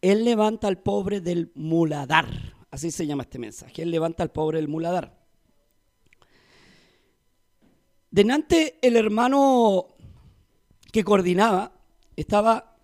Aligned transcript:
Él 0.00 0.24
levanta 0.24 0.68
al 0.68 0.78
pobre 0.78 1.20
del 1.20 1.50
muladar. 1.54 2.26
Así 2.70 2.90
se 2.90 3.06
llama 3.06 3.24
este 3.24 3.38
mensaje. 3.38 3.82
Él 3.82 3.90
levanta 3.90 4.22
al 4.22 4.30
pobre 4.30 4.58
del 4.58 4.68
muladar. 4.68 5.18
Denante 8.10 8.78
el 8.80 8.96
hermano 8.96 9.96
que 10.92 11.04
coordinaba 11.04 11.72
estaba 12.16 12.76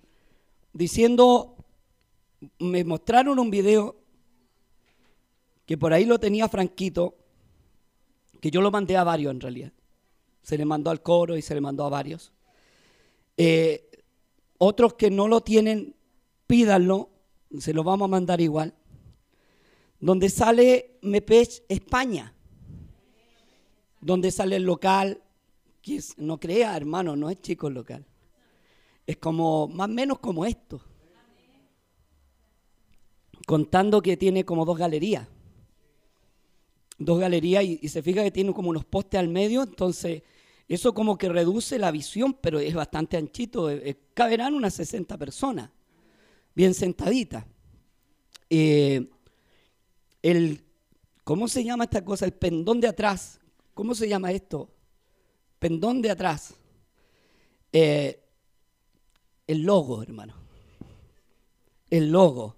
diciendo, 0.72 1.56
me 2.58 2.84
mostraron 2.84 3.38
un 3.38 3.50
video 3.50 3.96
que 5.66 5.78
por 5.78 5.92
ahí 5.92 6.04
lo 6.04 6.18
tenía 6.18 6.48
Franquito, 6.48 7.16
que 8.40 8.50
yo 8.50 8.60
lo 8.60 8.70
mandé 8.70 8.96
a 8.96 9.04
varios 9.04 9.32
en 9.32 9.40
realidad. 9.40 9.72
Se 10.42 10.58
le 10.58 10.66
mandó 10.66 10.90
al 10.90 11.02
coro 11.02 11.36
y 11.36 11.42
se 11.42 11.54
le 11.54 11.62
mandó 11.62 11.84
a 11.84 11.88
varios. 11.88 12.32
Eh, 13.36 13.90
otros 14.58 14.94
que 14.94 15.10
no 15.10 15.26
lo 15.26 15.40
tienen, 15.40 15.96
pídanlo, 16.46 17.10
se 17.58 17.72
lo 17.72 17.84
vamos 17.84 18.06
a 18.06 18.10
mandar 18.10 18.40
igual. 18.40 18.74
Donde 20.00 20.28
sale 20.28 20.98
Mepech 21.02 21.64
España, 21.68 22.34
donde 24.00 24.30
sale 24.30 24.56
el 24.56 24.64
local, 24.64 25.22
que 25.80 26.00
no 26.18 26.38
crea, 26.38 26.76
hermano, 26.76 27.16
no 27.16 27.30
es 27.30 27.40
chico 27.40 27.68
el 27.68 27.74
local. 27.74 28.06
Es 29.06 29.16
como, 29.18 29.68
más 29.68 29.88
o 29.88 29.92
menos 29.92 30.18
como 30.18 30.44
esto. 30.44 30.80
Contando 33.46 34.00
que 34.00 34.16
tiene 34.16 34.44
como 34.44 34.64
dos 34.64 34.78
galerías 34.78 35.28
dos 36.98 37.18
galerías 37.18 37.64
y, 37.64 37.88
se 37.88 38.02
fija 38.02 38.22
que 38.22 38.30
tiene 38.30 38.52
como 38.52 38.70
unos 38.70 38.84
postes 38.84 39.18
al 39.18 39.28
medio, 39.28 39.62
entonces 39.62 40.22
eso 40.68 40.94
como 40.94 41.18
que 41.18 41.28
reduce 41.28 41.78
la 41.78 41.90
visión, 41.90 42.34
pero 42.40 42.58
es 42.58 42.74
bastante 42.74 43.16
anchito, 43.16 43.68
caberán 44.14 44.54
unas 44.54 44.74
60 44.74 45.18
personas, 45.18 45.70
bien 46.54 46.74
sentaditas. 46.74 47.44
Eh, 48.50 49.10
el, 50.22 50.64
¿Cómo 51.24 51.48
se 51.48 51.64
llama 51.64 51.84
esta 51.84 52.04
cosa? 52.04 52.24
El 52.24 52.32
pendón 52.32 52.80
de 52.80 52.88
atrás. 52.88 53.40
¿Cómo 53.74 53.94
se 53.94 54.08
llama 54.08 54.32
esto? 54.32 54.70
Pendón 55.58 56.02
de 56.02 56.10
atrás. 56.10 56.54
el 57.72 58.18
logo, 59.48 60.02
hermano. 60.02 60.34
El 61.90 62.10
logo. 62.10 62.56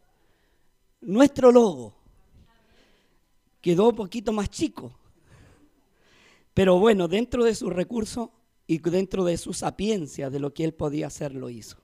Nuestro 1.01 1.53
logo 1.53 1.95
quedó 3.67 3.89
un 3.89 3.97
poquito 3.97 4.33
más 4.33 4.49
chico. 4.49 4.97
Pero 6.55 6.79
bueno, 6.79 7.09
dentro 7.09 7.43
de 7.43 7.53
sus 7.53 7.73
recursos 7.73 8.31
y 8.65 8.79
dentro 8.79 9.25
de 9.25 9.37
su 9.37 9.53
sapiencia 9.53 10.31
de 10.31 10.39
lo 10.39 10.55
que 10.55 10.63
él 10.63 10.73
podía 10.73 11.09
hacer, 11.09 11.35
lo 11.35 11.51
hizo. 11.51 11.77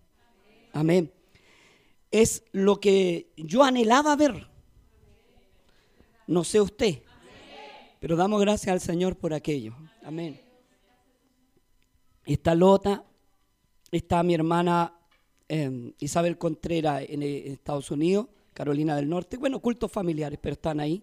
Amén. 0.73 1.13
Es 2.13 2.45
lo 2.53 2.79
que 2.79 3.33
yo 3.37 3.65
anhelaba 3.65 4.15
ver. 4.15 4.47
No 6.29 6.45
sé 6.45 6.61
usted, 6.61 7.03
pero 7.99 8.15
damos 8.17 8.41
gracias 8.41 8.73
al 8.73 8.81
Señor 8.81 9.17
por 9.17 9.35
aquello. 9.35 9.75
Amén. 10.05 10.41
Está 12.25 12.55
Lota, 12.55 13.05
está 13.91 14.23
mi 14.23 14.35
hermana 14.35 14.95
em, 15.49 15.93
Isabel 15.99 16.39
Contreras 16.39 17.03
en, 17.09 17.23
en 17.23 17.53
Estados 17.53 17.91
Unidos, 17.91 18.29
Carolina 18.55 18.95
del 18.95 19.09
Norte. 19.09 19.37
Bueno, 19.37 19.59
cultos 19.59 19.91
familiares, 19.91 20.39
pero 20.41 20.53
están 20.53 20.79
ahí. 20.79 21.03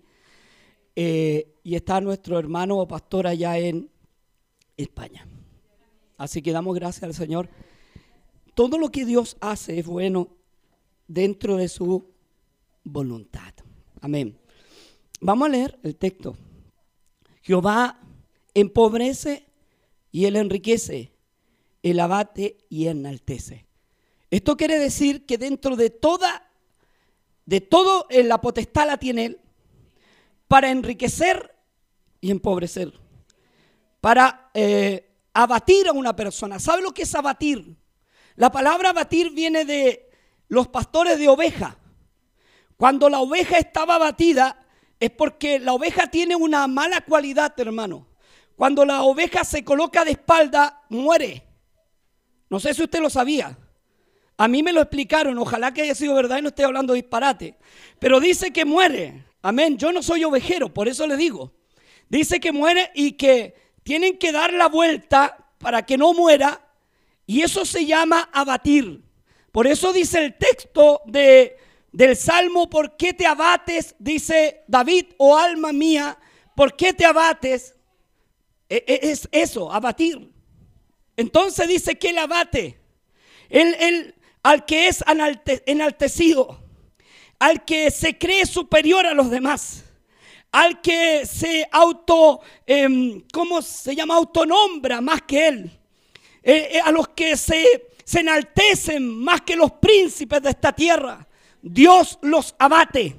Eh, 0.95 1.55
y 1.63 1.75
está 1.75 2.01
nuestro 2.01 2.37
hermano 2.37 2.77
o 2.77 2.87
pastor 2.87 3.27
allá 3.27 3.57
en 3.57 3.89
España. 4.75 5.25
Así 6.17 6.41
que 6.41 6.51
damos 6.51 6.75
gracias 6.75 7.03
al 7.03 7.13
Señor. 7.13 7.49
Todo 8.53 8.77
lo 8.77 8.89
que 8.89 9.05
Dios 9.05 9.37
hace 9.39 9.79
es 9.79 9.85
bueno 9.85 10.27
dentro 11.09 11.57
de 11.57 11.67
su 11.67 12.05
voluntad. 12.83 13.53
Amén. 13.99 14.39
Vamos 15.19 15.47
a 15.47 15.51
leer 15.51 15.79
el 15.83 15.97
texto. 15.97 16.37
Jehová 17.41 17.99
empobrece 18.53 19.47
y 20.11 20.25
él 20.25 20.35
enriquece, 20.35 21.11
el 21.83 21.99
abate 21.99 22.57
y 22.69 22.87
enaltece. 22.87 23.65
Esto 24.29 24.55
quiere 24.55 24.77
decir 24.77 25.25
que 25.25 25.37
dentro 25.37 25.75
de 25.75 25.89
toda, 25.89 26.47
de 27.45 27.59
todo 27.59 28.05
la 28.09 28.39
potestad 28.39 28.85
la 28.87 28.97
tiene 28.97 29.25
él, 29.25 29.41
para 30.47 30.69
enriquecer 30.69 31.55
y 32.21 32.29
empobrecer, 32.31 32.93
para 33.99 34.51
eh, 34.53 35.09
abatir 35.33 35.87
a 35.87 35.91
una 35.91 36.15
persona. 36.15 36.59
¿Sabe 36.59 36.83
lo 36.83 36.93
que 36.93 37.03
es 37.03 37.15
abatir? 37.15 37.75
La 38.35 38.51
palabra 38.51 38.89
abatir 38.89 39.31
viene 39.31 39.65
de 39.65 40.08
los 40.49 40.67
pastores 40.67 41.17
de 41.17 41.29
oveja. 41.29 41.77
Cuando 42.75 43.09
la 43.09 43.19
oveja 43.19 43.57
estaba 43.57 43.95
abatida 43.95 44.65
es 44.99 45.11
porque 45.11 45.59
la 45.59 45.73
oveja 45.73 46.07
tiene 46.07 46.35
una 46.35 46.67
mala 46.67 47.01
cualidad, 47.01 47.57
hermano. 47.57 48.07
Cuando 48.55 48.83
la 48.83 49.03
oveja 49.03 49.45
se 49.45 49.63
coloca 49.63 50.03
de 50.03 50.11
espalda, 50.11 50.83
muere. 50.89 51.45
No 52.49 52.59
sé 52.59 52.73
si 52.73 52.83
usted 52.83 52.99
lo 52.99 53.09
sabía. 53.09 53.57
A 54.37 54.47
mí 54.47 54.63
me 54.63 54.73
lo 54.73 54.81
explicaron, 54.81 55.37
ojalá 55.37 55.73
que 55.73 55.83
haya 55.83 55.95
sido 55.95 56.15
verdad 56.15 56.39
y 56.39 56.41
no 56.41 56.49
esté 56.49 56.63
hablando 56.63 56.93
disparate. 56.93 57.57
Pero 57.99 58.19
dice 58.19 58.51
que 58.51 58.65
muere. 58.65 59.25
Amén. 59.41 59.77
Yo 59.77 59.91
no 59.91 60.01
soy 60.01 60.23
ovejero, 60.23 60.73
por 60.73 60.87
eso 60.87 61.07
le 61.07 61.15
digo. 61.15 61.53
Dice 62.09 62.39
que 62.39 62.51
muere 62.51 62.91
y 62.95 63.13
que 63.13 63.55
tienen 63.83 64.17
que 64.17 64.31
dar 64.31 64.51
la 64.53 64.67
vuelta 64.67 65.53
para 65.57 65.85
que 65.85 65.97
no 65.97 66.13
muera. 66.13 66.61
Y 67.25 67.41
eso 67.41 67.65
se 67.65 67.85
llama 67.85 68.29
abatir. 68.33 69.03
Por 69.51 69.67
eso 69.67 69.93
dice 69.93 70.19
el 70.19 70.37
texto 70.37 71.01
de, 71.05 71.57
del 71.91 72.15
Salmo, 72.15 72.69
¿por 72.69 72.97
qué 72.97 73.13
te 73.13 73.25
abates? 73.25 73.95
Dice 73.99 74.63
David, 74.67 75.07
oh 75.17 75.37
alma 75.37 75.71
mía, 75.73 76.17
¿por 76.55 76.75
qué 76.75 76.93
te 76.93 77.05
abates? 77.05 77.75
E, 78.69 78.83
e, 78.87 79.11
es 79.11 79.27
eso, 79.31 79.71
abatir. 79.71 80.31
Entonces 81.17 81.67
dice 81.67 81.97
que 81.97 82.09
él 82.09 82.17
abate. 82.17 82.79
Él, 83.49 84.15
al 84.43 84.65
que 84.65 84.87
es 84.87 85.03
enaltecido 85.65 86.69
al 87.39 87.63
que 87.63 87.89
se 87.89 88.17
cree 88.17 88.45
superior 88.45 89.05
a 89.05 89.13
los 89.13 89.31
demás, 89.31 89.85
al 90.51 90.81
que 90.81 91.25
se 91.25 91.67
auto, 91.71 92.41
em, 92.65 93.23
¿cómo 93.31 93.61
se 93.61 93.95
llama? 93.95 94.15
Autonombra 94.15 94.99
más 94.99 95.21
que 95.21 95.47
él, 95.47 95.79
eh, 96.43 96.69
eh, 96.73 96.81
a 96.83 96.91
los 96.91 97.07
que 97.09 97.37
se, 97.37 97.87
se 98.09 98.21
enaltecen 98.21 99.07
más 99.07 99.41
que 99.41 99.55
los 99.55 99.73
príncipes 99.73 100.41
de 100.41 100.49
esta 100.49 100.73
tierra. 100.73 101.27
Dios 101.61 102.17
los 102.23 102.55
abate. 102.57 103.15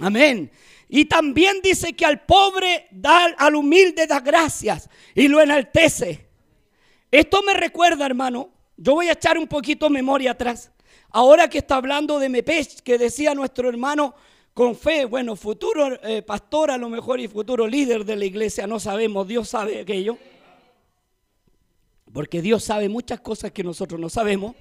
Amén. 0.00 0.50
Y 0.88 1.04
también 1.04 1.60
dice 1.62 1.92
que 1.92 2.06
al 2.06 2.24
pobre 2.24 2.86
da, 2.90 3.26
al 3.36 3.54
humilde 3.54 4.06
da 4.06 4.20
gracias 4.20 4.88
y 5.14 5.28
lo 5.28 5.42
enaltece. 5.42 6.26
Esto 7.10 7.42
me 7.42 7.52
recuerda, 7.52 8.06
hermano, 8.06 8.48
yo 8.78 8.94
voy 8.94 9.10
a 9.10 9.12
echar 9.12 9.36
un 9.36 9.46
poquito 9.46 9.90
memoria 9.90 10.30
atrás. 10.30 10.72
Ahora 11.10 11.50
que 11.50 11.58
está 11.58 11.76
hablando 11.76 12.18
de 12.18 12.30
Mepech, 12.30 12.80
que 12.80 12.96
decía 12.96 13.34
nuestro 13.34 13.68
hermano 13.68 14.14
con 14.54 14.74
fe, 14.74 15.04
bueno, 15.04 15.36
futuro 15.36 16.02
eh, 16.02 16.22
pastor 16.22 16.70
a 16.70 16.78
lo 16.78 16.88
mejor 16.88 17.20
y 17.20 17.28
futuro 17.28 17.66
líder 17.66 18.06
de 18.06 18.16
la 18.16 18.24
iglesia, 18.24 18.66
no 18.66 18.80
sabemos, 18.80 19.28
Dios 19.28 19.50
sabe 19.50 19.82
aquello. 19.82 20.16
Porque 22.18 22.42
Dios 22.42 22.64
sabe 22.64 22.88
muchas 22.88 23.20
cosas 23.20 23.52
que 23.52 23.62
nosotros 23.62 24.00
no 24.00 24.08
sabemos. 24.08 24.56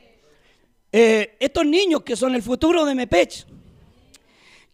Eh, 0.92 1.38
estos 1.40 1.66
niños 1.66 2.04
que 2.04 2.16
son 2.16 2.36
el 2.36 2.44
futuro 2.44 2.86
de 2.86 2.94
Mepech, 2.94 3.48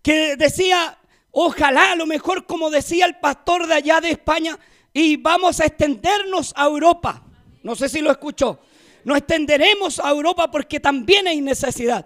que 0.01 0.35
decía, 0.35 0.97
ojalá 1.31 1.93
a 1.93 1.95
lo 1.95 2.05
mejor 2.05 2.45
como 2.45 2.69
decía 2.69 3.05
el 3.05 3.15
pastor 3.21 3.67
de 3.67 3.75
allá 3.75 4.01
de 4.01 4.11
España, 4.11 4.59
y 4.91 5.15
vamos 5.15 5.61
a 5.61 5.65
extendernos 5.65 6.51
a 6.57 6.65
Europa. 6.65 7.23
No 7.61 7.73
sé 7.73 7.87
si 7.87 8.01
lo 8.01 8.11
escuchó 8.11 8.59
nos 9.05 9.17
extenderemos 9.17 10.01
a 10.01 10.09
Europa 10.09 10.51
porque 10.51 10.81
también 10.81 11.25
hay 11.25 11.39
necesidad. 11.39 12.05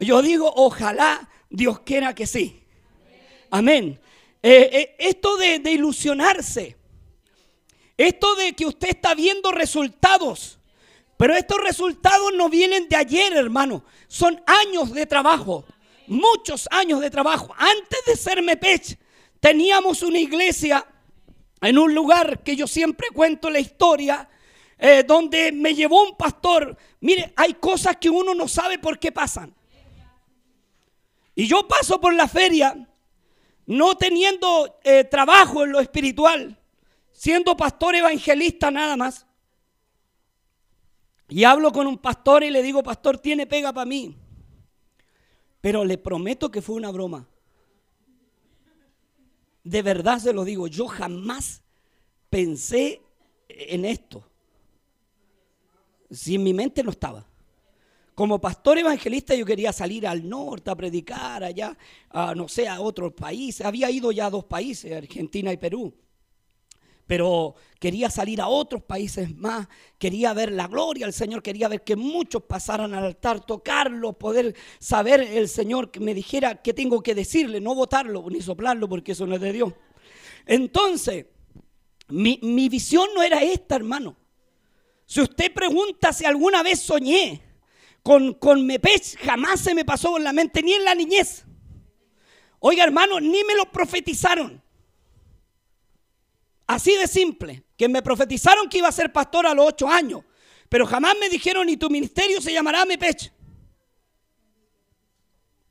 Yo 0.00 0.22
digo, 0.22 0.52
ojalá 0.56 1.28
Dios 1.48 1.78
quiera 1.82 2.16
que 2.16 2.26
sí. 2.26 2.64
Amén. 3.48 4.00
Eh, 4.42 4.70
eh, 4.72 4.96
esto 4.98 5.36
de, 5.36 5.60
de 5.60 5.70
ilusionarse, 5.70 6.75
esto 7.96 8.34
de 8.36 8.52
que 8.52 8.66
usted 8.66 8.88
está 8.88 9.14
viendo 9.14 9.52
resultados, 9.52 10.58
pero 11.16 11.34
estos 11.34 11.58
resultados 11.62 12.32
no 12.34 12.48
vienen 12.48 12.88
de 12.88 12.96
ayer, 12.96 13.32
hermano. 13.32 13.84
Son 14.06 14.42
años 14.46 14.92
de 14.92 15.06
trabajo, 15.06 15.64
muchos 16.06 16.68
años 16.70 17.00
de 17.00 17.10
trabajo. 17.10 17.54
Antes 17.56 18.04
de 18.06 18.16
ser 18.16 18.42
Mepech, 18.42 18.98
teníamos 19.40 20.02
una 20.02 20.18
iglesia 20.18 20.86
en 21.62 21.78
un 21.78 21.94
lugar 21.94 22.42
que 22.42 22.54
yo 22.54 22.66
siempre 22.66 23.08
cuento 23.14 23.48
la 23.48 23.60
historia, 23.60 24.28
eh, 24.78 25.04
donde 25.06 25.52
me 25.52 25.74
llevó 25.74 26.02
un 26.02 26.16
pastor. 26.16 26.76
Mire, 27.00 27.32
hay 27.34 27.54
cosas 27.54 27.96
que 27.96 28.10
uno 28.10 28.34
no 28.34 28.46
sabe 28.46 28.78
por 28.78 28.98
qué 28.98 29.10
pasan. 29.10 29.54
Y 31.34 31.46
yo 31.46 31.66
paso 31.66 32.00
por 32.00 32.14
la 32.14 32.28
feria 32.28 32.76
no 33.66 33.96
teniendo 33.96 34.78
eh, 34.84 35.04
trabajo 35.04 35.64
en 35.64 35.72
lo 35.72 35.80
espiritual, 35.80 36.56
siendo 37.16 37.56
pastor 37.56 37.94
evangelista 37.94 38.70
nada 38.70 38.96
más. 38.96 39.26
Y 41.28 41.44
hablo 41.44 41.72
con 41.72 41.86
un 41.86 41.98
pastor 41.98 42.44
y 42.44 42.50
le 42.50 42.62
digo, 42.62 42.82
pastor, 42.82 43.18
tiene 43.18 43.46
pega 43.46 43.72
para 43.72 43.86
mí. 43.86 44.16
Pero 45.60 45.84
le 45.84 45.98
prometo 45.98 46.50
que 46.50 46.62
fue 46.62 46.76
una 46.76 46.90
broma. 46.90 47.26
De 49.64 49.82
verdad 49.82 50.20
se 50.20 50.32
lo 50.32 50.44
digo, 50.44 50.68
yo 50.68 50.86
jamás 50.86 51.62
pensé 52.30 53.02
en 53.48 53.84
esto. 53.84 54.22
Si 56.10 56.36
en 56.36 56.44
mi 56.44 56.54
mente 56.54 56.84
no 56.84 56.90
estaba. 56.90 57.26
Como 58.14 58.40
pastor 58.40 58.78
evangelista 58.78 59.34
yo 59.34 59.44
quería 59.44 59.72
salir 59.72 60.06
al 60.06 60.28
norte 60.28 60.70
a 60.70 60.76
predicar 60.76 61.42
allá, 61.42 61.76
a, 62.10 62.34
no 62.34 62.46
sé, 62.46 62.68
a 62.68 62.80
otros 62.80 63.12
países. 63.14 63.66
Había 63.66 63.90
ido 63.90 64.12
ya 64.12 64.26
a 64.26 64.30
dos 64.30 64.44
países, 64.44 64.92
Argentina 64.92 65.52
y 65.52 65.56
Perú 65.56 65.92
pero 67.06 67.54
quería 67.78 68.10
salir 68.10 68.40
a 68.40 68.48
otros 68.48 68.82
países 68.82 69.34
más, 69.36 69.68
quería 69.98 70.32
ver 70.32 70.50
la 70.50 70.66
gloria 70.66 71.06
del 71.06 71.12
Señor, 71.12 71.42
quería 71.42 71.68
ver 71.68 71.84
que 71.84 71.94
muchos 71.94 72.42
pasaran 72.42 72.94
al 72.94 73.04
altar, 73.04 73.44
tocarlo, 73.46 74.12
poder 74.14 74.54
saber 74.78 75.20
el 75.20 75.48
Señor 75.48 75.90
que 75.90 76.00
me 76.00 76.14
dijera 76.14 76.62
qué 76.62 76.74
tengo 76.74 77.02
que 77.02 77.14
decirle, 77.14 77.60
no 77.60 77.74
votarlo 77.74 78.26
ni 78.28 78.40
soplarlo 78.40 78.88
porque 78.88 79.12
eso 79.12 79.26
no 79.26 79.36
es 79.36 79.40
de 79.40 79.52
Dios. 79.52 79.72
Entonces, 80.46 81.26
mi, 82.08 82.68
visión 82.68 83.08
no 83.14 83.22
era 83.22 83.42
esta, 83.42 83.76
hermano. 83.76 84.16
Si 85.04 85.20
usted 85.20 85.52
pregunta 85.52 86.12
si 86.12 86.24
alguna 86.24 86.62
vez 86.62 86.80
soñé 86.80 87.40
con, 88.02 88.34
con 88.34 88.66
Mepech, 88.66 89.16
jamás 89.18 89.60
se 89.60 89.74
me 89.74 89.84
pasó 89.84 90.10
por 90.10 90.20
la 90.20 90.32
mente, 90.32 90.62
ni 90.62 90.72
en 90.72 90.84
la 90.84 90.94
niñez. 90.94 91.44
Oiga, 92.58 92.82
hermano, 92.84 93.20
ni 93.20 93.44
me 93.44 93.54
lo 93.54 93.70
profetizaron. 93.70 94.62
Así 96.66 96.96
de 96.96 97.06
simple, 97.06 97.64
que 97.76 97.88
me 97.88 98.02
profetizaron 98.02 98.68
que 98.68 98.78
iba 98.78 98.88
a 98.88 98.92
ser 98.92 99.12
pastor 99.12 99.46
a 99.46 99.54
los 99.54 99.68
ocho 99.68 99.88
años, 99.88 100.22
pero 100.68 100.86
jamás 100.86 101.14
me 101.20 101.28
dijeron, 101.28 101.66
ni 101.66 101.76
tu 101.76 101.88
ministerio 101.88 102.40
se 102.40 102.52
llamará 102.52 102.84
Mepech. 102.84 103.32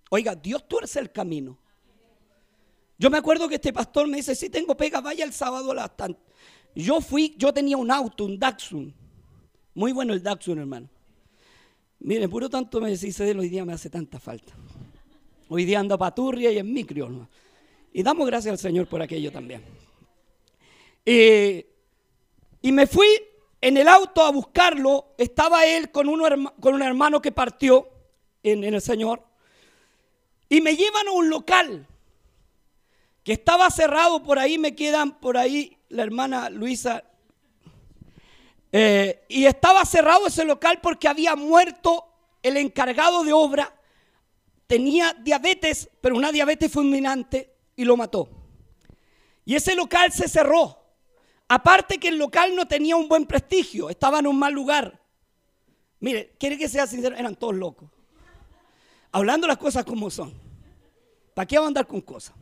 Oiga, 0.09 0.35
Dios 0.35 0.67
tuerce 0.67 0.99
el 0.99 1.11
camino. 1.11 1.57
Yo 2.97 3.09
me 3.09 3.17
acuerdo 3.17 3.49
que 3.49 3.55
este 3.55 3.73
pastor 3.73 4.07
me 4.07 4.17
dice, 4.17 4.35
si 4.35 4.49
tengo 4.49 4.77
pega, 4.77 5.01
vaya 5.01 5.25
el 5.25 5.33
sábado 5.33 5.71
a 5.71 5.75
las 5.75 5.91
Yo 6.73 7.01
fui, 7.01 7.35
yo 7.37 7.53
tenía 7.53 7.75
un 7.75 7.91
auto, 7.91 8.23
un 8.23 8.39
Datsun. 8.39 8.93
Muy 9.73 9.91
bueno 9.91 10.13
el 10.13 10.23
Datsun, 10.23 10.59
hermano. 10.59 10.89
Miren, 11.99 12.29
puro 12.29 12.49
tanto 12.49 12.79
me 12.79 12.89
decís 12.89 13.17
de 13.17 13.31
hoy 13.31 13.49
día 13.49 13.65
me 13.65 13.73
hace 13.73 13.89
tanta 13.89 14.19
falta. 14.19 14.53
Hoy 15.49 15.65
día 15.65 15.79
ando 15.79 15.95
a 15.95 15.97
paturria 15.97 16.51
y 16.51 16.57
en 16.57 16.71
micro. 16.71 17.27
Y 17.91 18.03
damos 18.03 18.25
gracias 18.27 18.53
al 18.53 18.59
Señor 18.59 18.87
por 18.87 19.01
aquello 19.01 19.31
también. 19.31 19.61
Eh, 21.05 21.71
y 22.61 22.71
me 22.71 22.87
fui 22.87 23.07
en 23.61 23.77
el 23.77 23.87
auto 23.87 24.23
a 24.23 24.31
buscarlo. 24.31 25.13
Estaba 25.17 25.65
él 25.65 25.91
con, 25.91 26.07
con 26.59 26.73
un 26.73 26.81
hermano 26.81 27.21
que 27.21 27.31
partió 27.31 27.89
en, 28.43 28.63
el 28.63 28.81
Señor. 28.81 29.23
Y 30.49 30.61
me 30.61 30.75
llevan 30.75 31.07
a 31.07 31.11
un 31.11 31.29
local 31.29 31.87
que 33.23 33.33
estaba 33.33 33.69
cerrado. 33.69 34.23
Por 34.23 34.39
ahí 34.39 34.57
me 34.57 34.75
quedan, 34.75 35.19
por 35.19 35.37
ahí 35.37 35.77
la 35.89 36.03
hermana 36.03 36.49
Luisa. 36.49 37.03
Eh, 38.71 39.25
y 39.29 39.45
estaba 39.45 39.85
cerrado 39.85 40.27
ese 40.27 40.43
local 40.43 40.79
porque 40.81 41.07
había 41.07 41.35
muerto 41.35 42.05
el 42.43 42.57
encargado 42.57 43.23
de 43.23 43.33
obra. 43.33 43.73
Tenía 44.67 45.13
diabetes, 45.13 45.89
pero 46.01 46.15
una 46.15 46.31
diabetes 46.31 46.71
fulminante 46.71 47.53
y 47.75 47.85
lo 47.85 47.95
mató. 47.97 48.29
Y 49.45 49.55
ese 49.55 49.75
local 49.75 50.11
se 50.11 50.27
cerró. 50.27 50.84
Aparte 51.47 51.99
que 51.99 52.07
el 52.07 52.17
local 52.17 52.55
no 52.55 52.67
tenía 52.67 52.95
un 52.95 53.07
buen 53.07 53.25
prestigio, 53.25 53.89
estaba 53.89 54.19
en 54.19 54.27
un 54.27 54.37
mal 54.37 54.53
lugar. 54.53 54.99
Mire, 55.99 56.33
quiere 56.39 56.57
que 56.57 56.67
sea 56.67 56.87
sincero, 56.87 57.15
eran 57.15 57.35
todos 57.35 57.55
locos. 57.55 57.89
Hablando 59.11 59.47
las 59.47 59.57
cosas 59.57 59.85
como 59.85 60.09
son. 60.09 60.33
¿Para 61.33 61.45
qué 61.45 61.55
vamos 61.55 61.67
a 61.67 61.69
andar 61.69 61.87
con 61.87 62.01
cosas? 62.01 62.35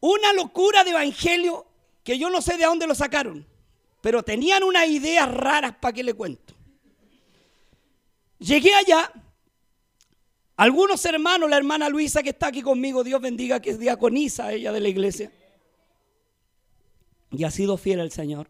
Una 0.00 0.32
locura 0.32 0.84
de 0.84 0.90
evangelio 0.90 1.66
que 2.02 2.18
yo 2.18 2.30
no 2.30 2.42
sé 2.42 2.56
de 2.56 2.64
dónde 2.64 2.86
lo 2.86 2.94
sacaron, 2.94 3.46
pero 4.00 4.22
tenían 4.22 4.62
unas 4.62 4.88
ideas 4.88 5.30
raras 5.32 5.76
para 5.80 5.92
que 5.92 6.02
le 6.02 6.14
cuento. 6.14 6.54
Llegué 8.38 8.74
allá, 8.74 9.12
algunos 10.56 11.04
hermanos, 11.04 11.50
la 11.50 11.56
hermana 11.56 11.88
Luisa 11.88 12.22
que 12.22 12.30
está 12.30 12.48
aquí 12.48 12.62
conmigo, 12.62 13.04
Dios 13.04 13.20
bendiga 13.20 13.60
que 13.60 13.70
es 13.70 13.78
diaconisa 13.78 14.52
ella 14.52 14.72
de 14.72 14.80
la 14.80 14.88
iglesia 14.88 15.30
y 17.30 17.44
ha 17.44 17.50
sido 17.50 17.76
fiel 17.76 18.00
al 18.00 18.12
Señor. 18.12 18.48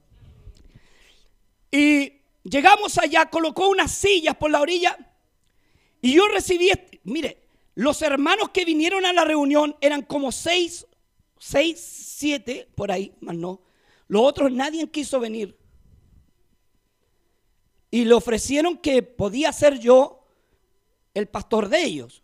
Y 1.71 2.21
llegamos 2.43 2.99
allá, 2.99 3.27
colocó 3.31 3.69
unas 3.69 3.93
sillas 3.93 4.37
por 4.37 4.51
la 4.51 4.61
orilla 4.61 4.97
y 6.01 6.15
yo 6.15 6.29
recibí, 6.29 6.71
mire, 7.05 7.43
los 7.75 8.03
hermanos 8.03 8.51
que 8.51 8.65
vinieron 8.65 9.05
a 9.07 9.13
la 9.13 9.25
reunión 9.25 9.77
eran 9.81 10.03
como 10.03 10.33
seis, 10.33 10.87
seis, 11.39 11.79
siete, 11.81 12.69
por 12.75 12.93
ahí, 12.93 13.15
más 13.21 13.37
no. 13.37 13.61
Los 14.07 14.23
otros 14.23 14.53
nadie 14.53 14.89
quiso 14.91 15.21
venir. 15.21 15.57
Y 17.91 18.05
le 18.05 18.15
ofrecieron 18.15 18.77
que 18.77 19.03
podía 19.03 19.53
ser 19.53 19.79
yo 19.79 20.25
el 21.15 21.27
pastor 21.27 21.69
de 21.69 21.85
ellos. 21.85 22.23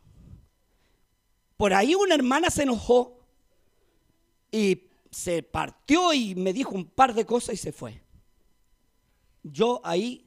Por 1.56 1.72
ahí 1.72 1.94
una 1.94 2.14
hermana 2.14 2.50
se 2.50 2.62
enojó 2.62 3.18
y 4.50 4.82
se 5.14 5.44
partió 5.44 6.12
y 6.12 6.34
me 6.34 6.52
dijo 6.52 6.74
un 6.74 6.86
par 6.86 7.14
de 7.14 7.24
cosas 7.24 7.54
y 7.54 7.58
se 7.58 7.72
fue. 7.72 8.02
Yo 9.44 9.80
ahí 9.84 10.26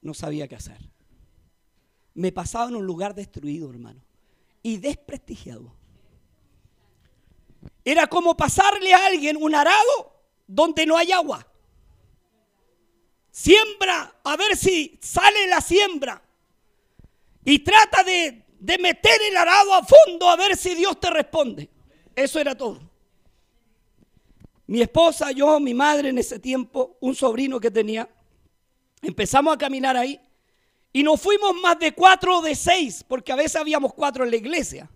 no 0.00 0.14
sabía 0.14 0.46
qué 0.46 0.54
hacer. 0.54 0.78
Me 2.14 2.30
pasaba 2.30 2.68
en 2.68 2.76
un 2.76 2.86
lugar 2.86 3.14
destruido, 3.14 3.68
hermano, 3.68 4.00
y 4.62 4.76
desprestigiado. 4.76 5.74
Era 7.84 8.06
como 8.06 8.36
pasarle 8.36 8.94
a 8.94 9.06
alguien 9.06 9.36
un 9.36 9.56
arado 9.56 10.22
donde 10.46 10.86
no 10.86 10.96
hay 10.96 11.10
agua. 11.10 11.44
Siembra, 13.32 14.20
a 14.22 14.36
ver 14.36 14.56
si 14.56 14.98
sale 15.02 15.48
la 15.48 15.60
siembra. 15.60 16.22
Y 17.44 17.58
trata 17.58 18.04
de, 18.04 18.44
de 18.60 18.78
meter 18.78 19.20
el 19.28 19.36
arado 19.36 19.74
a 19.74 19.82
fondo 19.82 20.28
a 20.28 20.36
ver 20.36 20.56
si 20.56 20.76
Dios 20.76 21.00
te 21.00 21.10
responde. 21.10 21.68
Eso 22.14 22.38
era 22.38 22.54
todo. 22.54 22.91
Mi 24.72 24.80
esposa, 24.80 25.32
yo, 25.32 25.60
mi 25.60 25.74
madre 25.74 26.08
en 26.08 26.16
ese 26.16 26.38
tiempo, 26.38 26.96
un 27.02 27.14
sobrino 27.14 27.60
que 27.60 27.70
tenía, 27.70 28.08
empezamos 29.02 29.52
a 29.52 29.58
caminar 29.58 29.98
ahí 29.98 30.18
y 30.94 31.02
nos 31.02 31.20
fuimos 31.20 31.54
más 31.60 31.78
de 31.78 31.92
cuatro 31.92 32.38
o 32.38 32.40
de 32.40 32.54
seis, 32.54 33.04
porque 33.06 33.32
a 33.32 33.36
veces 33.36 33.56
habíamos 33.56 33.92
cuatro 33.92 34.24
en 34.24 34.30
la 34.30 34.36
iglesia. 34.38 34.90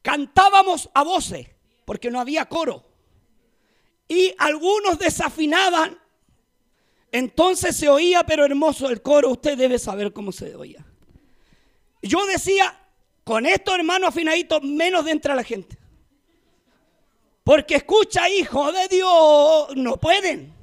Cantábamos 0.00 0.88
a 0.94 1.02
voces, 1.02 1.48
porque 1.84 2.10
no 2.10 2.18
había 2.18 2.46
coro. 2.46 2.82
Y 4.08 4.34
algunos 4.38 4.98
desafinaban. 4.98 5.98
Entonces 7.10 7.76
se 7.76 7.90
oía, 7.90 8.24
pero 8.24 8.46
hermoso 8.46 8.88
el 8.88 9.02
coro, 9.02 9.32
usted 9.32 9.58
debe 9.58 9.78
saber 9.78 10.14
cómo 10.14 10.32
se 10.32 10.56
oía. 10.56 10.82
Yo 12.00 12.24
decía, 12.24 12.74
con 13.22 13.44
esto 13.44 13.74
hermano 13.74 14.06
afinaditos, 14.06 14.62
menos 14.62 15.04
de 15.04 15.10
entra 15.10 15.34
la 15.34 15.44
gente. 15.44 15.81
Porque 17.44 17.76
escucha, 17.76 18.28
hijo 18.28 18.70
de 18.70 18.88
Dios, 18.88 19.76
no 19.76 19.96
pueden. 19.96 20.54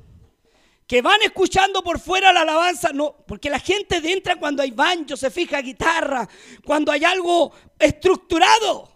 Que 0.88 1.02
van 1.02 1.22
escuchando 1.22 1.84
por 1.84 2.00
fuera 2.00 2.34
la 2.34 2.42
alabanza, 2.42 2.90
no, 2.94 3.16
porque 3.28 3.50
la 3.50 3.60
gente 3.60 3.98
entra 3.98 4.38
cuando 4.38 4.64
hay 4.64 4.72
banjo, 4.72 5.16
se 5.16 5.30
fija 5.30 5.62
guitarra, 5.62 6.28
cuando 6.66 6.92
hay 6.92 7.04
algo 7.04 7.52
estructurado. 7.78 8.90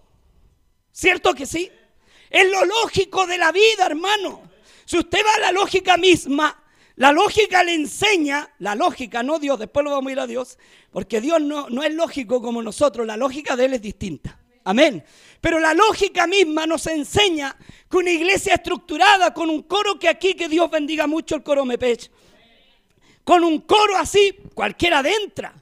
¿Cierto 0.91 1.33
que 1.33 1.45
sí? 1.45 1.69
Es 2.29 2.49
lo 2.49 2.65
lógico 2.65 3.27
de 3.27 3.37
la 3.37 3.51
vida, 3.51 3.85
hermano. 3.85 4.41
Si 4.85 4.97
usted 4.97 5.19
va 5.23 5.35
a 5.35 5.39
la 5.39 5.51
lógica 5.51 5.97
misma, 5.97 6.63
la 6.95 7.11
lógica 7.11 7.63
le 7.63 7.73
enseña, 7.73 8.51
la 8.59 8.75
lógica, 8.75 9.21
no 9.21 9.39
Dios, 9.39 9.59
después 9.59 9.83
lo 9.83 9.91
vamos 9.91 10.09
a 10.09 10.13
ir 10.13 10.19
a 10.19 10.27
Dios, 10.27 10.57
porque 10.91 11.21
Dios 11.21 11.41
no, 11.41 11.69
no 11.69 11.83
es 11.83 11.93
lógico 11.93 12.41
como 12.41 12.63
nosotros, 12.63 13.05
la 13.05 13.17
lógica 13.17 13.55
de 13.55 13.65
Él 13.65 13.73
es 13.75 13.81
distinta. 13.81 14.39
Amén. 14.63 15.03
Pero 15.41 15.59
la 15.59 15.73
lógica 15.73 16.25
misma 16.25 16.65
nos 16.65 16.87
enseña 16.87 17.57
que 17.89 17.97
una 17.97 18.11
iglesia 18.11 18.55
estructurada 18.55 19.33
con 19.33 19.49
un 19.49 19.63
coro 19.63 19.99
que 19.99 20.07
aquí, 20.07 20.35
que 20.35 20.47
Dios 20.47 20.69
bendiga 20.71 21.05
mucho 21.05 21.35
el 21.35 21.43
coro 21.43 21.65
Mepech, 21.65 22.09
con 23.23 23.43
un 23.43 23.59
coro 23.61 23.97
así, 23.97 24.37
cualquiera 24.53 25.01
entra. 25.01 25.53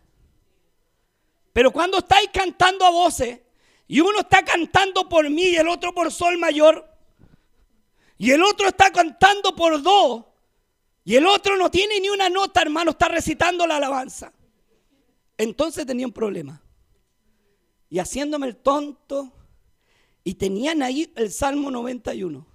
Pero 1.53 1.72
cuando 1.72 1.98
estáis 1.98 2.29
cantando 2.31 2.86
a 2.86 2.91
voces 2.91 3.39
y 3.88 4.00
uno 4.00 4.20
está 4.20 4.43
cantando 4.46 5.10
por 5.10 5.29
mí 5.29 5.43
y 5.43 5.55
el 5.55 5.67
otro 5.67 5.93
por 5.93 6.12
sol 6.12 6.38
mayor, 6.38 6.88
y 8.17 8.31
el 8.31 8.43
otro 8.43 8.67
está 8.67 8.91
cantando 8.91 9.55
por 9.55 9.81
do, 9.81 10.31
y 11.03 11.15
el 11.15 11.25
otro 11.25 11.58
no 11.58 11.72
tiene 11.72 12.00
ni 12.00 12.10
una 12.10 12.29
nota, 12.29 12.62
hermano, 12.62 12.91
está 12.91 13.08
recitando 13.08 13.65
la 13.65 13.77
alabanza. 13.77 14.31
Entonces 15.38 15.88
tenía 15.88 16.05
un 16.05 16.13
problema 16.13 16.62
y 17.91 18.00
haciéndome 18.00 18.48
el 18.48 18.55
tonto. 18.55 19.31
Y 20.24 20.36
tenían 20.36 20.81
ahí 20.81 21.12
el 21.15 21.31
Salmo 21.31 21.69
91, 21.69 22.48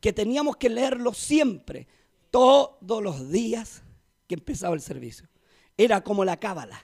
que 0.00 0.12
teníamos 0.12 0.56
que 0.56 0.70
leerlo 0.70 1.12
siempre, 1.12 1.88
todos 2.30 3.02
los 3.02 3.30
días 3.30 3.82
que 4.26 4.34
empezaba 4.34 4.74
el 4.74 4.80
servicio. 4.80 5.28
Era 5.76 6.02
como 6.02 6.24
la 6.24 6.38
cábala. 6.38 6.82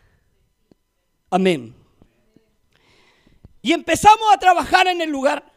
Amén. 1.30 1.74
Y 3.62 3.72
empezamos 3.72 4.26
a 4.32 4.38
trabajar 4.38 4.86
en 4.88 5.00
el 5.00 5.10
lugar. 5.10 5.52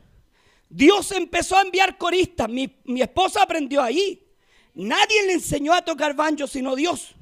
Dios 0.70 1.12
empezó 1.12 1.58
a 1.58 1.62
enviar 1.62 1.98
coristas. 1.98 2.48
Mi, 2.50 2.80
mi 2.84 3.02
esposa 3.02 3.42
aprendió 3.42 3.82
ahí. 3.82 4.28
Nadie 4.76 5.26
le 5.26 5.34
enseñó 5.34 5.74
a 5.74 5.82
tocar 5.84 6.16
banjo 6.16 6.48
sino 6.48 6.76
Dios. 6.76 7.16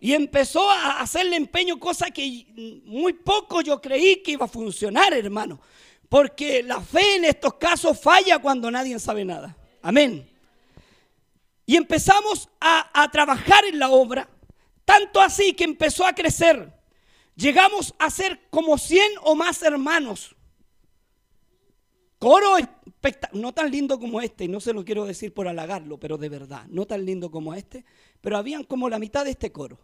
Y 0.00 0.14
empezó 0.14 0.68
a 0.70 1.00
hacerle 1.00 1.36
empeño, 1.36 1.78
cosa 1.78 2.10
que 2.10 2.46
muy 2.84 3.12
poco 3.12 3.60
yo 3.60 3.80
creí 3.80 4.22
que 4.22 4.32
iba 4.32 4.46
a 4.46 4.48
funcionar, 4.48 5.12
hermano. 5.12 5.60
Porque 6.08 6.62
la 6.62 6.80
fe 6.80 7.16
en 7.16 7.26
estos 7.26 7.54
casos 7.54 8.00
falla 8.00 8.38
cuando 8.38 8.70
nadie 8.70 8.98
sabe 8.98 9.24
nada. 9.24 9.56
Amén. 9.82 10.26
Y 11.66 11.76
empezamos 11.76 12.48
a, 12.60 13.08
trabajar 13.12 13.64
en 13.64 13.78
la 13.78 13.90
obra, 13.90 14.28
tanto 14.84 15.20
así 15.20 15.52
que 15.52 15.62
empezó 15.62 16.04
a 16.04 16.14
crecer. 16.14 16.72
Llegamos 17.36 17.94
a 17.98 18.10
ser 18.10 18.40
como 18.50 18.76
100 18.76 19.12
o 19.22 19.36
más 19.36 19.62
hermanos. 19.62 20.34
Coro 22.18 22.56
no 23.32 23.52
tan 23.52 23.70
lindo 23.70 24.00
como 24.00 24.20
este, 24.20 24.44
y 24.44 24.48
no 24.48 24.60
se 24.60 24.72
lo 24.72 24.84
quiero 24.84 25.04
decir 25.04 25.32
por 25.32 25.46
halagarlo, 25.46 25.98
pero 25.98 26.18
de 26.18 26.28
verdad, 26.28 26.66
no 26.68 26.86
tan 26.86 27.06
lindo 27.06 27.30
como 27.30 27.54
este, 27.54 27.84
pero 28.20 28.36
habían 28.36 28.64
como 28.64 28.88
la 28.88 28.98
mitad 28.98 29.24
de 29.24 29.30
este 29.30 29.52
coro, 29.52 29.78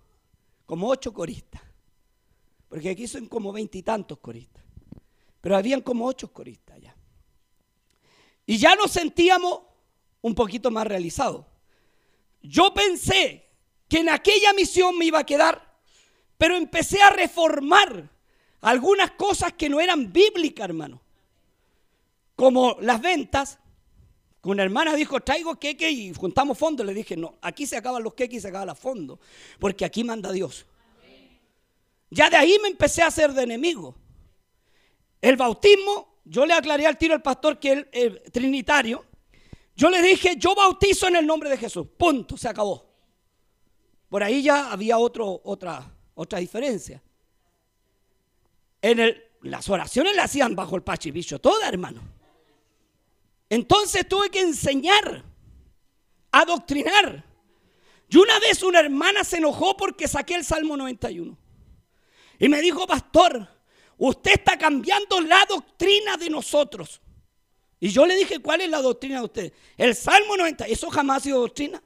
como 0.66 0.88
ocho 0.88 1.12
coristas, 1.12 1.62
porque 2.68 2.90
aquí 2.90 3.06
son 3.06 3.26
como 3.26 3.52
veintitantos 3.52 4.18
coristas, 4.18 4.62
pero 5.40 5.56
habían 5.56 5.80
como 5.80 6.06
ocho 6.06 6.32
coristas 6.32 6.80
ya. 6.80 6.96
Y 8.44 8.58
ya 8.58 8.74
nos 8.74 8.90
sentíamos 8.90 9.60
un 10.22 10.34
poquito 10.34 10.70
más 10.70 10.86
realizados. 10.86 11.46
Yo 12.42 12.74
pensé 12.74 13.48
que 13.88 14.00
en 14.00 14.08
aquella 14.08 14.52
misión 14.52 14.98
me 14.98 15.06
iba 15.06 15.20
a 15.20 15.26
quedar, 15.26 15.78
pero 16.36 16.56
empecé 16.56 17.00
a 17.02 17.10
reformar 17.10 18.10
algunas 18.60 19.12
cosas 19.12 19.52
que 19.54 19.68
no 19.68 19.80
eran 19.80 20.12
bíblicas, 20.12 20.68
hermano 20.68 21.00
como 22.36 22.76
las 22.80 23.00
ventas, 23.00 23.58
una 24.48 24.62
hermana 24.62 24.94
dijo, 24.94 25.20
traigo 25.20 25.58
queque 25.58 25.90
y 25.90 26.12
juntamos 26.14 26.58
fondos. 26.58 26.86
Le 26.86 26.94
dije, 26.94 27.16
no, 27.16 27.36
aquí 27.40 27.66
se 27.66 27.76
acaban 27.76 28.02
los 28.02 28.14
queques 28.14 28.38
y 28.38 28.40
se 28.40 28.48
acaba 28.48 28.66
los 28.66 28.78
fondos, 28.78 29.18
porque 29.58 29.84
aquí 29.84 30.04
manda 30.04 30.32
Dios. 30.32 30.66
Ya 32.10 32.30
de 32.30 32.36
ahí 32.36 32.56
me 32.62 32.68
empecé 32.68 33.02
a 33.02 33.08
hacer 33.08 33.32
de 33.32 33.42
enemigo. 33.42 33.94
El 35.20 35.36
bautismo, 35.36 36.20
yo 36.24 36.46
le 36.46 36.54
aclaré 36.54 36.86
al 36.86 36.98
tiro 36.98 37.14
al 37.14 37.22
pastor 37.22 37.58
que 37.58 37.88
es 37.92 38.32
trinitario. 38.32 39.04
Yo 39.74 39.90
le 39.90 40.00
dije, 40.00 40.36
yo 40.36 40.54
bautizo 40.54 41.08
en 41.08 41.16
el 41.16 41.26
nombre 41.26 41.50
de 41.50 41.58
Jesús. 41.58 41.86
Punto, 41.96 42.36
se 42.36 42.48
acabó. 42.48 42.86
Por 44.08 44.22
ahí 44.22 44.42
ya 44.42 44.70
había 44.70 44.98
otro, 44.98 45.40
otra, 45.44 45.92
otra 46.14 46.38
diferencia. 46.38 47.02
En 48.80 49.00
el, 49.00 49.22
las 49.42 49.68
oraciones 49.68 50.14
las 50.14 50.26
hacían 50.26 50.54
bajo 50.54 50.76
el 50.76 50.82
pachibicho, 50.82 51.40
toda 51.40 51.68
hermano. 51.68 52.15
Entonces 53.48 54.06
tuve 54.08 54.30
que 54.30 54.40
enseñar, 54.40 55.24
adoctrinar. 56.32 57.24
Y 58.08 58.16
una 58.18 58.38
vez 58.38 58.62
una 58.62 58.80
hermana 58.80 59.24
se 59.24 59.38
enojó 59.38 59.76
porque 59.76 60.08
saqué 60.08 60.34
el 60.34 60.44
Salmo 60.44 60.76
91. 60.76 61.36
Y 62.38 62.48
me 62.48 62.60
dijo, 62.60 62.86
pastor, 62.86 63.48
usted 63.96 64.32
está 64.32 64.58
cambiando 64.58 65.20
la 65.20 65.44
doctrina 65.48 66.16
de 66.16 66.30
nosotros. 66.30 67.00
Y 67.78 67.88
yo 67.88 68.06
le 68.06 68.16
dije, 68.16 68.38
¿cuál 68.38 68.60
es 68.60 68.70
la 68.70 68.80
doctrina 68.80 69.18
de 69.18 69.24
usted? 69.24 69.52
El 69.76 69.94
Salmo 69.94 70.36
90, 70.36 70.66
eso 70.66 70.90
jamás 70.90 71.18
ha 71.18 71.24
sido 71.24 71.40
doctrina. 71.40 71.82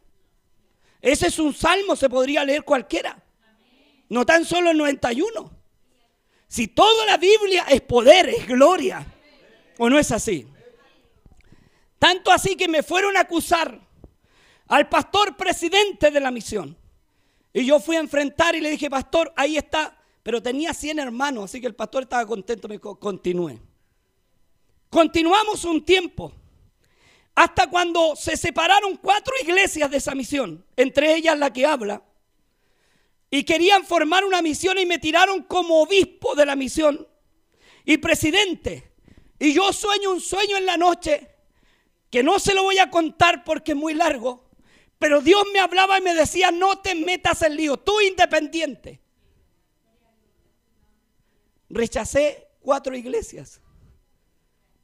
Ese 1.01 1.29
es 1.29 1.39
un 1.39 1.55
salmo, 1.55 1.97
se 1.97 2.09
podría 2.11 2.45
leer 2.45 2.63
cualquiera. 2.63 3.23
No 4.09 4.27
tan 4.27 4.45
solo 4.45 4.71
el 4.71 4.77
91. 4.77 5.51
Si 6.47 6.69
toda 6.69 7.07
la 7.07 7.17
Biblia 7.17 7.65
es 7.69 7.81
poder, 7.81 8.29
es 8.29 8.47
gloria. 8.47 9.07
¿O 9.79 9.89
no 9.89 9.99
es 9.99 10.11
así? 10.11 10.47
Tanto 12.01 12.33
así 12.33 12.57
que 12.57 12.67
me 12.67 12.83
fueron 12.83 13.15
a 13.19 13.21
acusar 13.21 13.79
al 14.69 14.89
pastor 14.89 15.37
presidente 15.37 16.11
de 16.11 16.19
la 16.19 16.31
misión. 16.31 16.75
Y 17.53 17.67
yo 17.67 17.79
fui 17.79 17.97
a 17.97 18.01
enfrentar 18.01 18.57
y 18.57 18.61
le 18.63 18.71
dije, 18.71 18.89
pastor, 18.89 19.31
ahí 19.37 19.59
está. 19.59 19.99
Pero 20.23 20.43
tenía 20.43 20.73
100 20.73 20.99
hermanos, 20.99 21.45
así 21.45 21.61
que 21.61 21.67
el 21.67 21.75
pastor 21.75 22.05
estaba 22.05 22.25
contento, 22.27 22.69
me 22.69 22.77
dijo, 22.77 22.99
continúe. 22.99 23.61
Continuamos 24.89 25.67
un 25.67 25.85
tiempo, 25.85 26.33
hasta 27.35 27.69
cuando 27.69 28.17
se 28.17 28.35
separaron 28.35 28.97
cuatro 28.97 29.35
iglesias 29.43 29.91
de 29.91 29.99
esa 29.99 30.15
misión, 30.15 30.65
entre 30.77 31.15
ellas 31.15 31.39
la 31.39 31.53
que 31.53 31.67
habla, 31.67 32.03
y 33.31 33.45
querían 33.45 33.85
formar 33.85 34.25
una 34.25 34.41
misión 34.41 34.79
y 34.79 34.87
me 34.87 34.99
tiraron 34.99 35.43
como 35.43 35.83
obispo 35.83 36.35
de 36.35 36.47
la 36.47 36.57
misión 36.57 37.07
y 37.85 37.99
presidente. 37.99 38.91
Y 39.39 39.53
yo 39.53 39.71
sueño 39.73 40.13
un 40.13 40.21
sueño 40.21 40.57
en 40.57 40.67
la 40.67 40.79
noche 40.79 41.31
que 42.11 42.23
no 42.23 42.39
se 42.39 42.55
lo 42.55 42.65
voy 42.65 42.79
a 42.79 42.91
contar 42.91 43.45
porque 43.45 43.73
es 43.73 43.79
muy 43.79 43.95
largo, 43.95 44.45
pero 44.99 45.23
Dios 45.23 45.45
me 45.53 45.61
hablaba 45.61 45.99
y 45.99 46.03
me 46.03 46.13
decía, 46.13 46.51
no 46.51 46.81
te 46.81 46.95
metas 46.95 47.41
en 47.43 47.57
lío, 47.57 47.79
tú 47.79 48.01
independiente. 48.01 49.01
Rechacé 51.71 52.49
cuatro 52.61 52.97
iglesias 52.97 53.61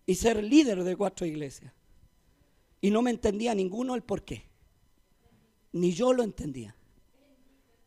y 0.06 0.14
ser 0.14 0.42
líder 0.42 0.84
de 0.84 0.96
cuatro 0.96 1.26
iglesias. 1.26 1.72
Y 2.80 2.90
no 2.90 3.02
me 3.02 3.10
entendía 3.10 3.54
ninguno 3.54 3.94
el 3.94 4.02
por 4.02 4.24
qué. 4.24 4.46
Ni 5.72 5.92
yo 5.92 6.12
lo 6.12 6.22
entendía. 6.22 6.76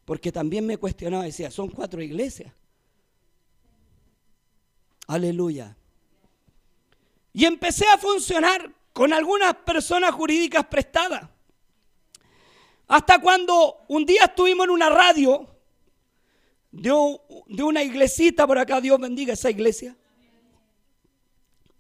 Porque 0.04 0.32
también 0.32 0.66
me 0.66 0.78
cuestionaba, 0.78 1.24
decía, 1.24 1.50
son 1.50 1.70
cuatro 1.70 2.02
iglesias. 2.02 2.54
Aleluya. 5.08 5.78
Y 7.32 7.46
empecé 7.46 7.86
a 7.88 7.98
funcionar 7.98 8.74
con 9.00 9.14
algunas 9.14 9.56
personas 9.56 10.12
jurídicas 10.12 10.66
prestadas. 10.66 11.22
Hasta 12.86 13.22
cuando 13.22 13.86
un 13.88 14.06
día 14.06 14.26
estuvimos 14.26 14.66
en 14.66 14.72
una 14.72 14.90
radio 14.90 15.48
de, 16.70 16.92
una 17.64 17.82
iglesita 17.82 18.46
por 18.46 18.58
acá, 18.58 18.82
Dios 18.82 19.00
bendiga 19.00 19.32
esa 19.32 19.50
iglesia, 19.50 19.96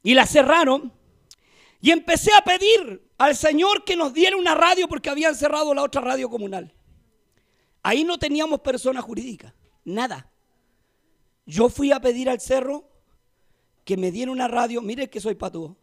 y 0.02 0.14
la 0.14 0.26
cerraron. 0.26 0.94
Y 1.82 1.92
empecé 1.92 2.32
a 2.34 2.42
pedir 2.42 3.06
al 3.18 3.36
Señor 3.36 3.84
que 3.84 3.98
nos 3.98 4.14
diera 4.14 4.38
una 4.38 4.56
radio 4.56 4.88
porque 4.88 5.10
habían 5.10 5.36
cerrado 5.36 5.74
la 5.74 5.84
otra 5.84 6.00
radio 6.00 6.30
comunal. 6.30 6.74
Ahí 7.84 8.06
no 8.06 8.18
teníamos 8.18 8.62
persona 8.62 9.02
jurídica, 9.02 9.54
nada. 9.84 10.32
Yo 11.46 11.68
fui 11.68 11.92
a 11.92 12.00
pedir 12.00 12.30
al 12.30 12.40
cerro 12.40 12.90
que 13.84 13.98
me 13.98 14.10
diera 14.10 14.32
una 14.32 14.48
radio, 14.48 14.82
mire 14.82 15.10
que 15.10 15.20
soy 15.20 15.36
patuo, 15.36 15.76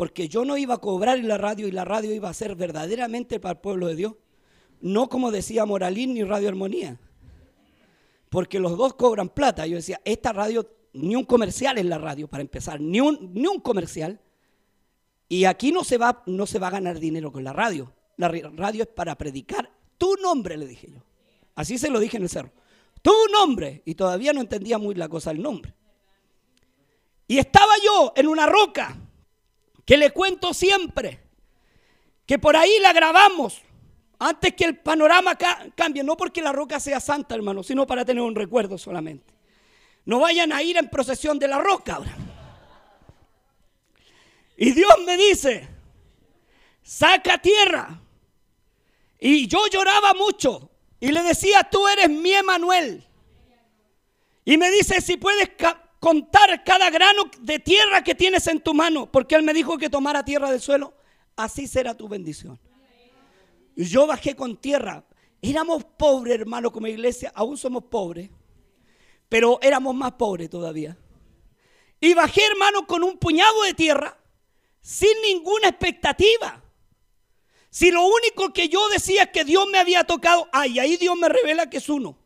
porque 0.00 0.30
yo 0.30 0.46
no 0.46 0.56
iba 0.56 0.76
a 0.76 0.78
cobrar 0.78 1.18
en 1.18 1.28
la 1.28 1.36
radio 1.36 1.68
y 1.68 1.72
la 1.72 1.84
radio 1.84 2.14
iba 2.14 2.30
a 2.30 2.32
ser 2.32 2.56
verdaderamente 2.56 3.38
para 3.38 3.52
el 3.52 3.58
pueblo 3.58 3.86
de 3.86 3.96
Dios. 3.96 4.14
No 4.80 5.10
como 5.10 5.30
decía 5.30 5.66
Moralín 5.66 6.14
ni 6.14 6.24
Radio 6.24 6.48
Armonía. 6.48 6.98
Porque 8.30 8.60
los 8.60 8.78
dos 8.78 8.94
cobran 8.94 9.28
plata. 9.28 9.66
Yo 9.66 9.76
decía, 9.76 10.00
esta 10.06 10.32
radio, 10.32 10.66
ni 10.94 11.16
un 11.16 11.24
comercial 11.24 11.76
en 11.76 11.90
la 11.90 11.98
radio 11.98 12.28
para 12.28 12.40
empezar, 12.40 12.80
ni 12.80 12.98
un, 12.98 13.34
ni 13.34 13.46
un 13.46 13.60
comercial. 13.60 14.22
Y 15.28 15.44
aquí 15.44 15.70
no 15.70 15.84
se, 15.84 15.98
va, 15.98 16.22
no 16.24 16.46
se 16.46 16.58
va 16.58 16.68
a 16.68 16.70
ganar 16.70 16.98
dinero 16.98 17.30
con 17.30 17.44
la 17.44 17.52
radio. 17.52 17.92
La 18.16 18.28
radio 18.28 18.84
es 18.84 18.88
para 18.88 19.18
predicar 19.18 19.70
tu 19.98 20.14
nombre, 20.14 20.56
le 20.56 20.66
dije 20.66 20.92
yo. 20.92 21.04
Así 21.56 21.76
se 21.76 21.90
lo 21.90 22.00
dije 22.00 22.16
en 22.16 22.22
el 22.22 22.30
cerro. 22.30 22.52
Tu 23.02 23.12
nombre. 23.34 23.82
Y 23.84 23.96
todavía 23.96 24.32
no 24.32 24.40
entendía 24.40 24.78
muy 24.78 24.94
la 24.94 25.10
cosa 25.10 25.30
del 25.30 25.42
nombre. 25.42 25.74
Y 27.28 27.36
estaba 27.36 27.74
yo 27.84 28.14
en 28.16 28.28
una 28.28 28.46
roca 28.46 28.96
que 29.90 29.96
le 29.96 30.12
cuento 30.12 30.54
siempre, 30.54 31.18
que 32.24 32.38
por 32.38 32.56
ahí 32.56 32.78
la 32.80 32.92
grabamos 32.92 33.60
antes 34.20 34.54
que 34.54 34.64
el 34.64 34.78
panorama 34.78 35.36
cambie, 35.74 36.04
no 36.04 36.16
porque 36.16 36.40
la 36.40 36.52
roca 36.52 36.78
sea 36.78 37.00
santa, 37.00 37.34
hermano, 37.34 37.64
sino 37.64 37.88
para 37.88 38.04
tener 38.04 38.22
un 38.22 38.36
recuerdo 38.36 38.78
solamente. 38.78 39.34
No 40.04 40.20
vayan 40.20 40.52
a 40.52 40.62
ir 40.62 40.76
en 40.76 40.88
procesión 40.88 41.40
de 41.40 41.48
la 41.48 41.58
roca 41.58 41.96
ahora. 41.96 42.16
Y 44.56 44.70
Dios 44.70 44.92
me 45.04 45.16
dice, 45.16 45.68
saca 46.84 47.38
tierra. 47.38 48.00
Y 49.18 49.48
yo 49.48 49.66
lloraba 49.66 50.14
mucho 50.14 50.70
y 51.00 51.10
le 51.10 51.20
decía, 51.24 51.68
tú 51.68 51.88
eres 51.88 52.08
mi 52.08 52.32
Emanuel. 52.32 53.04
Y 54.44 54.56
me 54.56 54.70
dice, 54.70 55.00
si 55.00 55.16
puedes 55.16 55.50
contar 56.00 56.64
cada 56.64 56.90
grano 56.90 57.24
de 57.40 57.58
tierra 57.58 58.02
que 58.02 58.14
tienes 58.14 58.46
en 58.46 58.60
tu 58.60 58.74
mano, 58.74 59.10
porque 59.12 59.34
Él 59.36 59.42
me 59.42 59.52
dijo 59.52 59.78
que 59.78 59.90
tomara 59.90 60.24
tierra 60.24 60.50
del 60.50 60.60
suelo, 60.60 60.94
así 61.36 61.68
será 61.68 61.94
tu 61.94 62.08
bendición. 62.08 62.58
Yo 63.76 64.06
bajé 64.06 64.34
con 64.34 64.56
tierra. 64.56 65.04
Éramos 65.42 65.84
pobres, 65.84 66.40
hermano, 66.40 66.72
como 66.72 66.86
iglesia, 66.86 67.30
aún 67.34 67.56
somos 67.56 67.84
pobres, 67.84 68.30
pero 69.28 69.58
éramos 69.62 69.94
más 69.94 70.12
pobres 70.12 70.50
todavía. 70.50 70.98
Y 72.00 72.14
bajé, 72.14 72.44
hermano, 72.46 72.86
con 72.86 73.04
un 73.04 73.18
puñado 73.18 73.62
de 73.62 73.74
tierra, 73.74 74.18
sin 74.80 75.12
ninguna 75.22 75.68
expectativa. 75.68 76.62
Si 77.70 77.90
lo 77.90 78.04
único 78.04 78.52
que 78.52 78.68
yo 78.68 78.88
decía 78.88 79.24
es 79.24 79.30
que 79.30 79.44
Dios 79.44 79.66
me 79.70 79.78
había 79.78 80.04
tocado, 80.04 80.48
ay, 80.52 80.78
ahí 80.78 80.96
Dios 80.96 81.16
me 81.16 81.28
revela 81.28 81.70
que 81.70 81.76
es 81.76 81.88
uno. 81.88 82.18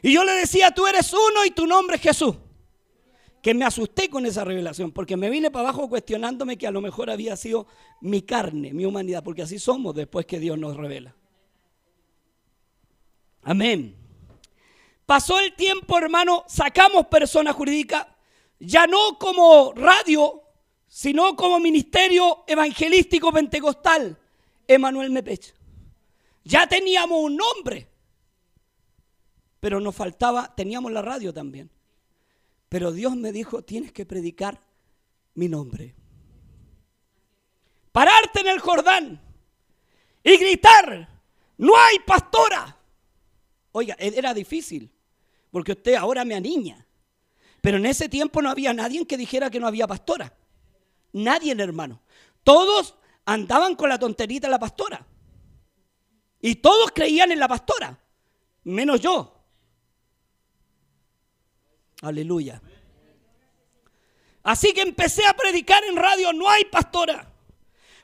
Y 0.00 0.12
yo 0.12 0.24
le 0.24 0.32
decía, 0.32 0.70
tú 0.70 0.86
eres 0.86 1.12
uno 1.12 1.44
y 1.44 1.50
tu 1.50 1.66
nombre 1.66 1.96
es 1.96 2.02
Jesús. 2.02 2.36
Que 3.42 3.54
me 3.54 3.64
asusté 3.64 4.10
con 4.10 4.26
esa 4.26 4.44
revelación, 4.44 4.92
porque 4.92 5.16
me 5.16 5.30
vine 5.30 5.50
para 5.50 5.68
abajo 5.68 5.88
cuestionándome 5.88 6.58
que 6.58 6.66
a 6.66 6.70
lo 6.70 6.80
mejor 6.80 7.10
había 7.10 7.36
sido 7.36 7.66
mi 8.00 8.22
carne, 8.22 8.72
mi 8.72 8.84
humanidad, 8.84 9.24
porque 9.24 9.42
así 9.42 9.58
somos 9.58 9.94
después 9.94 10.26
que 10.26 10.38
Dios 10.38 10.58
nos 10.58 10.76
revela. 10.76 11.14
Amén. 13.42 13.96
Pasó 15.06 15.40
el 15.40 15.54
tiempo, 15.54 15.98
hermano, 15.98 16.44
sacamos 16.46 17.06
persona 17.06 17.52
jurídica, 17.52 18.16
ya 18.58 18.86
no 18.86 19.18
como 19.18 19.72
radio, 19.72 20.42
sino 20.86 21.34
como 21.34 21.58
ministerio 21.58 22.44
evangelístico 22.46 23.32
pentecostal, 23.32 24.18
Emanuel 24.68 25.10
Mepech. 25.10 25.54
Ya 26.44 26.66
teníamos 26.66 27.18
un 27.22 27.36
nombre, 27.36 27.88
pero 29.58 29.80
nos 29.80 29.96
faltaba, 29.96 30.54
teníamos 30.54 30.92
la 30.92 31.02
radio 31.02 31.32
también. 31.32 31.70
Pero 32.70 32.92
Dios 32.92 33.16
me 33.16 33.32
dijo, 33.32 33.62
tienes 33.62 33.90
que 33.90 34.06
predicar 34.06 34.60
mi 35.34 35.48
nombre. 35.48 35.92
Pararte 37.90 38.40
en 38.40 38.46
el 38.46 38.60
Jordán 38.60 39.20
y 40.22 40.36
gritar, 40.36 41.08
no 41.58 41.76
hay 41.76 41.98
pastora. 42.06 42.78
Oiga, 43.72 43.96
e-, 43.98 44.16
era 44.16 44.32
difícil, 44.32 44.88
porque 45.50 45.72
usted 45.72 45.96
ahora 45.96 46.24
me 46.24 46.36
aniña. 46.36 46.86
Pero 47.60 47.78
en 47.78 47.86
ese 47.86 48.08
tiempo 48.08 48.40
no 48.40 48.48
había 48.48 48.72
nadie 48.72 49.04
que 49.04 49.16
dijera 49.16 49.50
que 49.50 49.58
no 49.58 49.66
había 49.66 49.88
pastora. 49.88 50.32
Nadie, 51.12 51.52
hermano. 51.58 52.00
Todos 52.44 52.94
andaban 53.24 53.74
con 53.74 53.88
la 53.88 53.98
tonterita 53.98 54.46
de 54.46 54.52
la 54.52 54.60
pastora. 54.60 55.04
Y 56.40 56.54
todos 56.54 56.92
creían 56.92 57.32
en 57.32 57.40
la 57.40 57.48
pastora, 57.48 57.98
menos 58.62 59.00
yo. 59.00 59.39
Aleluya. 62.02 62.60
Así 64.42 64.72
que 64.72 64.80
empecé 64.80 65.26
a 65.26 65.34
predicar 65.34 65.84
en 65.84 65.96
radio, 65.96 66.32
no 66.32 66.48
hay 66.48 66.64
pastora, 66.64 67.30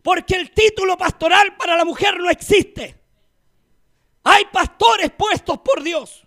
porque 0.03 0.35
el 0.35 0.51
título 0.51 0.97
pastoral 0.99 1.57
para 1.57 1.77
la 1.77 1.85
mujer 1.85 2.19
no 2.19 2.31
existe. 2.31 2.95
Hay 4.23 4.45
pastores 4.53 5.11
puestos 5.13 5.59
por 5.61 5.83
Dios. 5.83 6.25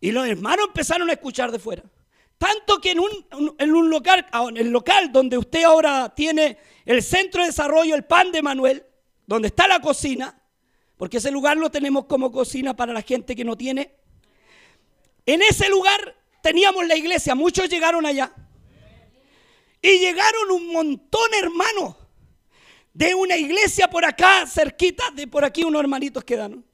Y 0.00 0.12
los 0.12 0.26
hermanos 0.26 0.68
empezaron 0.68 1.10
a 1.10 1.12
escuchar 1.12 1.50
de 1.50 1.58
fuera. 1.58 1.82
Tanto 2.38 2.80
que 2.80 2.92
en 2.92 3.00
un, 3.00 3.10
en 3.58 3.74
un 3.74 3.90
local, 3.90 4.24
ah, 4.30 4.46
el 4.54 4.70
local 4.70 5.10
donde 5.10 5.36
usted 5.36 5.64
ahora 5.64 6.14
tiene 6.14 6.56
el 6.84 7.02
centro 7.02 7.42
de 7.42 7.48
desarrollo, 7.48 7.96
el 7.96 8.04
pan 8.04 8.30
de 8.30 8.42
Manuel, 8.42 8.86
donde 9.26 9.48
está 9.48 9.66
la 9.66 9.80
cocina, 9.80 10.40
porque 10.96 11.16
ese 11.16 11.32
lugar 11.32 11.56
lo 11.56 11.70
tenemos 11.70 12.04
como 12.06 12.30
cocina 12.30 12.76
para 12.76 12.92
la 12.92 13.02
gente 13.02 13.34
que 13.34 13.44
no 13.44 13.56
tiene. 13.56 13.97
En 15.28 15.42
ese 15.42 15.68
lugar 15.68 16.16
teníamos 16.40 16.86
la 16.86 16.96
iglesia, 16.96 17.34
muchos 17.34 17.68
llegaron 17.68 18.06
allá. 18.06 18.32
Y 19.82 19.98
llegaron 19.98 20.50
un 20.50 20.68
montón, 20.68 21.34
hermanos, 21.34 21.96
de 22.94 23.14
una 23.14 23.36
iglesia 23.36 23.90
por 23.90 24.06
acá, 24.06 24.46
cerquita, 24.46 25.10
de 25.10 25.26
por 25.26 25.44
aquí 25.44 25.64
unos 25.64 25.80
hermanitos 25.80 26.24
quedaron. 26.24 26.64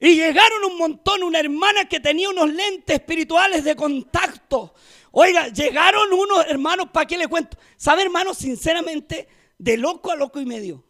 Y 0.00 0.16
llegaron 0.16 0.64
un 0.64 0.78
montón, 0.78 1.22
una 1.22 1.38
hermana 1.38 1.84
que 1.84 2.00
tenía 2.00 2.28
unos 2.28 2.52
lentes 2.52 2.96
espirituales 2.96 3.62
de 3.62 3.76
contacto. 3.76 4.74
Oiga, 5.12 5.46
llegaron 5.46 6.12
unos 6.12 6.44
hermanos, 6.48 6.88
¿para 6.92 7.06
qué 7.06 7.16
le 7.16 7.28
cuento? 7.28 7.56
¿Sabe, 7.76 8.02
hermano? 8.02 8.34
Sinceramente, 8.34 9.28
de 9.56 9.76
loco 9.76 10.10
a 10.10 10.16
loco 10.16 10.40
y 10.40 10.44
medio. 10.44 10.82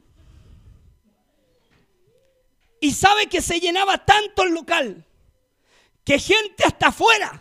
Y 2.80 2.92
sabe 2.92 3.26
que 3.26 3.42
se 3.42 3.60
llenaba 3.60 4.06
tanto 4.06 4.44
el 4.44 4.54
local 4.54 5.05
que 6.06 6.20
gente 6.20 6.64
hasta 6.64 6.86
afuera, 6.86 7.38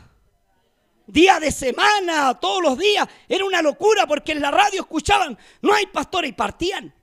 día 1.05 1.39
de 1.39 1.51
semana, 1.51 2.33
todos 2.39 2.63
los 2.63 2.77
días, 2.79 3.07
era 3.29 3.45
una 3.45 3.61
locura 3.61 4.07
porque 4.07 4.31
en 4.31 4.41
la 4.41 4.49
radio 4.49 4.81
escuchaban, 4.81 5.37
no 5.61 5.71
hay 5.71 5.85
pastores 5.85 6.31
y 6.31 6.33
partían. 6.33 6.93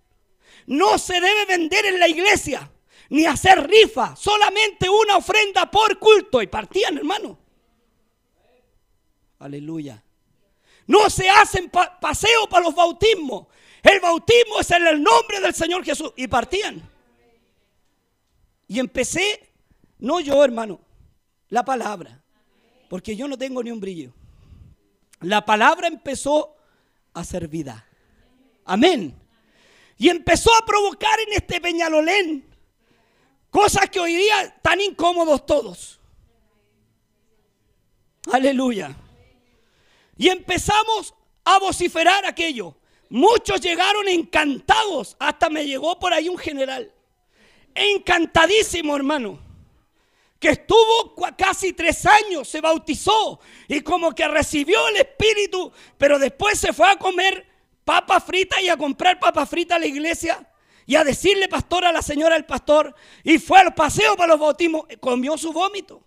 No 0.66 0.98
se 0.98 1.14
debe 1.14 1.46
vender 1.46 1.86
en 1.86 2.00
la 2.00 2.08
iglesia 2.08 2.68
ni 3.10 3.26
hacer 3.26 3.64
rifa, 3.68 4.16
solamente 4.16 4.88
una 4.90 5.18
ofrenda 5.18 5.70
por 5.70 6.00
culto. 6.00 6.42
Y 6.42 6.48
partían, 6.48 6.98
hermano. 6.98 7.38
Aleluya. 9.38 10.02
No 10.88 11.08
se 11.10 11.30
hacen 11.30 11.70
paseo 11.70 12.48
para 12.48 12.64
los 12.64 12.74
bautismos. 12.74 13.46
El 13.84 14.00
bautismo 14.00 14.58
es 14.60 14.70
en 14.72 14.86
el 14.86 15.00
nombre 15.00 15.40
del 15.40 15.54
Señor 15.54 15.84
Jesús. 15.84 16.12
Y 16.16 16.26
partían. 16.26 16.90
Y 18.66 18.80
empecé, 18.80 19.52
no 19.98 20.18
yo, 20.18 20.42
hermano, 20.42 20.80
la 21.52 21.62
palabra. 21.62 22.18
Porque 22.88 23.14
yo 23.14 23.28
no 23.28 23.36
tengo 23.36 23.62
ni 23.62 23.70
un 23.70 23.78
brillo. 23.78 24.12
La 25.20 25.44
palabra 25.44 25.86
empezó 25.86 26.56
a 27.12 27.22
ser 27.24 27.46
vida. 27.46 27.86
Amén. 28.64 29.14
Y 29.98 30.08
empezó 30.08 30.50
a 30.54 30.64
provocar 30.64 31.20
en 31.20 31.34
este 31.34 31.60
Peñalolén 31.60 32.48
Cosas 33.50 33.90
que 33.90 34.00
hoy 34.00 34.16
día 34.16 34.44
están 34.44 34.80
incómodos 34.80 35.44
todos. 35.44 36.00
Aleluya. 38.32 38.96
Y 40.16 40.28
empezamos 40.28 41.14
a 41.44 41.58
vociferar 41.58 42.24
aquello. 42.24 42.74
Muchos 43.10 43.60
llegaron 43.60 44.08
encantados. 44.08 45.16
Hasta 45.18 45.50
me 45.50 45.66
llegó 45.66 45.98
por 45.98 46.14
ahí 46.14 46.30
un 46.30 46.38
general. 46.38 46.90
Encantadísimo, 47.74 48.96
hermano. 48.96 49.51
Que 50.42 50.48
estuvo 50.48 51.14
casi 51.38 51.72
tres 51.72 52.04
años, 52.04 52.48
se 52.48 52.60
bautizó 52.60 53.38
y 53.68 53.80
como 53.80 54.12
que 54.12 54.26
recibió 54.26 54.88
el 54.88 54.96
Espíritu, 54.96 55.70
pero 55.96 56.18
después 56.18 56.58
se 56.58 56.72
fue 56.72 56.90
a 56.90 56.96
comer 56.96 57.46
papa 57.84 58.18
frita 58.18 58.60
y 58.60 58.68
a 58.68 58.76
comprar 58.76 59.20
papa 59.20 59.46
frita 59.46 59.76
a 59.76 59.78
la 59.78 59.86
iglesia 59.86 60.44
y 60.84 60.96
a 60.96 61.04
decirle 61.04 61.48
pastor 61.48 61.84
a 61.84 61.92
la 61.92 62.02
señora 62.02 62.34
del 62.34 62.44
pastor 62.44 62.92
y 63.22 63.38
fue 63.38 63.60
al 63.60 63.72
paseo 63.72 64.16
para 64.16 64.32
los 64.32 64.40
bautismos, 64.40 64.86
comió 64.98 65.38
su 65.38 65.52
vómito. 65.52 66.04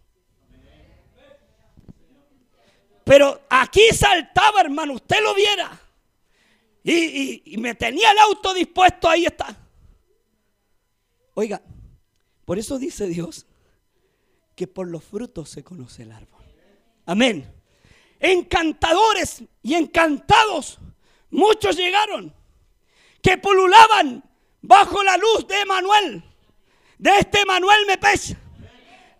Pero 3.06 3.42
aquí 3.50 3.88
saltaba, 3.94 4.60
hermano, 4.60 4.96
usted 4.96 5.24
lo 5.24 5.34
viera. 5.34 5.80
Y, 6.84 7.54
y, 7.54 7.58
me 7.58 7.74
tenía 7.74 8.12
el 8.12 8.18
auto 8.18 8.54
dispuesto, 8.54 9.08
ahí 9.08 9.26
está. 9.26 9.56
Oiga, 11.36 11.62
por 12.44 12.60
eso 12.60 12.78
dice 12.78 13.08
Dios 13.08 13.46
que 14.56 14.68
por 14.68 14.88
los 14.88 15.04
frutos 15.04 15.50
se 15.50 15.64
conoce 15.64 16.04
el 16.04 16.12
árbol. 16.12 16.44
Amén. 17.06 17.52
Encantadores 18.20 19.44
y 19.62 19.74
encantados, 19.76 20.80
muchos 21.30 21.76
llegaron 21.76 22.34
que 23.22 23.38
pululaban 23.38 24.24
bajo 24.62 25.04
la 25.04 25.18
luz 25.18 25.48
de 25.48 25.66
Manuel, 25.66 26.24
de 26.98 27.18
este 27.18 27.46
Manuel 27.46 27.86
Mepes, 27.86 28.36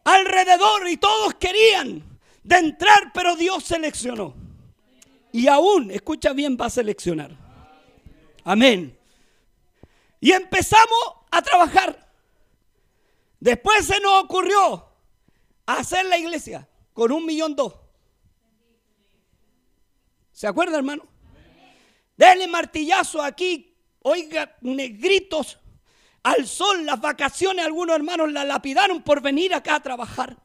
alrededor 0.04 0.88
y 0.88 0.98
todos 0.98 1.34
querían 1.36 2.04
de 2.44 2.58
entrar, 2.58 3.12
pero 3.14 3.36
Dios 3.36 3.64
seleccionó. 3.64 4.36
Y 5.32 5.48
aún, 5.48 5.92
escucha 5.92 6.32
bien, 6.32 6.56
va 6.60 6.68
a 6.68 6.70
seleccionar. 6.70 7.32
Amén. 8.44 8.98
Y 10.22 10.32
empezamos 10.32 11.16
a 11.30 11.42
trabajar. 11.42 12.08
Después 13.40 13.86
se 13.86 14.00
nos 14.00 14.24
ocurrió 14.24 14.95
hacer 15.66 16.06
la 16.06 16.18
iglesia 16.18 16.68
con 16.94 17.12
un 17.12 17.26
millón 17.26 17.56
dos. 17.56 17.74
¿Se 20.32 20.48
acuerda, 20.48 20.78
hermano? 20.78 21.08
Denle 22.18 22.48
martillazo 22.48 23.22
aquí 23.22 23.76
Oiga, 24.08 24.56
negritos 24.62 25.58
al 26.22 26.46
sol, 26.48 26.86
las 26.86 27.02
vacaciones, 27.02 27.66
algunos 27.66 27.96
hermanos 27.96 28.32
la 28.32 28.46
lapidaron 28.46 29.02
por 29.02 29.20
venir 29.20 29.52
acá 29.52 29.76
a 29.76 29.80
trabajar. 29.80 30.38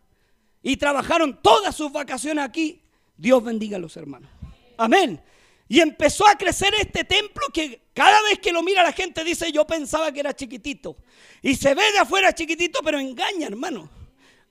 Y 0.62 0.78
trabajaron 0.78 1.42
todas 1.42 1.76
sus 1.76 1.92
vacaciones 1.92 2.42
aquí. 2.42 2.82
Dios 3.18 3.44
bendiga 3.44 3.76
a 3.76 3.80
los 3.80 3.94
hermanos. 3.98 4.30
Amén. 4.78 5.20
Y 5.68 5.80
empezó 5.80 6.26
a 6.26 6.36
crecer 6.36 6.72
este 6.80 7.04
templo 7.04 7.48
que 7.52 7.82
cada 7.92 8.22
vez 8.22 8.38
que 8.38 8.50
lo 8.50 8.62
mira 8.62 8.82
la 8.82 8.92
gente 8.92 9.22
dice, 9.24 9.52
yo 9.52 9.66
pensaba 9.66 10.10
que 10.10 10.20
era 10.20 10.34
chiquitito. 10.34 10.96
Y 11.42 11.54
se 11.54 11.74
ve 11.74 11.92
de 11.92 11.98
afuera 11.98 12.32
chiquitito, 12.34 12.80
pero 12.82 12.98
engaña, 12.98 13.46
hermano. 13.46 13.90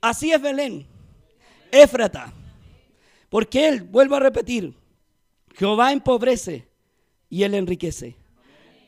Así 0.02 0.32
es 0.32 0.42
Belén. 0.42 0.88
Éfrata. 1.72 2.34
Porque 3.30 3.68
él, 3.68 3.84
vuelvo 3.84 4.16
a 4.16 4.20
repetir, 4.20 4.74
Jehová 5.56 5.92
empobrece 5.92 6.68
y 7.30 7.44
él 7.44 7.54
enriquece 7.54 8.16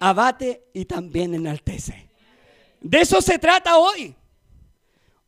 abate 0.02 0.68
y 0.74 0.86
también 0.86 1.34
enaltece. 1.36 2.10
De 2.82 3.02
eso 3.02 3.22
se 3.22 3.38
trata 3.38 3.78
hoy. 3.78 4.14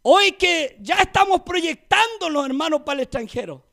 Hoy 0.02 0.34
que 0.34 0.78
ya 0.82 0.96
estamos 0.96 1.42
proyectando 1.42 2.30
los 2.30 2.46
hermanos 2.46 2.82
para 2.82 2.96
el 2.96 3.04
extranjero. 3.04 3.64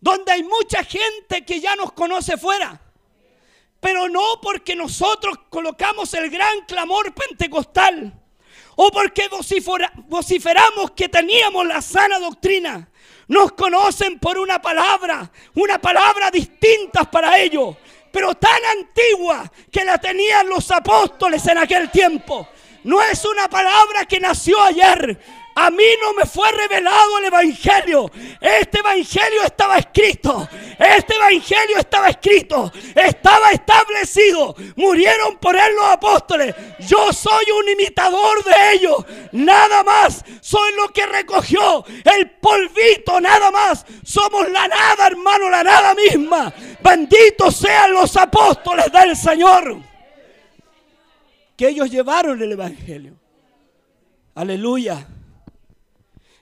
Donde 0.00 0.32
hay 0.32 0.42
mucha 0.42 0.82
gente 0.82 1.44
que 1.44 1.60
ya 1.60 1.76
nos 1.76 1.92
conoce 1.92 2.38
fuera. 2.38 2.80
Pero 3.78 4.08
no 4.08 4.40
porque 4.42 4.74
nosotros 4.74 5.36
colocamos 5.50 6.12
el 6.14 6.30
gran 6.30 6.64
clamor 6.66 7.14
pentecostal. 7.14 8.18
O 8.82 8.90
porque 8.90 9.28
vociferamos 10.08 10.92
que 10.92 11.06
teníamos 11.10 11.66
la 11.66 11.82
sana 11.82 12.18
doctrina. 12.18 12.88
Nos 13.28 13.52
conocen 13.52 14.18
por 14.18 14.38
una 14.38 14.62
palabra, 14.62 15.30
una 15.54 15.78
palabra 15.78 16.30
distinta 16.30 17.04
para 17.04 17.38
ellos, 17.38 17.76
pero 18.10 18.34
tan 18.36 18.58
antigua 18.78 19.52
que 19.70 19.84
la 19.84 19.98
tenían 19.98 20.48
los 20.48 20.70
apóstoles 20.70 21.46
en 21.48 21.58
aquel 21.58 21.90
tiempo. 21.90 22.48
No 22.84 23.02
es 23.02 23.22
una 23.26 23.48
palabra 23.48 24.06
que 24.06 24.18
nació 24.18 24.58
ayer, 24.62 25.20
a 25.54 25.70
mí 25.70 25.84
no 26.00 26.14
me 26.14 26.24
fue 26.24 26.50
revelado 26.52 27.18
el 27.18 27.24
Evangelio. 27.24 28.10
Este 28.40 28.78
Evangelio 28.78 29.42
estaba 29.44 29.78
escrito. 29.78 30.48
Este 30.78 31.14
Evangelio 31.14 31.78
estaba 31.78 32.08
escrito. 32.08 32.72
Estaba 32.94 33.50
establecido. 33.50 34.54
Murieron 34.76 35.38
por 35.38 35.56
él 35.56 35.74
los 35.74 35.84
apóstoles. 35.86 36.54
Yo 36.78 37.12
soy 37.12 37.44
un 37.58 37.68
imitador 37.68 38.44
de 38.44 38.72
ellos. 38.72 39.04
Nada 39.32 39.82
más. 39.82 40.24
Soy 40.40 40.72
lo 40.76 40.88
que 40.92 41.04
recogió 41.06 41.84
el 42.04 42.30
polvito. 42.30 43.20
Nada 43.20 43.50
más. 43.50 43.84
Somos 44.04 44.48
la 44.50 44.68
nada, 44.68 45.08
hermano. 45.08 45.50
La 45.50 45.64
nada 45.64 45.94
misma. 45.94 46.52
Benditos 46.82 47.56
sean 47.56 47.92
los 47.92 48.16
apóstoles 48.16 48.90
del 48.92 49.16
Señor. 49.16 49.78
Que 51.56 51.68
ellos 51.68 51.90
llevaron 51.90 52.40
el 52.40 52.52
Evangelio. 52.52 53.14
Aleluya. 54.34 55.06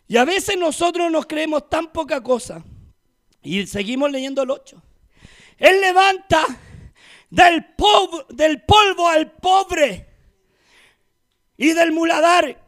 Y 0.08 0.16
a 0.16 0.24
veces 0.24 0.56
nosotros 0.56 1.12
nos 1.12 1.26
creemos 1.26 1.68
tan 1.68 1.92
poca 1.92 2.22
cosa. 2.22 2.64
Y 3.42 3.66
seguimos 3.66 4.10
leyendo 4.10 4.42
el 4.42 4.50
8. 4.50 4.82
Él 5.58 5.80
levanta 5.82 6.44
del, 7.28 7.66
del 8.30 8.62
polvo 8.62 9.08
al 9.08 9.32
pobre 9.32 10.08
y 11.58 11.72
del 11.74 11.92
muladar. 11.92 12.58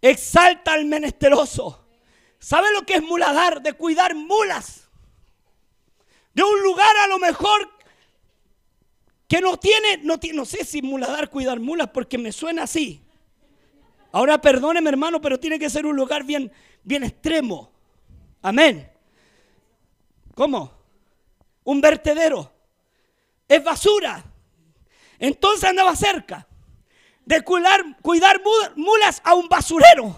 Exalta 0.00 0.72
al 0.72 0.84
menesteroso. 0.84 1.84
¿Sabe 2.38 2.72
lo 2.72 2.86
que 2.86 2.94
es 2.94 3.02
muladar? 3.02 3.60
De 3.60 3.72
cuidar 3.72 4.14
mulas. 4.14 4.88
De 6.32 6.44
un 6.44 6.62
lugar 6.62 6.96
a 6.98 7.08
lo 7.08 7.18
mejor 7.18 7.70
que 9.26 9.40
no 9.40 9.56
tiene, 9.56 9.98
no, 10.02 10.20
tiene, 10.20 10.36
no 10.36 10.44
sé 10.44 10.64
si 10.64 10.80
muladar, 10.80 11.28
cuidar 11.30 11.58
mulas, 11.58 11.88
porque 11.88 12.18
me 12.18 12.32
suena 12.32 12.64
así. 12.64 13.01
Ahora 14.12 14.38
perdóneme 14.40 14.90
hermano, 14.90 15.20
pero 15.20 15.40
tiene 15.40 15.58
que 15.58 15.70
ser 15.70 15.86
un 15.86 15.96
lugar 15.96 16.24
bien, 16.24 16.52
bien 16.84 17.02
extremo. 17.02 17.72
Amén. 18.42 18.90
¿Cómo? 20.34 20.70
Un 21.64 21.80
vertedero. 21.80 22.52
Es 23.48 23.64
basura. 23.64 24.22
Entonces 25.18 25.64
andaba 25.64 25.96
cerca 25.96 26.46
de 27.24 27.42
cuidar, 27.42 27.80
cuidar 28.02 28.42
mulas 28.76 29.22
a 29.24 29.34
un 29.34 29.48
basurero. 29.48 30.14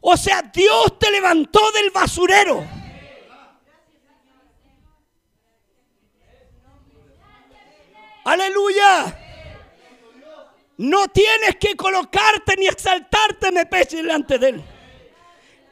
O 0.00 0.16
sea, 0.16 0.42
Dios 0.42 0.98
te 0.98 1.10
levantó 1.10 1.60
del 1.72 1.90
basurero. 1.90 2.64
Aleluya. 8.24 9.25
No 10.78 11.08
tienes 11.08 11.56
que 11.56 11.74
colocarte 11.74 12.56
ni 12.56 12.66
exaltarte, 12.66 13.50
me 13.50 13.66
peche 13.66 13.98
delante 13.98 14.38
de 14.38 14.48
Él. 14.50 14.64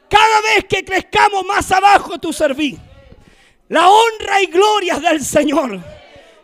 Cada 0.08 0.40
vez 0.40 0.64
que 0.68 0.84
crezcamos 0.84 1.44
más 1.44 1.70
abajo, 1.72 2.18
tu 2.18 2.32
serví. 2.32 2.78
La 3.68 3.88
honra 3.88 4.40
y 4.42 4.46
gloria 4.46 4.98
del 4.98 5.24
Señor. 5.24 5.80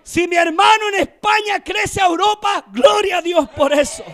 Si 0.03 0.27
mi 0.27 0.37
hermano 0.37 0.89
en 0.89 1.03
España 1.03 1.63
crece 1.65 2.01
a 2.01 2.07
Europa, 2.07 2.65
gloria 2.73 3.19
a 3.19 3.23
Dios 3.23 3.49
por 3.51 3.73
eso. 3.73 4.05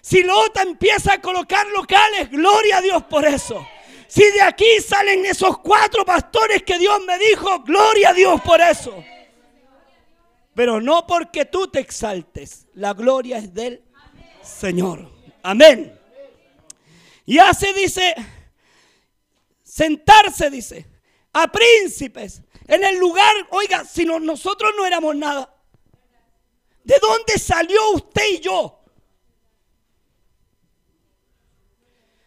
Si 0.00 0.22
Lota 0.22 0.62
empieza 0.62 1.14
a 1.14 1.20
colocar 1.20 1.66
locales, 1.68 2.30
gloria 2.30 2.78
a 2.78 2.82
Dios 2.82 3.04
por 3.04 3.24
eso. 3.24 3.66
Si 4.06 4.22
de 4.32 4.42
aquí 4.42 4.80
salen 4.86 5.24
esos 5.24 5.58
cuatro 5.58 6.04
pastores 6.04 6.62
que 6.62 6.78
Dios 6.78 7.00
me 7.06 7.18
dijo, 7.18 7.60
gloria 7.60 8.10
a 8.10 8.12
Dios 8.12 8.40
por 8.42 8.60
eso. 8.60 9.02
Pero 10.54 10.80
no 10.80 11.06
porque 11.06 11.44
tú 11.46 11.68
te 11.68 11.80
exaltes, 11.80 12.66
la 12.74 12.92
gloria 12.92 13.38
es 13.38 13.52
del 13.54 13.83
Señor. 14.44 15.10
Amén. 15.42 15.98
Y 17.26 17.38
hace, 17.38 17.72
dice, 17.72 18.14
sentarse, 19.62 20.50
dice, 20.50 20.86
a 21.32 21.50
príncipes 21.50 22.42
en 22.66 22.84
el 22.84 22.98
lugar, 22.98 23.34
oiga, 23.50 23.84
si 23.84 24.04
nosotros 24.04 24.72
no 24.76 24.86
éramos 24.86 25.16
nada. 25.16 25.50
¿De 26.82 26.98
dónde 27.00 27.38
salió 27.38 27.92
usted 27.92 28.22
y 28.32 28.40
yo? 28.40 28.80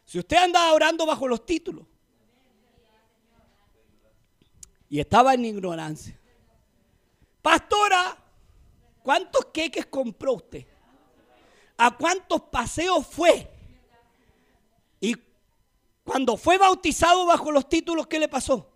Si 0.06 0.19
usted 0.19 0.38
andaba 0.38 0.73
orando 0.73 1.06
bajo 1.06 1.27
los 1.27 1.45
títulos 1.45 1.86
y 4.89 4.99
estaba 4.99 5.34
en 5.34 5.45
ignorancia. 5.45 6.19
Pastora, 7.41 8.17
¿cuántos 9.03 9.45
queques 9.47 9.86
compró 9.86 10.34
usted? 10.34 10.65
A 11.77 11.95
cuántos 11.95 12.41
paseos 12.43 13.05
fue. 13.05 13.49
Y 14.99 15.15
cuando 16.03 16.37
fue 16.37 16.57
bautizado 16.57 17.25
bajo 17.25 17.51
los 17.51 17.69
títulos, 17.69 18.07
¿qué 18.07 18.19
le 18.19 18.27
pasó? 18.27 18.69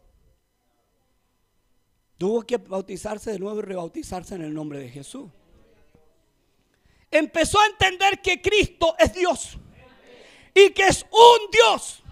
Tuvo 2.18 2.44
que 2.44 2.58
bautizarse 2.58 3.32
de 3.32 3.40
nuevo 3.40 3.60
y 3.60 3.64
rebautizarse 3.64 4.36
en 4.36 4.44
el 4.44 4.54
nombre 4.54 4.80
de 4.80 4.90
Jesús. 4.90 5.30
Empezó 7.10 7.60
a 7.60 7.66
entender 7.66 8.22
que 8.22 8.42
Cristo 8.42 8.96
es 8.98 9.14
Dios 9.14 9.58
y 10.54 10.70
que 10.70 10.84
es 10.84 11.04
un 11.12 11.52
Dios. 11.52 12.04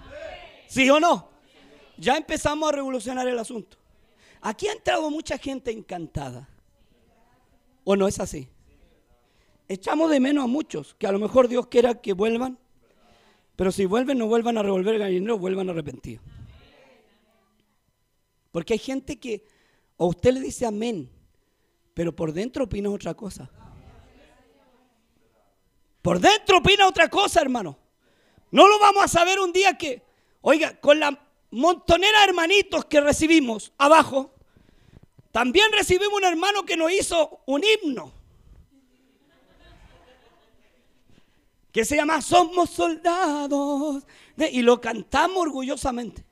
¿Sí 0.68 0.90
o 0.90 1.00
no? 1.00 1.30
Ya 1.98 2.18
empezamos 2.18 2.70
a 2.70 2.72
revolucionar 2.72 3.28
el 3.28 3.38
asunto. 3.38 3.78
Aquí 4.42 4.68
ha 4.68 4.74
entrado 4.74 5.10
mucha 5.10 5.38
gente 5.38 5.72
encantada. 5.72 6.50
¿O 7.84 7.96
no 7.96 8.08
es 8.08 8.20
así? 8.20 8.48
Echamos 9.70 10.10
de 10.10 10.20
menos 10.20 10.44
a 10.44 10.48
muchos, 10.48 10.96
que 10.96 11.08
a 11.08 11.12
lo 11.12 11.20
mejor 11.20 11.48
Dios 11.48 11.68
quiera 11.68 12.02
que 12.02 12.12
vuelvan, 12.14 12.60
pero 13.56 13.72
si 13.72 13.86
vuelven 13.86 14.18
no 14.18 14.28
vuelvan 14.28 14.58
a 14.58 14.64
revolver 14.64 14.96
el 14.96 15.00
gallinero, 15.00 15.38
vuelvan 15.38 15.70
arrepentidos. 15.70 16.26
Porque 18.52 18.74
hay 18.74 18.80
gente 18.80 19.20
que 19.20 19.46
a 19.98 20.06
usted 20.06 20.34
le 20.34 20.42
dice 20.42 20.66
amén, 20.66 21.10
pero 21.94 22.16
por 22.16 22.34
dentro 22.34 22.66
opina 22.66 22.90
otra 22.90 23.14
cosa. 23.14 23.50
Por 26.02 26.20
dentro 26.20 26.58
opina 26.58 26.88
otra 26.88 27.10
cosa, 27.10 27.42
hermano. 27.42 27.78
No 28.52 28.68
lo 28.68 28.80
vamos 28.80 29.04
a 29.04 29.08
saber 29.08 29.40
un 29.40 29.54
día 29.54 29.78
que, 29.78 30.02
oiga, 30.42 30.80
con 30.80 31.00
la 31.00 31.28
montonera 31.52 32.20
de 32.20 32.26
hermanitos 32.26 32.86
que 32.86 33.02
recibimos 33.02 33.72
abajo, 33.78 34.34
también 35.32 35.72
recibimos 35.72 36.18
un 36.18 36.24
hermano 36.24 36.66
que 36.66 36.76
nos 36.76 36.92
hizo 36.92 37.42
un 37.46 37.62
himno. 37.64 38.19
Que 41.72 41.86
se 41.86 41.96
llama 41.96 42.22
Somos 42.22 42.70
soldados. 42.70 44.04
y 44.38 44.62
lo 44.62 44.80
cantamos 44.80 45.38
orgullosamente. 45.38 46.26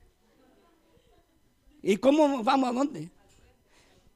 ¿Y 1.81 1.97
cómo 1.97 2.43
vamos 2.43 2.69
a 2.69 2.73
dónde? 2.73 3.11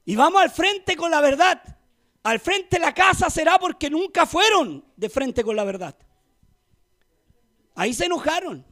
Y 0.04 0.16
vamos 0.16 0.42
al 0.42 0.50
frente 0.50 0.96
con 0.96 1.10
la 1.10 1.20
verdad. 1.20 1.78
Al 2.24 2.38
frente 2.38 2.78
la 2.78 2.92
casa 2.92 3.30
será 3.30 3.58
porque 3.58 3.90
nunca 3.90 4.26
fueron 4.26 4.84
de 4.96 5.08
frente 5.08 5.42
con 5.42 5.56
la 5.56 5.64
verdad. 5.64 5.96
Ahí 7.74 7.94
se 7.94 8.06
enojaron. 8.06 8.64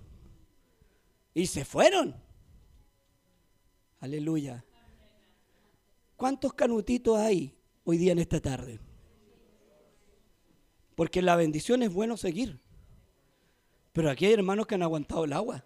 Y 1.34 1.46
se 1.46 1.64
fueron. 1.64 2.14
Aleluya. 4.00 4.64
¿Cuántos 6.16 6.52
canutitos 6.52 7.18
hay 7.18 7.54
hoy 7.84 7.96
día 7.96 8.12
en 8.12 8.18
esta 8.18 8.40
tarde? 8.40 8.80
Porque 11.00 11.22
la 11.22 11.34
bendición 11.34 11.82
es 11.82 11.90
bueno 11.90 12.18
seguir. 12.18 12.60
Pero 13.94 14.10
aquí 14.10 14.26
hay 14.26 14.34
hermanos 14.34 14.66
que 14.66 14.74
han 14.74 14.82
aguantado 14.82 15.24
el 15.24 15.32
agua. 15.32 15.64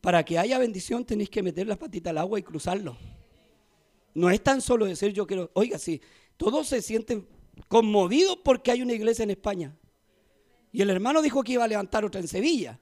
Para 0.00 0.24
que 0.24 0.38
haya 0.38 0.56
bendición 0.56 1.04
tenéis 1.04 1.28
que 1.28 1.42
meter 1.42 1.66
las 1.66 1.76
patitas 1.76 2.12
al 2.12 2.16
agua 2.16 2.38
y 2.38 2.42
cruzarlo. 2.42 2.96
No 4.14 4.30
es 4.30 4.42
tan 4.42 4.62
solo 4.62 4.86
decir 4.86 5.12
yo 5.12 5.26
quiero, 5.26 5.50
oiga, 5.52 5.78
sí, 5.78 6.00
todos 6.38 6.66
se 6.66 6.80
sienten 6.80 7.28
conmovidos 7.68 8.38
porque 8.42 8.70
hay 8.70 8.80
una 8.80 8.94
iglesia 8.94 9.24
en 9.24 9.32
España. 9.32 9.76
Y 10.72 10.80
el 10.80 10.88
hermano 10.88 11.20
dijo 11.20 11.42
que 11.42 11.52
iba 11.52 11.64
a 11.64 11.68
levantar 11.68 12.02
otra 12.02 12.18
en 12.18 12.28
Sevilla, 12.28 12.80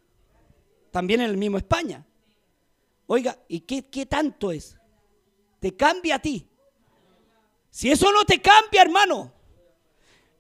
también 0.93 1.21
en 1.21 1.31
el 1.31 1.37
mismo 1.37 1.59
España. 1.59 2.07
Oiga, 3.09 3.41
¿y 3.49 3.59
qué, 3.63 3.91
qué 3.91 4.07
tanto 4.07 4.53
es? 4.53 4.77
Te 5.59 5.75
cambia 5.75 6.15
a 6.15 6.23
ti. 6.23 6.49
Si 7.71 7.91
eso 7.91 8.13
no 8.13 8.25
te 8.25 8.41
cambia, 8.41 8.83
hermano, 8.83 9.34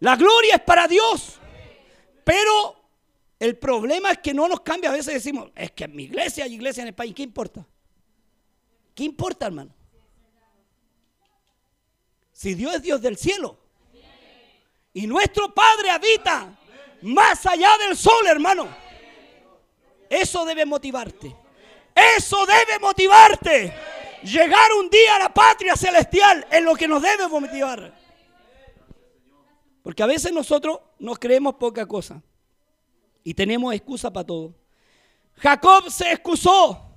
la 0.05 0.17
gloria 0.17 0.57
es 0.57 0.61
para 0.61 0.87
Dios. 0.87 1.41
Pero 2.25 2.77
el 3.41 3.57
problema 3.57 4.11
es 4.11 4.19
que 4.19 4.35
no 4.35 4.47
nos 4.47 4.61
cambia. 4.61 4.91
A 4.91 4.93
veces 4.93 5.15
decimos, 5.15 5.51
es 5.55 5.73
que 5.73 5.85
en 5.85 5.97
mi 5.97 6.03
iglesia 6.03 6.45
hay 6.45 6.53
iglesia 6.53 6.83
en 6.83 6.89
el 6.89 6.95
país. 6.95 7.15
¿Qué 7.15 7.23
importa? 7.23 7.67
¿Qué 8.95 9.05
importa, 9.05 9.47
hermano? 9.47 9.75
Si 12.33 12.55
Dios 12.55 12.75
es 12.75 12.83
Dios 12.83 13.01
del 13.01 13.17
cielo. 13.17 13.59
Y 14.93 15.07
nuestro 15.07 15.55
Padre 15.55 15.89
habita 15.89 16.55
más 17.01 17.47
allá 17.47 17.71
del 17.79 17.97
sol, 17.97 18.27
hermano. 18.27 18.69
Eso 20.11 20.45
debe 20.45 20.67
motivarte. 20.67 21.35
Eso 21.95 22.45
debe 22.45 22.79
motivarte. 22.79 23.73
Llegar 24.23 24.71
un 24.79 24.91
día 24.91 25.17
a 25.17 25.21
la 25.21 25.33
patria 25.33 25.75
celestial 25.77 26.47
es 26.51 26.63
lo 26.63 26.75
que 26.75 26.87
nos 26.87 27.01
debe 27.01 27.27
motivar. 27.27 28.04
Porque 29.85 30.03
a 30.03 30.07
veces 30.07 30.33
nosotros 30.33 30.81
nos 30.99 31.19
creemos 31.19 31.57
poca 31.57 31.85
cosa 31.85 32.23
y 33.23 33.35
tenemos 33.35 33.75
excusa 33.75 34.11
para 34.11 34.27
todo. 34.27 34.55
Jacob 35.37 35.91
se 35.91 36.11
excusó 36.11 36.97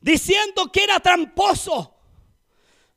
diciendo 0.00 0.72
que 0.72 0.82
era 0.82 0.98
tramposo. 0.98 1.94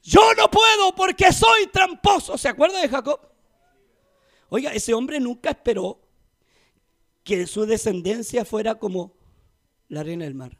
Yo 0.02 0.34
no 0.34 0.50
puedo 0.50 0.96
porque 0.96 1.32
soy 1.32 1.68
tramposo. 1.68 2.40
¿Se 2.40 2.50
acuerda 2.50 2.82
de 2.82 2.90
Jacob? 2.90 3.20
Oiga, 4.50 4.74
ese 4.74 4.96
hombre 4.96 5.20
nunca 5.20 5.52
esperó 5.52 6.02
que 7.24 7.46
su 7.46 7.68
descendencia 7.68 8.44
fuera 8.44 8.74
como 8.74 9.14
la 9.90 10.02
reina 10.02 10.26
del 10.26 10.34
mar. 10.34 10.58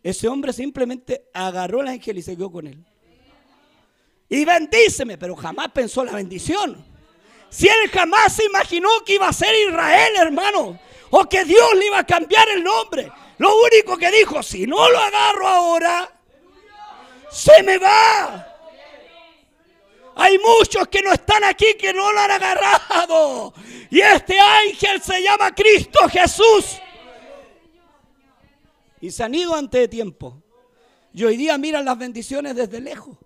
Ese 0.00 0.28
hombre 0.28 0.52
simplemente 0.52 1.28
agarró 1.34 1.80
al 1.80 1.88
ángel 1.88 2.18
y 2.18 2.22
se 2.22 2.36
quedó 2.36 2.52
con 2.52 2.68
él. 2.68 2.84
Y 4.28 4.44
bendíceme, 4.44 5.18
pero 5.18 5.34
jamás 5.34 5.72
pensó 5.72 6.04
la 6.04 6.12
bendición. 6.12 6.93
Si 7.50 7.68
él 7.68 7.90
jamás 7.92 8.34
se 8.34 8.44
imaginó 8.44 8.88
que 9.04 9.14
iba 9.14 9.28
a 9.28 9.32
ser 9.32 9.54
Israel, 9.68 10.12
hermano, 10.16 10.78
o 11.10 11.24
que 11.28 11.44
Dios 11.44 11.74
le 11.76 11.86
iba 11.86 11.98
a 11.98 12.06
cambiar 12.06 12.48
el 12.48 12.64
nombre. 12.64 13.10
Lo 13.38 13.54
único 13.62 13.96
que 13.96 14.10
dijo, 14.10 14.42
si 14.42 14.66
no 14.66 14.90
lo 14.90 14.98
agarro 14.98 15.46
ahora, 15.46 16.20
se 17.30 17.62
me 17.62 17.78
va. 17.78 18.54
Hay 20.16 20.38
muchos 20.38 20.86
que 20.88 21.02
no 21.02 21.12
están 21.12 21.42
aquí 21.44 21.74
que 21.78 21.92
no 21.92 22.12
lo 22.12 22.20
han 22.20 22.30
agarrado. 22.30 23.54
Y 23.90 24.00
este 24.00 24.38
ángel 24.38 25.02
se 25.02 25.22
llama 25.22 25.54
Cristo 25.54 26.08
Jesús. 26.08 26.80
Y 29.00 29.10
se 29.10 29.22
han 29.22 29.34
ido 29.34 29.54
antes 29.54 29.80
de 29.82 29.88
tiempo. 29.88 30.42
Y 31.12 31.24
hoy 31.24 31.36
día 31.36 31.58
miran 31.58 31.84
las 31.84 31.98
bendiciones 31.98 32.56
desde 32.56 32.80
lejos. 32.80 33.18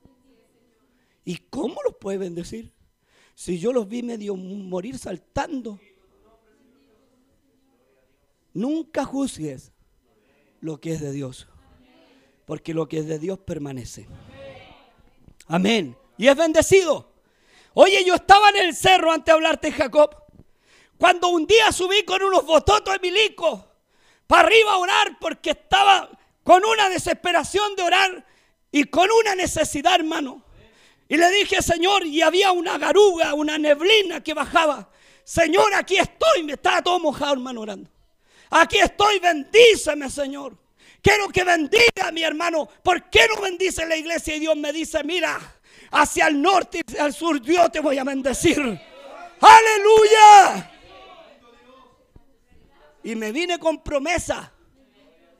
¿Y 1.24 1.36
cómo 1.50 1.80
los 1.84 1.96
puede 1.96 2.18
bendecir? 2.18 2.72
Si 3.38 3.56
yo 3.60 3.72
los 3.72 3.86
vi 3.86 4.02
medio 4.02 4.34
morir 4.34 4.98
saltando. 4.98 5.78
Nunca 8.52 9.04
juzgues 9.04 9.70
lo 10.60 10.80
que 10.80 10.94
es 10.94 11.00
de 11.00 11.12
Dios. 11.12 11.46
Porque 12.46 12.74
lo 12.74 12.88
que 12.88 12.98
es 12.98 13.06
de 13.06 13.20
Dios 13.20 13.38
permanece. 13.38 14.08
Amén. 15.46 15.96
Y 16.16 16.26
es 16.26 16.34
bendecido. 16.34 17.12
Oye, 17.74 18.04
yo 18.04 18.16
estaba 18.16 18.50
en 18.50 18.56
el 18.56 18.74
cerro 18.74 19.12
antes 19.12 19.26
de 19.26 19.32
hablarte, 19.34 19.70
Jacob. 19.70 20.16
Cuando 20.98 21.28
un 21.28 21.46
día 21.46 21.70
subí 21.70 22.02
con 22.02 22.20
unos 22.20 22.44
bototos 22.44 22.92
de 22.92 22.98
milico 22.98 23.64
para 24.26 24.48
arriba 24.48 24.72
a 24.72 24.78
orar 24.78 25.16
porque 25.20 25.50
estaba 25.50 26.10
con 26.42 26.64
una 26.64 26.88
desesperación 26.88 27.76
de 27.76 27.82
orar 27.84 28.26
y 28.72 28.82
con 28.82 29.08
una 29.12 29.36
necesidad, 29.36 29.94
hermano. 29.94 30.47
Y 31.08 31.16
le 31.16 31.30
dije, 31.30 31.62
Señor, 31.62 32.06
y 32.06 32.20
había 32.20 32.52
una 32.52 32.76
garuga, 32.76 33.32
una 33.32 33.56
neblina 33.56 34.22
que 34.22 34.34
bajaba. 34.34 34.90
Señor, 35.24 35.74
aquí 35.74 35.96
estoy. 35.96 36.42
Me 36.42 36.52
estaba 36.52 36.82
todo 36.82 37.00
mojado, 37.00 37.32
hermano, 37.32 37.62
orando. 37.62 37.90
Aquí 38.50 38.78
estoy, 38.78 39.18
bendíceme, 39.18 40.10
Señor. 40.10 40.56
Quiero 41.00 41.28
que 41.28 41.44
bendiga 41.44 42.08
a 42.08 42.12
mi 42.12 42.22
hermano. 42.22 42.68
¿Por 42.82 43.08
qué 43.08 43.26
no 43.34 43.40
bendice 43.40 43.86
la 43.86 43.96
iglesia? 43.96 44.36
Y 44.36 44.40
Dios 44.40 44.56
me 44.56 44.72
dice, 44.72 45.02
mira, 45.02 45.38
hacia 45.90 46.26
el 46.26 46.40
norte 46.42 46.82
y 46.86 46.92
hacia 46.92 47.12
sur, 47.12 47.40
Dios 47.40 47.72
te 47.72 47.80
voy 47.80 47.96
a 47.96 48.04
bendecir. 48.04 48.58
Aleluya. 49.40 50.72
Y 53.02 53.14
me 53.14 53.32
vine 53.32 53.58
con 53.58 53.82
promesa. 53.82 54.52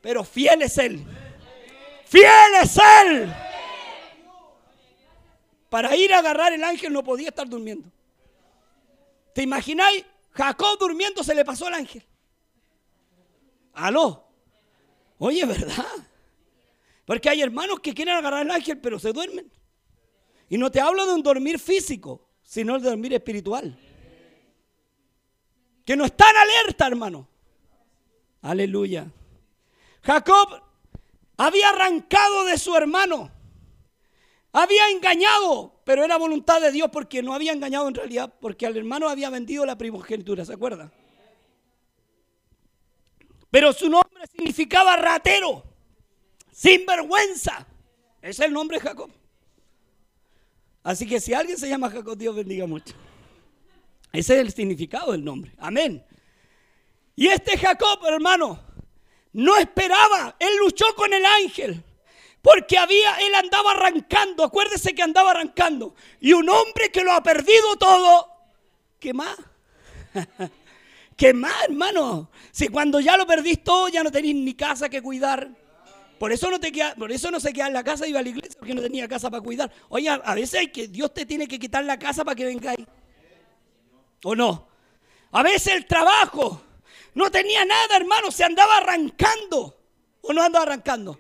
Pero 0.01 0.25
fiel 0.25 0.63
es 0.63 0.79
Él. 0.79 1.05
Fiel 2.07 2.55
es 2.63 2.79
Él. 3.05 3.48
Para 5.69 5.95
ir 5.97 6.13
a 6.13 6.19
agarrar 6.19 6.53
el 6.53 6.65
ángel 6.65 6.93
no 6.93 7.05
podía 7.05 7.29
estar 7.29 7.49
durmiendo. 7.49 7.91
¿Te 9.35 9.43
imagináis? 9.43 10.05
Jacob 10.33 10.79
durmiendo 10.79 11.23
se 11.23 11.35
le 11.35 11.45
pasó 11.45 11.69
el 11.69 11.75
ángel. 11.75 12.05
Aló. 13.75 14.25
Oye, 15.19 15.45
¿verdad? 15.45 15.87
Porque 17.05 17.29
hay 17.29 17.43
hermanos 17.43 17.81
que 17.81 17.95
quieren 17.95 18.17
agarrar 18.17 18.45
el 18.45 18.51
ángel, 18.51 18.79
pero 18.79 18.99
se 18.99 19.13
duermen. 19.13 19.51
Y 20.49 20.59
no 20.59 20.71
te 20.71 20.81
hablo 20.81 21.07
de 21.07 21.15
un 21.15 21.23
dormir 21.23 21.59
físico, 21.59 22.29
sino 22.43 22.79
de 22.79 22.89
dormir 22.89 23.13
espiritual. 23.13 23.79
Que 25.85 25.97
no 25.97 26.05
están 26.05 26.35
alerta, 26.37 26.87
hermano. 26.87 27.29
Aleluya. 28.43 29.11
Jacob 30.03 30.63
había 31.37 31.71
arrancado 31.71 32.45
de 32.45 32.59
su 32.59 32.77
hermano. 32.77 33.31
Había 34.61 34.89
engañado, 34.89 35.73
pero 35.85 36.05
era 36.05 36.17
voluntad 36.17 36.61
de 36.61 36.73
Dios 36.73 36.91
porque 36.93 37.23
no 37.23 37.33
había 37.33 37.53
engañado 37.53 37.87
en 37.87 37.95
realidad, 37.95 38.35
porque 38.41 38.67
al 38.67 38.77
hermano 38.77 39.09
había 39.09 39.31
vendido 39.31 39.65
la 39.65 39.79
primogenitura, 39.79 40.45
¿se 40.45 40.53
acuerda? 40.53 40.91
Pero 43.53 43.73
su 43.73 43.89
nombre 43.89 44.27
significaba 44.27 44.97
ratero, 44.97 45.63
sinvergüenza. 46.51 47.69
Es 48.21 48.41
el 48.41 48.53
nombre 48.53 48.79
de 48.79 48.83
Jacob. 48.83 49.13
Así 50.83 51.07
que 51.07 51.21
si 51.21 51.35
alguien 51.35 51.57
se 51.57 51.69
llama 51.69 51.89
Jacob, 51.89 52.19
Dios 52.19 52.35
bendiga 52.35 52.67
mucho. 52.67 52.97
Ese 54.13 54.35
es 54.35 54.41
el 54.41 54.53
significado 54.53 55.13
del 55.13 55.25
nombre. 55.25 55.53
Amén. 55.59 56.05
Y 57.15 57.29
este 57.29 57.57
Jacob, 57.57 58.05
hermano, 58.09 58.61
no 59.33 59.57
esperaba. 59.57 60.35
Él 60.41 60.51
luchó 60.59 60.87
con 60.97 61.15
el 61.15 61.25
ángel. 61.25 61.85
Porque 62.43 62.79
había, 62.79 63.17
él 63.17 63.35
andaba 63.35 63.73
arrancando, 63.73 64.45
acuérdese 64.45 64.95
que 64.95 65.03
andaba 65.03 65.33
arrancando. 65.33 65.95
Y 66.21 66.33
un 66.33 66.49
hombre 66.49 66.91
que 66.91 67.03
lo 67.03 67.13
ha 67.13 67.23
perdido 67.23 67.77
todo, 67.79 68.29
¿qué 68.99 69.13
más? 69.13 69.37
¿Qué 71.17 71.35
más, 71.35 71.65
hermano? 71.65 72.31
Si 72.53 72.69
cuando 72.69 73.01
ya 73.01 73.17
lo 73.17 73.27
perdís 73.27 73.65
todo, 73.65 73.89
ya 73.89 74.05
no 74.05 74.13
tenéis 74.13 74.37
ni 74.37 74.55
casa 74.55 74.89
que 74.89 75.03
cuidar. 75.03 75.49
Por 76.19 76.33
eso 76.33 76.51
no 76.51 76.59
te 76.59 76.71
queda, 76.73 76.95
por 76.95 77.11
eso 77.11 77.31
no 77.31 77.41
se 77.41 77.53
queda 77.53 77.69
en 77.69 77.73
la 77.73 77.85
casa 77.85 78.07
iba 78.07 78.21
a 78.21 78.23
la 78.23 78.29
iglesia, 78.29 78.57
porque 78.59 78.75
no 78.75 78.83
tenía 78.83 79.09
casa 79.09 79.31
para 79.31 79.43
cuidar. 79.43 79.71
Oye, 79.89 80.09
a 80.09 80.35
veces 80.35 80.61
hay 80.61 80.69
que, 80.69 80.89
Dios 80.89 81.13
te 81.13 81.27
tiene 81.27 81.47
que 81.47 81.59
quitar 81.59 81.85
la 81.85 81.99
casa 81.99 82.25
para 82.25 82.35
que 82.35 82.45
vengáis. 82.45 82.87
¿O 84.25 84.35
no? 84.35 84.69
A 85.33 85.43
veces 85.43 85.75
el 85.75 85.87
trabajo. 85.87 86.63
No 87.15 87.31
tenía 87.31 87.65
nada, 87.65 87.97
hermano, 87.97 88.31
se 88.31 88.45
andaba 88.45 88.79
arrancando. 88.79 89.77
¿O 90.21 90.33
no 90.33 90.43
andaba 90.43 90.65
arrancando? 90.65 91.19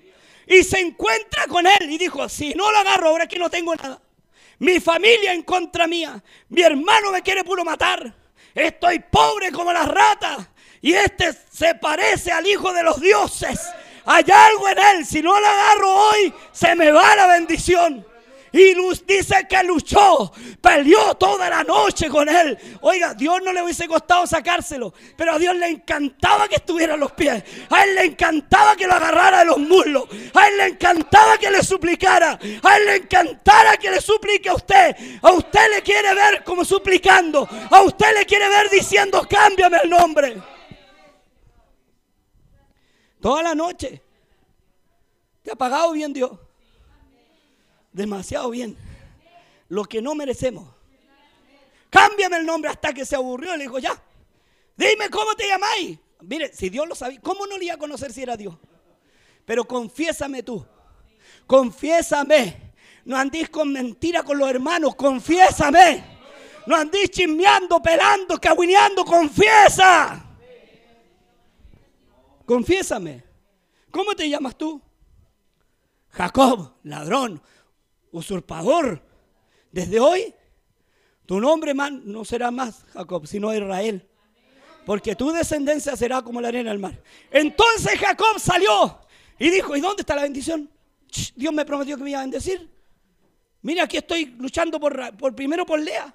Y 0.48 0.62
se 0.64 0.80
encuentra 0.80 1.46
con 1.46 1.66
él 1.66 1.90
y 1.90 1.98
dijo, 1.98 2.28
si 2.28 2.54
no 2.54 2.72
lo 2.72 2.78
agarro 2.78 3.08
ahora 3.08 3.26
que 3.26 3.38
no 3.38 3.50
tengo 3.50 3.74
nada. 3.74 4.00
Mi 4.58 4.80
familia 4.80 5.32
en 5.32 5.42
contra 5.42 5.86
mía. 5.86 6.22
Mi 6.48 6.62
hermano 6.62 7.12
me 7.12 7.22
quiere 7.22 7.44
puro 7.44 7.64
matar. 7.64 8.14
Estoy 8.54 8.98
pobre 8.98 9.52
como 9.52 9.72
las 9.72 9.86
ratas. 9.86 10.48
Y 10.80 10.94
este 10.94 11.32
se 11.50 11.74
parece 11.74 12.32
al 12.32 12.46
hijo 12.46 12.72
de 12.72 12.82
los 12.82 13.00
dioses. 13.00 13.60
Hay 14.06 14.24
algo 14.32 14.68
en 14.68 14.78
él. 14.78 15.06
Si 15.06 15.20
no 15.20 15.38
lo 15.38 15.46
agarro 15.46 15.94
hoy, 15.94 16.34
se 16.52 16.74
me 16.74 16.90
va 16.90 17.14
la 17.14 17.26
bendición. 17.26 18.06
Y 18.52 18.74
dice 19.06 19.46
que 19.48 19.62
luchó, 19.62 20.32
peleó 20.60 21.14
toda 21.16 21.50
la 21.50 21.64
noche 21.64 22.08
con 22.08 22.28
él. 22.28 22.56
Oiga, 22.80 23.14
Dios 23.14 23.40
no 23.44 23.52
le 23.52 23.62
hubiese 23.62 23.86
costado 23.86 24.26
sacárselo, 24.26 24.94
pero 25.16 25.32
a 25.32 25.38
Dios 25.38 25.54
le 25.56 25.68
encantaba 25.68 26.48
que 26.48 26.56
estuviera 26.56 26.94
en 26.94 27.00
los 27.00 27.12
pies. 27.12 27.42
A 27.70 27.84
él 27.84 27.94
le 27.94 28.04
encantaba 28.04 28.74
que 28.76 28.86
lo 28.86 28.94
agarrara 28.94 29.40
de 29.40 29.44
los 29.46 29.58
muslos. 29.58 30.04
A 30.34 30.48
él 30.48 30.56
le 30.56 30.66
encantaba 30.66 31.36
que 31.36 31.50
le 31.50 31.62
suplicara. 31.62 32.38
A 32.62 32.76
él 32.76 32.86
le 32.86 32.96
encantara 32.96 33.76
que 33.76 33.90
le 33.90 34.00
suplique 34.00 34.48
a 34.48 34.54
usted. 34.54 34.96
A 35.22 35.32
usted 35.32 35.74
le 35.74 35.82
quiere 35.82 36.14
ver 36.14 36.44
como 36.44 36.64
suplicando. 36.64 37.46
A 37.70 37.82
usted 37.82 38.14
le 38.16 38.24
quiere 38.24 38.48
ver 38.48 38.70
diciendo, 38.70 39.26
cámbiame 39.28 39.78
el 39.84 39.90
nombre. 39.90 40.42
Toda 43.20 43.42
la 43.42 43.54
noche. 43.54 44.02
¿Te 45.42 45.52
ha 45.52 45.56
pagado 45.56 45.92
bien 45.92 46.12
Dios? 46.12 46.47
Demasiado 47.98 48.48
bien. 48.48 48.76
Lo 49.68 49.84
que 49.84 50.00
no 50.00 50.14
merecemos. 50.14 50.66
Cámbiame 51.90 52.38
el 52.38 52.46
nombre 52.46 52.70
hasta 52.70 52.94
que 52.94 53.04
se 53.04 53.16
aburrió. 53.16 53.54
Le 53.56 53.64
dijo, 53.64 53.78
ya, 53.78 54.00
dime 54.76 55.10
cómo 55.10 55.34
te 55.34 55.46
llamáis. 55.46 55.98
Mire, 56.22 56.52
si 56.54 56.70
Dios 56.70 56.88
lo 56.88 56.94
sabía, 56.94 57.20
¿cómo 57.20 57.46
no 57.46 57.58
le 57.58 57.66
iba 57.66 57.74
a 57.74 57.78
conocer 57.78 58.12
si 58.12 58.22
era 58.22 58.36
Dios? 58.36 58.56
Pero 59.44 59.66
confiésame 59.66 60.42
tú. 60.42 60.64
Confiésame. 61.46 62.72
No 63.04 63.16
andís 63.16 63.50
con 63.50 63.72
mentira 63.72 64.22
con 64.22 64.38
los 64.38 64.48
hermanos. 64.48 64.94
Confiésame. 64.94 66.04
No 66.66 66.76
andís 66.76 67.10
chismeando, 67.10 67.82
pelando, 67.82 68.38
caguineando. 68.38 69.04
Confiesa. 69.04 70.24
Confiésame. 72.44 73.24
¿Cómo 73.90 74.14
te 74.14 74.28
llamas 74.28 74.56
tú? 74.56 74.80
Jacob, 76.10 76.74
ladrón 76.84 77.40
usurpador. 78.12 79.02
Desde 79.70 80.00
hoy, 80.00 80.34
tu 81.26 81.40
nombre 81.40 81.74
no 81.74 82.24
será 82.24 82.50
más 82.50 82.84
Jacob, 82.92 83.26
sino 83.26 83.54
Israel. 83.54 84.08
Porque 84.86 85.14
tu 85.14 85.30
descendencia 85.30 85.96
será 85.96 86.22
como 86.22 86.40
la 86.40 86.48
arena 86.48 86.70
del 86.70 86.78
mar. 86.78 87.02
Entonces 87.30 87.98
Jacob 87.98 88.38
salió 88.40 88.98
Y 89.38 89.50
dijo, 89.50 89.76
¿y 89.76 89.80
dónde 89.80 90.00
está 90.00 90.16
la 90.16 90.22
bendición? 90.22 90.70
Dios 91.36 91.52
me 91.52 91.64
prometió 91.64 91.96
que 91.96 92.04
me 92.04 92.10
iba 92.10 92.20
a 92.20 92.22
bendecir. 92.22 92.70
Mira, 93.62 93.84
aquí 93.84 93.98
estoy 93.98 94.26
luchando 94.38 94.80
por, 94.80 95.16
por 95.16 95.34
primero 95.34 95.66
por 95.66 95.80
Lea. 95.80 96.14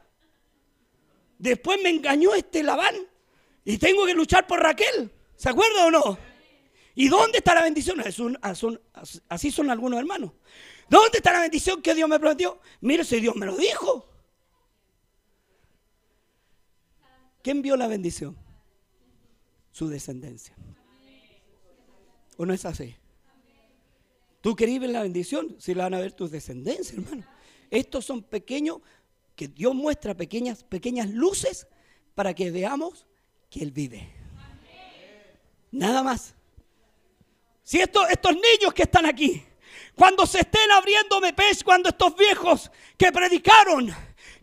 Después 1.37 1.79
me 1.83 1.89
engañó 1.89 2.33
este 2.33 2.63
Labán 2.63 2.95
y 3.65 3.77
tengo 3.77 4.05
que 4.05 4.13
luchar 4.13 4.47
por 4.47 4.59
Raquel. 4.59 5.11
¿Se 5.35 5.49
acuerda 5.49 5.85
o 5.85 5.91
no? 5.91 6.17
¿Y 6.95 7.07
dónde 7.09 7.39
está 7.39 7.55
la 7.55 7.63
bendición? 7.63 8.01
así 9.29 9.51
son 9.51 9.69
algunos 9.69 9.99
hermanos. 9.99 10.31
¿Dónde 10.89 11.17
está 11.17 11.33
la 11.33 11.41
bendición 11.41 11.81
que 11.81 11.95
Dios 11.95 12.07
me 12.07 12.19
prometió? 12.19 12.59
Mire 12.81 13.03
si 13.03 13.19
Dios 13.19 13.35
me 13.35 13.45
lo 13.45 13.55
dijo. 13.55 14.09
¿Quién 17.41 17.61
vio 17.61 17.75
la 17.75 17.87
bendición? 17.87 18.37
Su 19.71 19.87
descendencia. 19.87 20.55
¿O 22.37 22.45
no 22.45 22.53
es 22.53 22.65
así? 22.65 22.95
¿Tú 24.41 24.55
querías 24.55 24.81
ver 24.81 24.89
la 24.91 25.03
bendición? 25.03 25.55
Si 25.59 25.73
la 25.73 25.83
van 25.83 25.93
a 25.93 25.99
ver 25.99 26.11
tus 26.11 26.31
descendencias, 26.31 26.93
hermano. 26.93 27.25
Estos 27.69 28.05
son 28.05 28.21
pequeños, 28.23 28.79
que 29.35 29.47
Dios 29.47 29.73
muestra 29.73 30.13
pequeñas, 30.13 30.63
pequeñas 30.63 31.09
luces 31.09 31.67
para 32.13 32.33
que 32.33 32.51
veamos 32.51 33.07
que 33.49 33.61
Él 33.61 33.71
vive. 33.71 34.09
Nada 35.71 36.03
más. 36.03 36.35
Si 37.63 37.79
estos 37.79 38.07
niños 38.33 38.73
que 38.75 38.83
están 38.83 39.05
aquí, 39.05 39.43
cuando 39.95 40.25
se 40.25 40.39
estén 40.39 40.71
abriendo 40.71 41.21
pez, 41.35 41.63
cuando 41.63 41.89
estos 41.89 42.15
viejos 42.15 42.71
que 42.97 43.11
predicaron, 43.11 43.93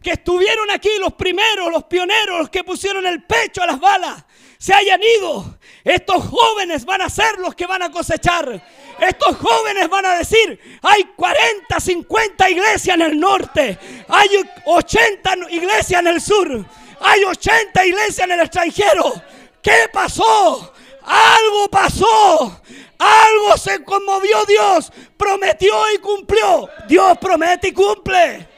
que 0.03 0.13
estuvieron 0.13 0.71
aquí, 0.71 0.91
los 0.99 1.13
primeros, 1.15 1.71
los 1.71 1.85
pioneros, 1.85 2.39
los 2.39 2.51
que 2.51 2.65
pusieron 2.65 3.07
el 3.07 3.23
pecho 3.25 3.63
a 3.63 3.67
las 3.67 3.81
balas, 3.81 4.25
se 4.59 4.75
hayan 4.75 5.01
ido, 5.03 5.59
estos 5.85 6.25
jóvenes 6.27 6.85
van 6.85 7.01
a 7.03 7.09
ser 7.09 7.39
los 7.39 7.55
que 7.55 7.67
van 7.67 7.83
a 7.83 7.91
cosechar. 7.91 8.63
Estos 9.01 9.37
jóvenes 9.37 9.89
van 9.89 10.05
a 10.05 10.17
decir, 10.17 10.61
hay 10.83 11.05
40, 11.17 11.81
50 11.81 12.51
iglesias 12.51 12.95
en 12.95 13.03
el 13.03 13.19
norte, 13.19 13.79
hay 14.09 14.29
80 14.67 15.35
iglesias 15.51 16.01
en 16.01 16.07
el 16.07 16.21
sur, 16.21 16.67
hay 17.01 17.25
80 17.25 17.87
iglesias 17.87 18.19
en 18.21 18.33
el 18.33 18.41
extranjero. 18.41 19.15
¿Qué 19.63 19.89
pasó? 19.91 20.75
Algo 21.11 21.69
pasó. 21.69 22.63
Algo 22.99 23.57
se 23.57 23.83
conmovió 23.85 24.45
Dios. 24.47 24.93
Prometió 25.17 25.75
y 25.93 25.99
cumplió. 25.99 26.69
Dios 26.87 27.19
promete 27.19 27.69
y 27.69 27.73
cumple. 27.73 28.49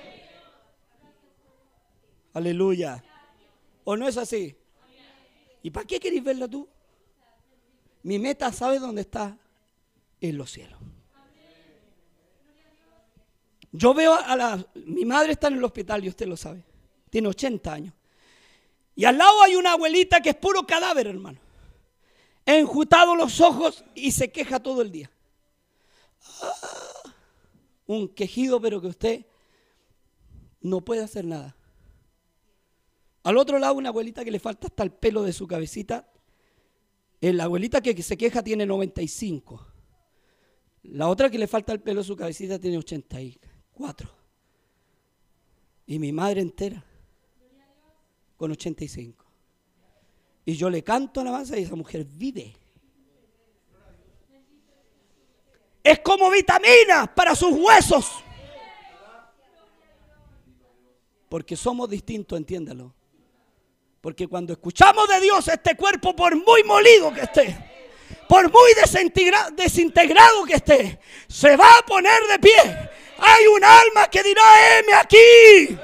Aleluya. 2.35 3.03
¿O 3.85 3.97
no 3.97 4.07
es 4.07 4.19
así? 4.19 4.55
¿Y 5.63 5.71
para 5.71 5.87
qué 5.87 5.99
queréis 5.99 6.23
verlo 6.23 6.47
tú? 6.49 6.69
Mi 8.03 8.19
meta, 8.19 8.53
¿sabe 8.53 8.79
dónde 8.79 9.01
está? 9.01 9.39
En 10.21 10.37
los 10.37 10.51
cielos. 10.51 10.79
Yo 13.71 13.95
veo 13.95 14.13
a 14.13 14.37
la... 14.37 14.67
Mi 14.75 15.07
madre 15.07 15.33
está 15.33 15.49
en 15.49 15.55
el 15.55 15.65
hospital 15.65 16.05
y 16.05 16.09
usted 16.09 16.27
lo 16.27 16.37
sabe. 16.37 16.63
Tiene 17.09 17.29
80 17.29 17.73
años. 17.73 17.95
Y 18.95 19.07
al 19.07 19.17
lado 19.17 19.43
hay 19.43 19.57
una 19.57 19.73
abuelita 19.73 20.21
que 20.21 20.31
es 20.31 20.37
puro 20.37 20.67
cadáver, 20.67 21.07
hermano. 21.07 21.41
Enjutado 22.45 23.15
los 23.15 23.41
ojos 23.41 23.85
y 23.95 24.13
se 24.13 24.33
queja 24.33 24.61
todo 24.61 24.83
el 24.83 24.91
día. 24.91 25.11
Ah, 26.43 27.13
un 27.87 28.09
quejido, 28.09 28.61
pero 28.61 28.81
que 28.81 28.89
usted 28.89 29.27
no 30.61 30.81
puede 30.81 31.03
hacer 31.03 31.25
nada. 31.25 31.57
Al 33.23 33.37
otro 33.37 33.59
lado, 33.59 33.75
una 33.75 33.91
abuelita 33.91 34.25
que 34.25 34.31
le 34.31 34.41
falta 34.41 34.67
hasta 34.67 34.83
el 34.83 34.91
pelo 34.91 35.23
de 35.23 35.33
su 35.33 35.47
cabecita. 35.47 36.09
La 37.21 37.45
abuelita 37.45 37.81
que 37.81 38.03
se 38.03 38.17
queja 38.17 38.43
tiene 38.43 38.67
95. 38.67 39.67
La 40.85 41.09
otra 41.09 41.31
que 41.31 41.39
le 41.39 41.47
falta 41.47 41.73
el 41.73 41.81
pelo 41.81 42.01
de 42.01 42.07
su 42.07 42.17
cabecita 42.17 42.59
tiene 42.59 42.79
84. 42.79 44.11
Y 45.87 45.99
mi 46.01 46.13
madre 46.13 46.41
entera 46.41 46.85
con 48.37 48.51
85. 48.51 49.22
Y 50.45 50.57
yo 50.57 50.69
le 50.69 50.83
canto 50.83 51.21
a 51.21 51.25
la 51.25 51.31
masa 51.33 51.57
y 51.57 51.63
esa 51.63 51.77
mujer 51.77 52.05
vive. 52.05 52.57
Es 55.85 56.01
como 56.01 56.31
vitamina 56.31 57.13
para 57.15 57.35
sus 57.35 57.53
huesos. 57.53 58.11
Porque 61.29 61.57
somos 61.57 61.89
distintos, 61.89 62.37
entiéndalo. 62.37 62.95
Porque 64.01 64.27
cuando 64.27 64.53
escuchamos 64.53 65.09
de 65.09 65.21
Dios, 65.21 65.47
este 65.49 65.77
cuerpo, 65.77 66.15
por 66.15 66.35
muy 66.37 66.65
molido 66.65 67.13
que 67.15 67.21
esté, 67.21 67.57
por 68.29 68.51
muy 68.51 68.73
desintegrado 69.57 70.45
que 70.45 70.55
esté, 70.55 70.99
se 71.29 71.57
va 71.57 71.79
a 71.79 71.87
poner 71.87 72.21
de 72.29 72.39
pie. 72.39 72.91
Hay 73.19 73.47
un 73.47 73.63
alma 73.63 74.09
que 74.11 74.23
dirá, 74.23 74.43
heme 74.79 74.95
aquí. 74.95 75.79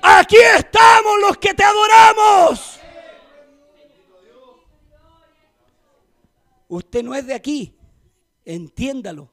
Aquí 0.00 0.36
estamos 0.36 1.20
los 1.20 1.36
que 1.36 1.52
te 1.52 1.62
adoramos. 1.62 2.77
Usted 6.68 7.02
no 7.02 7.14
es 7.14 7.26
de 7.26 7.34
aquí. 7.34 7.74
Entiéndalo. 8.44 9.30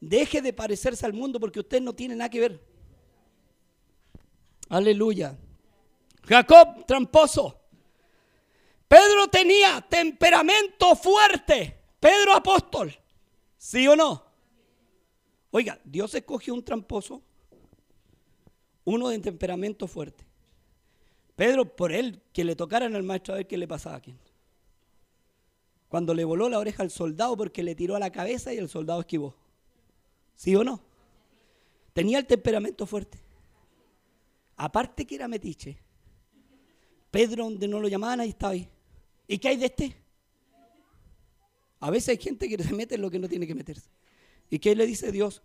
Deje 0.00 0.40
de 0.40 0.52
parecerse 0.52 1.04
al 1.04 1.12
mundo 1.12 1.40
porque 1.40 1.60
usted 1.60 1.80
no 1.80 1.94
tiene 1.94 2.16
nada 2.16 2.30
que 2.30 2.40
ver. 2.40 2.64
Aleluya. 4.68 5.36
Jacob 6.22 6.86
tramposo. 6.86 7.60
Pedro 8.86 9.28
tenía 9.28 9.80
temperamento 9.88 10.94
fuerte. 10.96 11.76
Pedro 11.98 12.34
apóstol. 12.34 12.94
¿Sí 13.56 13.86
o 13.86 13.94
no? 13.94 14.30
Oiga, 15.50 15.80
Dios 15.84 16.14
escogió 16.14 16.54
un 16.54 16.64
tramposo, 16.64 17.22
uno 18.84 19.08
de 19.08 19.18
temperamento 19.18 19.88
fuerte. 19.88 20.24
Pedro, 21.34 21.76
por 21.76 21.92
él, 21.92 22.22
que 22.32 22.44
le 22.44 22.54
tocaran 22.54 22.94
al 22.94 23.02
maestro 23.02 23.34
a 23.34 23.38
ver 23.38 23.46
qué 23.46 23.56
le 23.56 23.66
pasaba 23.66 23.96
a 23.96 24.00
quién. 24.00 24.18
Cuando 25.90 26.14
le 26.14 26.24
voló 26.24 26.48
la 26.48 26.60
oreja 26.60 26.84
al 26.84 26.90
soldado 26.92 27.36
porque 27.36 27.64
le 27.64 27.74
tiró 27.74 27.96
a 27.96 27.98
la 27.98 28.12
cabeza 28.12 28.54
y 28.54 28.58
el 28.58 28.68
soldado 28.68 29.00
esquivó. 29.00 29.34
¿Sí 30.36 30.54
o 30.54 30.62
no? 30.62 30.80
Tenía 31.92 32.20
el 32.20 32.26
temperamento 32.26 32.86
fuerte. 32.86 33.18
Aparte 34.56 35.04
que 35.04 35.16
era 35.16 35.26
metiche. 35.26 35.76
Pedro, 37.10 37.42
donde 37.42 37.66
no 37.66 37.80
lo 37.80 37.88
llamaban, 37.88 38.20
ahí 38.20 38.28
estaba 38.28 38.52
ahí. 38.52 38.68
¿Y 39.26 39.38
qué 39.38 39.48
hay 39.48 39.56
de 39.56 39.66
este? 39.66 39.96
A 41.80 41.90
veces 41.90 42.10
hay 42.10 42.18
gente 42.18 42.48
que 42.48 42.62
se 42.62 42.72
mete 42.72 42.94
en 42.94 43.00
lo 43.02 43.10
que 43.10 43.18
no 43.18 43.28
tiene 43.28 43.48
que 43.48 43.56
meterse. 43.56 43.90
¿Y 44.48 44.60
qué 44.60 44.76
le 44.76 44.86
dice 44.86 45.10
Dios? 45.10 45.42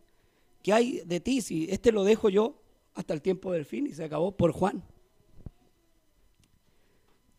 ¿Qué 0.62 0.74
hay 0.74 1.02
de 1.06 1.20
ti 1.22 1.42
si 1.42 1.68
este 1.72 1.92
lo 1.92 2.04
dejo 2.04 2.30
yo 2.30 2.62
hasta 2.94 3.16
el 3.16 3.24
tiempo 3.24 3.52
del 3.52 3.66
fin 3.66 3.88
y 3.88 3.96
se 3.96 4.04
acabó 4.04 4.38
por 4.38 4.52
Juan? 4.52 4.84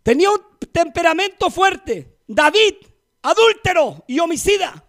Tenía 0.03 0.29
un 0.31 0.41
temperamento 0.73 1.51
fuerte. 1.51 2.17
David, 2.27 2.75
adúltero 3.27 4.05
y 4.07 4.21
homicida. 4.21 4.85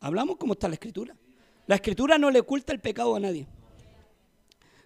Hablamos 0.00 0.36
cómo 0.36 0.52
está 0.52 0.68
la 0.68 0.74
escritura. 0.74 1.16
La 1.66 1.76
escritura 1.76 2.18
no 2.18 2.30
le 2.30 2.40
oculta 2.40 2.72
el 2.72 2.80
pecado 2.80 3.16
a 3.16 3.20
nadie. 3.20 3.46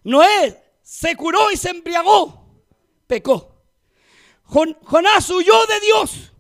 Noé 0.05 0.63
se 0.83 1.17
curó 1.17 1.51
y 1.51 1.57
se 1.57 1.71
embriagó, 1.71 2.63
pecó. 3.07 3.63
Jonás 4.45 5.29
huyó 5.31 5.67
de 5.67 5.81
Dios. 5.81 6.33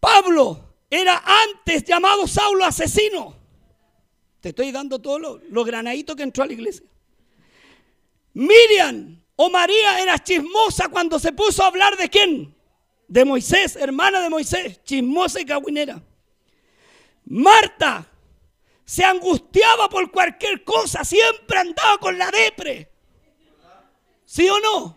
Pablo 0.00 0.76
era 0.88 1.22
antes 1.44 1.84
llamado 1.84 2.26
Saulo 2.26 2.64
asesino. 2.64 3.36
Te 4.40 4.50
estoy 4.50 4.70
dando 4.70 5.00
todo 5.00 5.18
lo, 5.18 5.40
lo 5.48 5.64
granadito 5.64 6.14
que 6.14 6.22
entró 6.22 6.44
a 6.44 6.46
la 6.46 6.52
iglesia. 6.52 6.86
Miriam 8.34 9.20
o 9.34 9.50
María 9.50 10.00
era 10.00 10.18
chismosa 10.18 10.88
cuando 10.88 11.18
se 11.18 11.32
puso 11.32 11.64
a 11.64 11.66
hablar 11.66 11.96
de 11.96 12.08
quién? 12.08 12.57
De 13.08 13.24
Moisés, 13.24 13.74
hermana 13.74 14.20
de 14.20 14.28
Moisés, 14.28 14.82
chismosa 14.84 15.40
y 15.40 15.46
cagüinera. 15.46 16.02
Marta 17.24 18.06
se 18.84 19.04
angustiaba 19.04 19.88
por 19.88 20.10
cualquier 20.10 20.64
cosa, 20.64 21.04
siempre 21.04 21.58
andaba 21.58 21.98
con 21.98 22.16
la 22.16 22.30
depre. 22.30 22.90
¿Sí 24.24 24.48
o 24.48 24.58
no? 24.60 24.96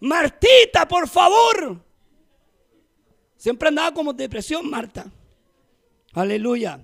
Martita, 0.00 0.86
por 0.86 1.08
favor. 1.08 1.82
Siempre 3.36 3.68
andaba 3.68 3.92
como 3.92 4.12
depresión, 4.12 4.68
Marta. 4.68 5.10
Aleluya. 6.12 6.80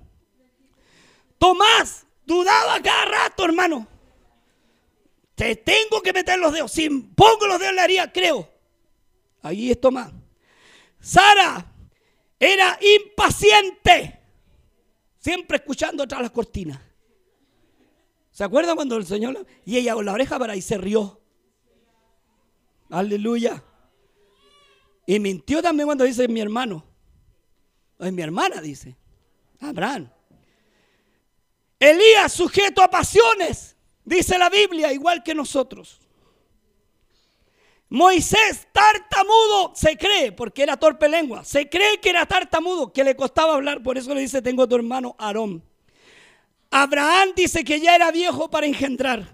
Tomás 1.38 2.06
dudaba 2.24 2.80
cada 2.80 3.04
rato, 3.04 3.44
hermano. 3.44 3.86
Te 5.34 5.56
tengo 5.56 6.00
que 6.00 6.12
meter 6.12 6.38
los 6.38 6.52
dedos. 6.52 6.72
Si 6.72 6.88
pongo 6.88 7.46
los 7.46 7.58
dedos 7.58 7.74
le 7.74 7.80
haría, 7.80 8.12
creo. 8.12 8.48
Ahí 9.42 9.70
es 9.70 9.80
Tomás. 9.80 10.12
Sara 11.05 11.70
era 12.40 12.78
impaciente. 12.80 14.20
Siempre 15.18 15.59
escuchando 15.59 16.02
atrás 16.02 16.22
las 16.22 16.30
cortinas. 16.30 16.80
¿Se 18.30 18.42
acuerda 18.42 18.74
cuando 18.74 18.96
el 18.96 19.07
Señor... 19.07 19.46
Y 19.66 19.76
ella 19.76 19.94
con 19.94 20.07
la 20.07 20.14
oreja 20.14 20.38
para 20.38 20.57
y 20.57 20.62
se 20.62 20.78
rió. 20.78 21.20
Aleluya. 22.88 23.62
Y 25.07 25.20
mintió 25.20 25.62
también 25.62 25.86
cuando 25.86 26.05
dice 26.05 26.26
mi 26.26 26.40
hermano. 26.40 26.84
Es 27.98 28.12
mi 28.12 28.22
hermana, 28.22 28.62
dice. 28.62 28.96
Abraham. 29.61 30.11
Elías 31.78 32.32
sujeto 32.32 32.82
a 32.82 32.88
pasiones, 32.88 33.76
dice 34.05 34.38
la 34.38 34.48
Biblia, 34.48 34.90
igual 34.92 35.22
que 35.22 35.34
nosotros. 35.34 36.00
Moisés, 37.95 38.66
tartamudo, 38.72 39.72
se 39.76 39.97
cree, 39.97 40.32
porque 40.32 40.64
era 40.64 40.76
torpe 40.76 41.09
lengua, 41.09 41.45
se 41.45 41.68
cree 41.68 42.01
que 42.01 42.11
era 42.11 42.26
tartamudo, 42.26 42.92
que 42.92 43.05
le 43.05 43.14
costaba 43.14 43.55
hablar, 43.55 43.84
por 43.84 43.97
eso 43.97 44.12
le 44.12 44.20
dice, 44.20 44.42
tengo 44.42 44.66
tu 44.66 44.74
hermano 44.74 45.14
Aarón. 45.16 45.62
Abraham 46.72 47.34
dice 47.36 47.62
que 47.62 47.78
ya 47.78 47.95
era 47.95 48.11
viejo 48.11 48.51
para 48.51 48.66
engendrar. 48.66 49.32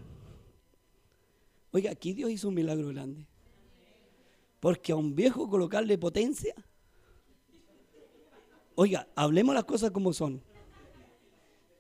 Oiga, 1.71 1.91
aquí 1.91 2.13
Dios 2.13 2.31
hizo 2.31 2.49
un 2.49 2.55
milagro 2.55 2.89
grande. 2.89 3.27
Porque 4.61 4.93
a 4.93 4.97
un 4.97 5.17
viejo 5.17 5.49
colocarle 5.49 5.97
potencia. 5.97 6.55
Oiga, 8.75 9.09
hablemos 9.15 9.55
las 9.55 9.65
cosas 9.65 9.91
como 9.91 10.13
son. 10.13 10.45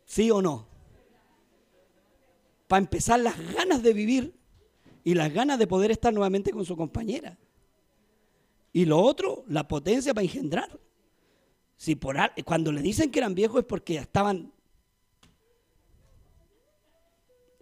¿Sí 0.07 0.31
o 0.31 0.41
no? 0.41 0.67
Para 2.69 2.81
empezar, 2.81 3.21
las 3.21 3.39
ganas 3.53 3.83
de 3.83 3.93
vivir 3.93 4.40
y 5.11 5.15
las 5.15 5.33
ganas 5.33 5.59
de 5.59 5.67
poder 5.67 5.91
estar 5.91 6.15
nuevamente 6.15 6.53
con 6.53 6.65
su 6.65 6.77
compañera. 6.77 7.37
Y 8.73 8.85
lo 8.85 9.01
otro, 9.01 9.43
la 9.49 9.67
potencia 9.67 10.15
para 10.15 10.23
engendrar. 10.23 10.79
Si 11.77 11.97
por, 11.97 12.17
cuando 12.45 12.71
le 12.71 12.81
dicen 12.81 13.11
que 13.11 13.19
eran 13.19 13.35
viejos 13.35 13.63
es 13.63 13.67
porque 13.67 13.95
ya 13.95 14.03
estaban... 14.03 14.53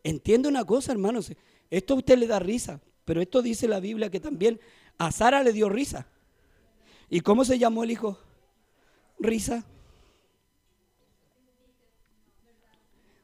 Entiende 0.05 0.47
una 0.47 0.63
cosa, 0.67 0.93
hermanos. 0.93 1.33
Esto 1.71 1.95
a 1.95 1.97
usted 1.97 2.19
le 2.19 2.27
da 2.27 2.39
risa, 2.39 2.83
pero 3.07 3.23
esto 3.23 3.41
dice 3.41 3.67
la 3.67 3.81
Biblia 3.81 4.11
que 4.11 4.21
también 4.21 4.61
a 4.99 5.11
Sara 5.11 5.43
le 5.43 5.55
dio 5.55 5.71
risa. 5.71 6.07
¿Y 7.09 7.21
cómo 7.21 7.47
se 7.47 7.59
llamó 7.59 7.83
el 7.83 7.93
hijo? 7.93 8.19
Risa. 9.19 9.65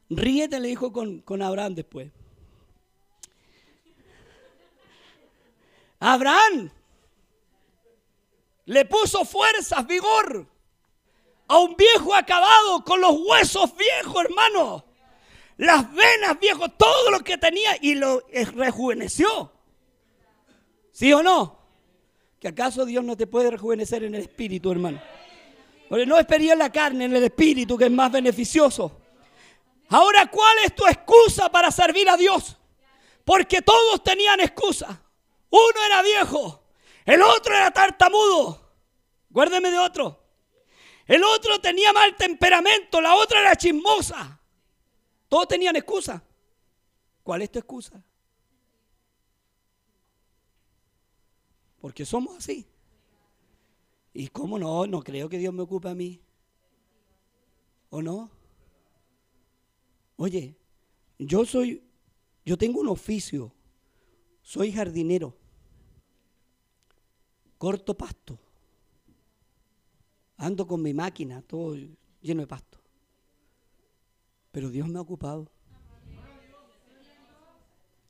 Ríete, 0.09 0.59
le 0.59 0.69
dijo 0.69 0.91
con, 0.91 1.19
con 1.19 1.43
Abraham 1.43 1.75
después. 1.75 2.11
Abraham 6.05 6.69
le 8.65 8.85
puso 8.85 9.25
fuerzas, 9.25 9.87
vigor 9.87 10.47
a 11.47 11.57
un 11.57 11.75
viejo 11.75 12.13
acabado 12.13 12.83
con 12.83 13.01
los 13.01 13.15
huesos 13.25 13.75
viejos, 13.75 14.23
hermano. 14.23 14.85
Las 15.57 15.91
venas 15.91 16.39
viejo, 16.39 16.69
todo 16.69 17.09
lo 17.09 17.21
que 17.21 17.39
tenía 17.39 17.77
y 17.81 17.95
lo 17.95 18.21
rejuveneció. 18.53 19.51
¿Sí 20.91 21.11
o 21.11 21.23
no? 21.23 21.57
¿Que 22.39 22.49
acaso 22.49 22.85
Dios 22.85 23.03
no 23.03 23.17
te 23.17 23.25
puede 23.25 23.49
rejuvenecer 23.49 24.03
en 24.03 24.13
el 24.13 24.21
espíritu, 24.21 24.71
hermano? 24.71 25.01
Porque 25.89 26.05
no 26.05 26.19
es 26.19 26.27
en 26.29 26.59
la 26.59 26.71
carne, 26.71 27.05
en 27.05 27.15
el 27.15 27.23
espíritu, 27.23 27.77
que 27.77 27.85
es 27.85 27.91
más 27.91 28.11
beneficioso. 28.11 29.01
Ahora, 29.89 30.29
¿cuál 30.29 30.57
es 30.65 30.75
tu 30.75 30.85
excusa 30.85 31.49
para 31.49 31.71
servir 31.71 32.07
a 32.09 32.17
Dios? 32.17 32.57
Porque 33.23 33.63
todos 33.63 34.03
tenían 34.03 34.39
excusa. 34.39 35.01
Uno 35.55 35.85
era 35.85 36.01
viejo, 36.01 36.63
el 37.05 37.21
otro 37.21 37.55
era 37.55 37.71
tartamudo. 37.71 38.61
Guárdeme 39.29 39.71
de 39.71 39.77
otro. 39.77 40.21
El 41.05 41.23
otro 41.23 41.61
tenía 41.61 41.93
mal 41.93 42.13
temperamento, 42.17 42.99
la 42.99 43.15
otra 43.15 43.39
era 43.39 43.55
chismosa. 43.55 44.41
Todos 45.29 45.47
tenían 45.47 45.77
excusa. 45.77 46.21
¿Cuál 47.23 47.43
es 47.43 47.51
tu 47.51 47.59
excusa? 47.59 48.03
Porque 51.79 52.05
somos 52.05 52.37
así. 52.37 52.67
¿Y 54.13 54.27
cómo 54.27 54.59
no? 54.59 54.85
No 54.87 55.01
creo 55.03 55.29
que 55.29 55.37
Dios 55.37 55.53
me 55.53 55.61
ocupe 55.61 55.87
a 55.87 55.95
mí. 55.95 56.21
¿O 57.91 58.01
no? 58.01 58.29
Oye, 60.17 60.57
yo 61.17 61.45
soy, 61.45 61.81
yo 62.43 62.57
tengo 62.57 62.81
un 62.81 62.89
oficio. 62.89 63.53
Soy 64.41 64.73
jardinero 64.73 65.44
corto 67.65 67.95
pasto. 67.95 68.37
Ando 70.37 70.67
con 70.67 70.83
mi 70.83 70.93
máquina, 70.93 71.41
todo 71.41 71.75
lleno 72.21 72.41
de 72.41 72.47
pasto. 72.47 72.77
Pero 74.51 74.69
Dios 74.69 74.87
me 74.87 74.99
ha 74.99 75.01
ocupado. 75.01 75.49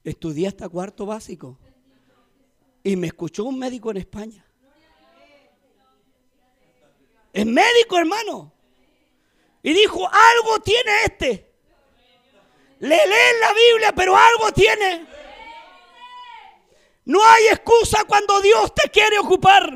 Estudié 0.04 0.50
hasta 0.50 0.68
cuarto 0.68 1.06
básico. 1.06 1.58
Y 2.84 2.98
me 2.98 3.08
escuchó 3.08 3.46
un 3.46 3.58
médico 3.58 3.92
en 3.92 3.98
España. 3.98 4.46
Es 7.32 7.46
médico, 7.46 7.98
hermano. 7.98 8.52
Y 9.64 9.72
dijo, 9.72 10.06
algo 10.06 10.60
tiene 10.66 10.92
este. 11.06 11.50
Le 12.80 12.98
leen 12.98 13.40
la 13.40 13.54
Biblia, 13.54 13.96
pero 13.96 14.18
algo 14.18 14.52
tiene. 14.52 15.08
No 17.06 17.24
hay 17.24 17.48
excusa 17.48 18.04
cuando 18.06 18.42
Dios 18.42 18.74
te 18.74 18.90
quiere 18.90 19.20
ocupar. 19.20 19.72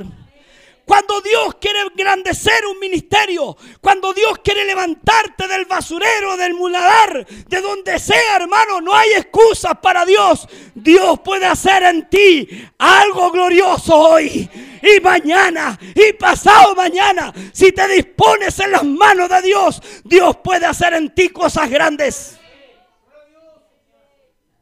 Cuando 0.89 1.21
Dios 1.21 1.53
quiere 1.61 1.81
engrandecer 1.81 2.65
un 2.65 2.79
ministerio, 2.79 3.55
cuando 3.79 4.11
Dios 4.11 4.39
quiere 4.43 4.65
levantarte 4.65 5.47
del 5.47 5.65
basurero, 5.65 6.35
del 6.35 6.55
muladar, 6.55 7.27
de 7.27 7.61
donde 7.61 7.99
sea, 7.99 8.37
hermano, 8.37 8.81
no 8.81 8.95
hay 8.95 9.11
excusas 9.11 9.73
para 9.83 10.03
Dios. 10.03 10.47
Dios 10.73 11.19
puede 11.19 11.45
hacer 11.45 11.83
en 11.83 12.09
ti 12.09 12.49
algo 12.79 13.29
glorioso 13.29 13.95
hoy 13.95 14.49
y 14.81 14.99
mañana 14.99 15.77
y 15.93 16.13
pasado 16.13 16.73
mañana. 16.73 17.31
Si 17.53 17.71
te 17.71 17.87
dispones 17.87 18.59
en 18.59 18.71
las 18.71 18.83
manos 18.83 19.29
de 19.29 19.43
Dios, 19.43 19.83
Dios 20.03 20.37
puede 20.37 20.65
hacer 20.65 20.95
en 20.95 21.13
ti 21.13 21.29
cosas 21.29 21.69
grandes. 21.69 22.39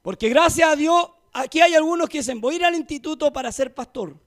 Porque 0.02 0.28
gracias 0.28 0.70
a 0.72 0.76
Dios 0.76 1.08
Aquí 1.40 1.62
hay 1.62 1.76
algunos 1.76 2.10
que 2.10 2.18
dicen, 2.18 2.42
voy 2.42 2.56
a 2.56 2.58
ir 2.58 2.66
al 2.66 2.74
instituto 2.74 3.32
para 3.32 3.52
ser 3.52 3.72
pastor. 3.72 4.20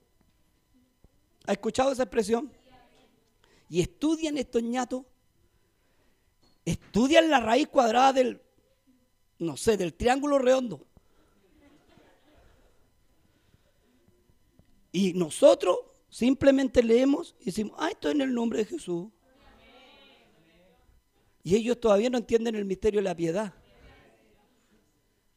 ¿Ha 1.45 1.53
escuchado 1.53 1.91
esa 1.91 2.05
expresión? 2.05 2.53
Y 3.69 3.81
estudian 3.81 4.39
estos 4.39 4.63
ñatos. 4.63 5.05
Estudian 6.65 7.29
la 7.29 7.41
raíz 7.41 7.67
cuadrada 7.67 8.13
del, 8.13 8.41
no 9.41 9.57
sé, 9.57 9.77
del 9.77 9.95
triángulo 9.95 10.39
redondo. 10.39 10.87
Y 14.93 15.13
nosotros 15.15 15.79
simplemente 16.09 16.81
leemos 16.81 17.35
y 17.41 17.47
decimos, 17.47 17.75
ah, 17.77 17.89
esto 17.91 18.09
es 18.09 18.15
en 18.15 18.21
el 18.21 18.33
nombre 18.33 18.61
de 18.61 18.67
Jesús. 18.67 19.09
Y 21.43 21.57
ellos 21.57 21.81
todavía 21.81 22.09
no 22.09 22.19
entienden 22.19 22.55
el 22.55 22.67
misterio 22.67 23.01
de 23.01 23.05
la 23.05 23.17
piedad. 23.17 23.53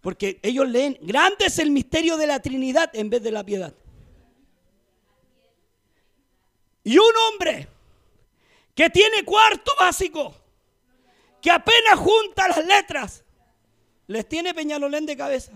Porque 0.04 0.38
ellos 0.44 0.68
leen, 0.68 0.98
grande 1.02 1.46
es 1.46 1.58
el 1.60 1.72
misterio 1.72 2.18
de 2.18 2.28
la 2.28 2.42
Trinidad 2.42 2.94
en 2.94 3.10
vez 3.10 3.24
de 3.24 3.32
la 3.32 3.42
piedad. 3.42 3.74
Y 6.84 6.98
un 6.98 7.14
hombre 7.30 7.70
que 8.76 8.90
tiene 8.90 9.24
cuarto 9.24 9.72
básico, 9.80 10.36
que 11.42 11.50
apenas 11.50 11.98
junta 11.98 12.50
las 12.50 12.66
letras, 12.66 13.24
les 14.08 14.28
tiene 14.28 14.54
Peñalolén 14.54 15.06
de 15.06 15.16
cabeza. 15.16 15.54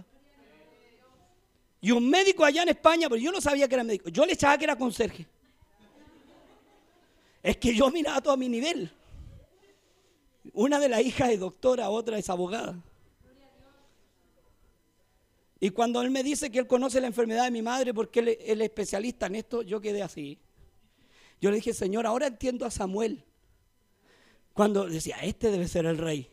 Y 1.81 1.91
un 1.91 2.09
médico 2.09 2.45
allá 2.45 2.63
en 2.63 2.69
España, 2.69 3.09
pero 3.09 3.21
yo 3.21 3.33
no 3.33 3.41
sabía 3.41 3.67
que 3.67 3.75
era 3.75 3.83
médico, 3.83 4.07
yo 4.07 4.25
le 4.25 4.31
echaba 4.31 4.57
que 4.57 4.63
era 4.63 4.77
conserje. 4.77 5.27
Es 7.43 7.57
que 7.57 7.75
yo 7.75 7.91
miraba 7.91 8.21
todo 8.21 8.33
a 8.33 8.37
mi 8.37 8.47
nivel. 8.47 8.89
Una 10.53 10.79
de 10.79 10.87
las 10.87 11.01
hijas 11.01 11.31
es 11.31 11.39
doctora, 11.41 11.89
otra 11.89 12.17
es 12.17 12.29
abogada. 12.29 12.81
Y 15.59 15.71
cuando 15.71 16.01
él 16.01 16.11
me 16.11 16.23
dice 16.23 16.51
que 16.51 16.59
él 16.59 16.67
conoce 16.67 17.01
la 17.01 17.07
enfermedad 17.07 17.45
de 17.45 17.51
mi 17.51 17.61
madre 17.61 17.93
porque 17.93 18.19
él, 18.19 18.27
es 18.29 18.59
especialista 18.61 19.25
en 19.25 19.35
esto, 19.35 19.63
yo 19.63 19.81
quedé 19.81 20.03
así. 20.03 20.39
Yo 21.41 21.49
le 21.49 21.57
dije, 21.57 21.73
Señor, 21.73 22.05
ahora 22.05 22.27
entiendo 22.27 22.65
a 22.65 22.71
Samuel. 22.71 23.23
Cuando 24.53 24.87
decía, 24.87 25.17
este 25.21 25.51
debe 25.51 25.67
ser 25.67 25.85
el 25.85 25.97
rey. 25.97 26.29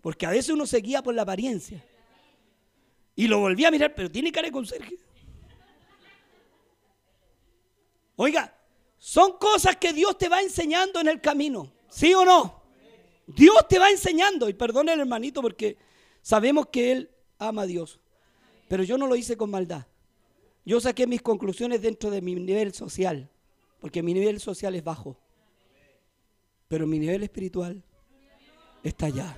Porque 0.00 0.26
a 0.26 0.30
veces 0.30 0.50
uno 0.50 0.66
se 0.66 0.78
guía 0.78 1.02
por 1.02 1.14
la 1.14 1.22
apariencia. 1.22 1.84
Y 3.14 3.28
lo 3.28 3.38
volví 3.38 3.64
a 3.64 3.70
mirar, 3.70 3.94
pero 3.94 4.10
tiene 4.10 4.32
cara 4.32 4.48
de 4.48 4.52
conserje. 4.52 4.96
Oiga, 8.16 8.54
son 8.98 9.38
cosas 9.38 9.76
que 9.76 9.92
Dios 9.92 10.16
te 10.18 10.28
va 10.28 10.40
enseñando 10.40 11.00
en 11.00 11.08
el 11.08 11.20
camino. 11.20 11.72
¿Sí 11.88 12.12
o 12.14 12.24
no? 12.24 12.62
Dios 13.26 13.56
te 13.68 13.78
va 13.78 13.90
enseñando. 13.90 14.48
Y 14.48 14.54
perdone 14.54 14.92
el 14.92 15.00
hermanito 15.00 15.40
porque 15.42 15.76
Sabemos 16.22 16.68
que 16.68 16.92
Él 16.92 17.10
ama 17.38 17.62
a 17.62 17.66
Dios, 17.66 18.00
pero 18.68 18.84
yo 18.84 18.96
no 18.96 19.06
lo 19.06 19.16
hice 19.16 19.36
con 19.36 19.50
maldad. 19.50 19.86
Yo 20.64 20.80
saqué 20.80 21.06
mis 21.06 21.20
conclusiones 21.20 21.82
dentro 21.82 22.10
de 22.10 22.22
mi 22.22 22.36
nivel 22.36 22.72
social, 22.72 23.28
porque 23.80 24.02
mi 24.02 24.14
nivel 24.14 24.40
social 24.40 24.74
es 24.76 24.84
bajo, 24.84 25.18
pero 26.68 26.86
mi 26.86 26.98
nivel 27.00 27.24
espiritual 27.24 27.82
está 28.84 29.06
allá. 29.06 29.36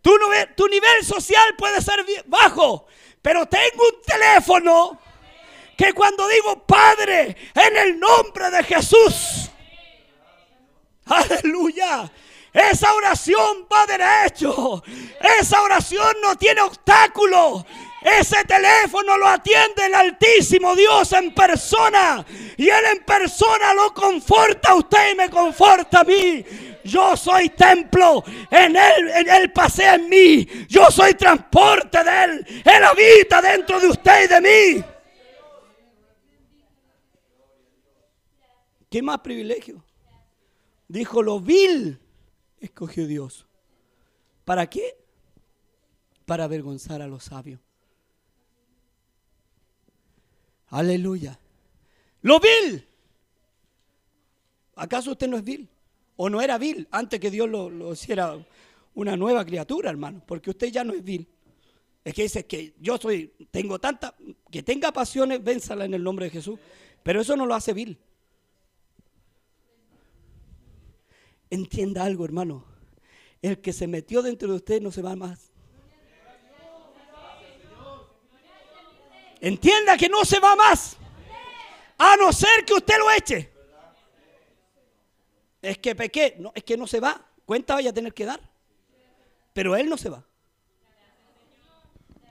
Tu, 0.00 0.10
tu 0.56 0.68
nivel 0.68 1.04
social 1.04 1.56
puede 1.58 1.82
ser 1.82 2.04
bajo, 2.26 2.86
pero 3.20 3.46
tengo 3.46 3.82
un 3.92 4.02
teléfono 4.02 4.98
que 5.76 5.92
cuando 5.92 6.28
digo 6.28 6.64
Padre, 6.66 7.36
en 7.54 7.76
el 7.76 7.98
nombre 7.98 8.50
de 8.50 8.62
Jesús. 8.62 9.50
Aleluya. 11.06 12.10
Esa 12.52 12.92
oración 12.94 13.66
va 13.72 13.86
derecho. 13.86 14.82
Esa 15.40 15.62
oración 15.62 16.16
no 16.22 16.36
tiene 16.36 16.60
obstáculo. 16.62 17.64
Ese 18.02 18.42
teléfono 18.44 19.16
lo 19.18 19.28
atiende 19.28 19.86
el 19.86 19.94
Altísimo 19.94 20.74
Dios 20.74 21.12
en 21.12 21.32
persona. 21.32 22.24
Y 22.56 22.68
Él 22.68 22.84
en 22.92 23.04
persona 23.04 23.74
lo 23.74 23.94
conforta 23.94 24.70
a 24.70 24.74
usted 24.76 25.12
y 25.12 25.16
me 25.16 25.30
conforta 25.30 26.00
a 26.00 26.04
mí. 26.04 26.44
Yo 26.82 27.16
soy 27.16 27.50
templo. 27.50 28.24
En 28.50 28.74
Él, 28.74 29.10
en 29.14 29.28
Él 29.28 29.52
pasea 29.52 29.94
en 29.94 30.08
mí. 30.08 30.46
Yo 30.68 30.90
soy 30.90 31.14
transporte 31.14 32.02
de 32.02 32.24
Él. 32.24 32.62
Él 32.64 32.84
habita 32.84 33.40
dentro 33.42 33.78
de 33.78 33.88
usted 33.88 34.24
y 34.24 34.26
de 34.26 34.40
mí. 34.40 34.84
¿Qué 38.90 39.02
más 39.02 39.20
privilegio? 39.20 39.84
Dijo 40.88 41.22
lo 41.22 41.38
vil 41.38 41.99
escogió 42.60 43.06
Dios. 43.06 43.46
¿Para 44.44 44.68
qué? 44.68 44.96
Para 46.26 46.44
avergonzar 46.44 47.02
a 47.02 47.08
los 47.08 47.24
sabios. 47.24 47.60
Aleluya. 50.68 51.38
Lo 52.22 52.38
vil. 52.38 52.86
¿Acaso 54.76 55.12
usted 55.12 55.28
no 55.28 55.36
es 55.36 55.44
vil? 55.44 55.68
¿O 56.16 56.28
no 56.30 56.40
era 56.40 56.58
vil 56.58 56.86
antes 56.90 57.18
que 57.18 57.30
Dios 57.30 57.48
lo, 57.48 57.92
hiciera 57.92 58.36
una 58.94 59.16
nueva 59.16 59.44
criatura, 59.44 59.90
hermano? 59.90 60.22
Porque 60.26 60.50
usted 60.50 60.68
ya 60.68 60.84
no 60.84 60.92
es 60.92 61.02
vil. 61.02 61.26
Es 62.04 62.14
que 62.14 62.22
dice 62.22 62.46
que 62.46 62.74
yo 62.80 62.96
soy, 62.98 63.32
tengo 63.50 63.78
tanta, 63.78 64.14
que 64.50 64.62
tenga 64.62 64.92
pasiones, 64.92 65.42
vénsala 65.42 65.84
en 65.84 65.94
el 65.94 66.02
nombre 66.02 66.26
de 66.26 66.30
Jesús. 66.30 66.58
Pero 67.02 67.20
eso 67.20 67.36
no 67.36 67.46
lo 67.46 67.54
hace 67.54 67.72
vil. 67.72 67.98
Entienda 71.50 72.04
algo, 72.04 72.24
hermano. 72.24 72.64
El 73.42 73.60
que 73.60 73.72
se 73.72 73.86
metió 73.86 74.22
dentro 74.22 74.48
de 74.48 74.54
usted 74.54 74.80
no 74.80 74.92
se 74.92 75.02
va 75.02 75.16
más. 75.16 75.50
Entienda 79.40 79.96
que 79.96 80.08
no 80.08 80.24
se 80.24 80.38
va 80.38 80.54
más. 80.54 80.96
A 81.98 82.16
no 82.16 82.32
ser 82.32 82.64
que 82.64 82.74
usted 82.74 82.94
lo 82.98 83.10
eche. 83.10 83.52
Es 85.62 85.78
que 85.78 85.94
pequé. 85.94 86.36
No, 86.38 86.52
es 86.54 86.62
que 86.64 86.76
no 86.76 86.86
se 86.86 87.00
va. 87.00 87.26
Cuenta 87.44 87.74
vaya 87.74 87.90
a 87.90 87.94
tener 87.94 88.14
que 88.14 88.26
dar. 88.26 88.40
Pero 89.52 89.76
él 89.76 89.88
no 89.88 89.96
se 89.96 90.08
va. 90.08 90.24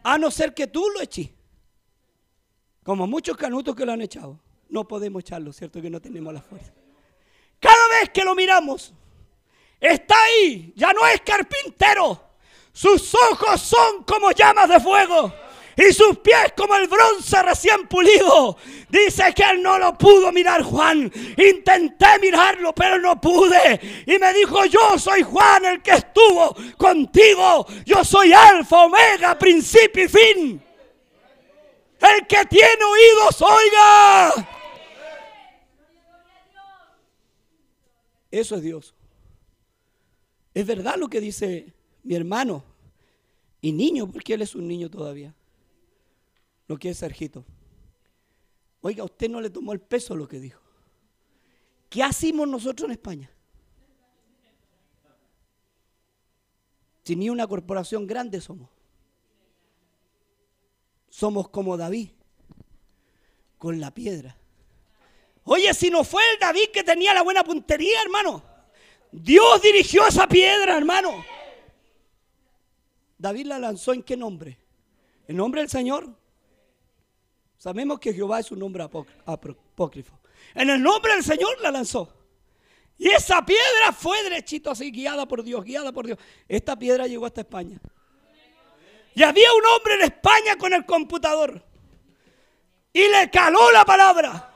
A 0.03 0.17
no 0.17 0.31
ser 0.31 0.53
que 0.53 0.67
tú 0.67 0.87
lo 0.93 1.01
eches. 1.01 1.29
Como 2.83 3.05
muchos 3.05 3.35
canutos 3.35 3.75
que 3.75 3.85
lo 3.85 3.91
han 3.91 4.01
echado. 4.01 4.39
No 4.69 4.87
podemos 4.87 5.21
echarlo, 5.21 5.51
¿cierto? 5.51 5.81
Que 5.81 5.89
no 5.89 5.99
tenemos 5.99 6.33
la 6.33 6.41
fuerza. 6.41 6.71
Cada 7.59 7.99
vez 7.99 8.09
que 8.11 8.23
lo 8.23 8.35
miramos, 8.35 8.93
Está 9.79 10.15
ahí, 10.23 10.73
ya 10.75 10.91
no 10.93 11.05
es 11.07 11.21
carpintero. 11.21 12.21
Sus 12.71 13.13
ojos 13.31 13.61
son 13.61 14.03
como 14.03 14.31
llamas 14.31 14.69
de 14.69 14.79
fuego 14.79 15.33
y 15.79 15.93
sus 15.93 16.17
pies 16.19 16.53
como 16.57 16.75
el 16.75 16.87
bronce 16.87 17.41
recién 17.41 17.87
pulido. 17.87 18.57
Dice 18.89 19.33
que 19.33 19.43
él 19.43 19.61
no 19.61 19.79
lo 19.79 19.97
pudo 19.97 20.31
mirar 20.31 20.61
Juan. 20.61 21.11
Intenté 21.37 22.19
mirarlo, 22.19 22.73
pero 22.73 22.99
no 22.99 23.19
pude. 23.19 24.03
Y 24.05 24.19
me 24.19 24.33
dijo, 24.33 24.65
yo 24.65 24.99
soy 24.99 25.23
Juan 25.23 25.63
el 25.65 25.81
que 25.81 25.91
estuvo 25.91 26.55
contigo. 26.77 27.65
Yo 27.85 28.03
soy 28.03 28.33
alfa, 28.33 28.85
omega, 28.85 29.39
principio 29.39 30.03
y 30.03 30.09
fin. 30.09 30.63
El 32.01 32.27
que 32.27 32.45
tiene 32.45 32.83
oídos, 32.83 33.41
oiga. 33.41 34.49
Eso 38.31 38.55
es 38.55 38.61
Dios. 38.61 38.95
Es 40.59 40.67
verdad 40.67 40.97
lo 40.97 41.07
que 41.07 41.21
dice 41.21 41.73
mi 42.03 42.15
hermano 42.15 42.65
y 43.61 43.71
niño, 43.71 44.11
porque 44.11 44.33
él 44.33 44.41
es 44.41 44.55
un 44.55 44.67
niño 44.67 44.89
todavía. 44.89 45.33
Lo 46.67 46.77
que 46.77 46.89
es 46.89 46.97
Sergito. 46.97 47.45
Oiga, 48.81 49.05
usted 49.05 49.29
no 49.29 49.39
le 49.39 49.49
tomó 49.49 49.71
el 49.71 49.79
peso 49.79 50.17
lo 50.17 50.27
que 50.27 50.41
dijo. 50.41 50.61
¿Qué 51.89 52.03
hacemos 52.03 52.45
nosotros 52.45 52.87
en 52.87 52.91
España? 52.91 53.31
Si 57.05 57.15
ni 57.15 57.29
una 57.29 57.47
corporación 57.47 58.05
grande 58.05 58.41
somos. 58.41 58.69
Somos 61.07 61.47
como 61.47 61.77
David, 61.77 62.09
con 63.57 63.79
la 63.79 63.93
piedra. 63.93 64.35
Oye, 65.45 65.73
si 65.73 65.89
no 65.89 66.03
fue 66.03 66.21
el 66.33 66.39
David 66.41 66.67
que 66.73 66.83
tenía 66.83 67.13
la 67.13 67.21
buena 67.21 67.45
puntería, 67.45 68.01
hermano. 68.01 68.48
Dios 69.11 69.61
dirigió 69.61 70.05
esa 70.07 70.27
piedra, 70.27 70.77
hermano. 70.77 71.25
David 73.17 73.47
la 73.47 73.59
lanzó 73.59 73.93
en 73.93 74.03
qué 74.03 74.15
nombre? 74.15 74.57
¿En 75.27 75.37
nombre 75.37 75.61
del 75.61 75.69
Señor? 75.69 76.09
Sabemos 77.57 77.99
que 77.99 78.13
Jehová 78.13 78.39
es 78.39 78.51
un 78.51 78.59
nombre 78.59 78.83
apócrifo. 78.83 80.19
En 80.55 80.69
el 80.69 80.81
nombre 80.81 81.13
del 81.13 81.23
Señor 81.23 81.59
la 81.61 81.71
lanzó. 81.71 82.13
Y 82.97 83.09
esa 83.09 83.45
piedra 83.45 83.91
fue 83.97 84.21
derechito 84.23 84.71
así, 84.71 84.91
guiada 84.91 85.27
por 85.27 85.43
Dios, 85.43 85.63
guiada 85.63 85.91
por 85.91 86.05
Dios. 86.05 86.17
Esta 86.47 86.77
piedra 86.77 87.07
llegó 87.07 87.25
hasta 87.25 87.41
España. 87.41 87.79
Y 89.15 89.23
había 89.23 89.51
un 89.53 89.65
hombre 89.65 89.95
en 89.95 90.01
España 90.01 90.55
con 90.57 90.73
el 90.73 90.85
computador. 90.85 91.63
Y 92.93 93.07
le 93.07 93.29
caló 93.29 93.71
la 93.71 93.83
palabra. 93.83 94.53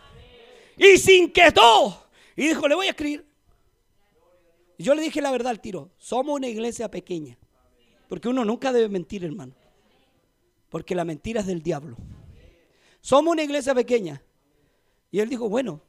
Y 0.77 0.97
se 0.97 1.15
inquietó. 1.15 2.09
Y 2.35 2.47
dijo, 2.47 2.67
le 2.67 2.75
voy 2.75 2.87
a 2.87 2.91
escribir. 2.91 3.32
Yo 4.77 4.95
le 4.95 5.01
dije 5.01 5.21
la 5.21 5.31
verdad 5.31 5.51
al 5.51 5.61
tiro, 5.61 5.91
somos 5.97 6.35
una 6.35 6.47
iglesia 6.47 6.89
pequeña. 6.89 7.37
Porque 8.07 8.29
uno 8.29 8.45
nunca 8.45 8.71
debe 8.71 8.89
mentir, 8.89 9.23
hermano. 9.23 9.53
Porque 10.69 10.95
la 10.95 11.05
mentira 11.05 11.41
es 11.41 11.47
del 11.47 11.61
diablo. 11.61 11.97
Somos 13.01 13.31
una 13.31 13.43
iglesia 13.43 13.73
pequeña. 13.75 14.21
Y 15.11 15.19
él 15.19 15.29
dijo, 15.29 15.49
bueno, 15.49 15.81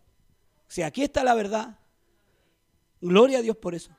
si 0.68 0.82
aquí 0.82 1.02
está 1.02 1.24
la 1.24 1.34
verdad, 1.34 1.78
gloria 3.00 3.38
a 3.38 3.42
Dios 3.42 3.56
por 3.56 3.74
eso. 3.74 3.90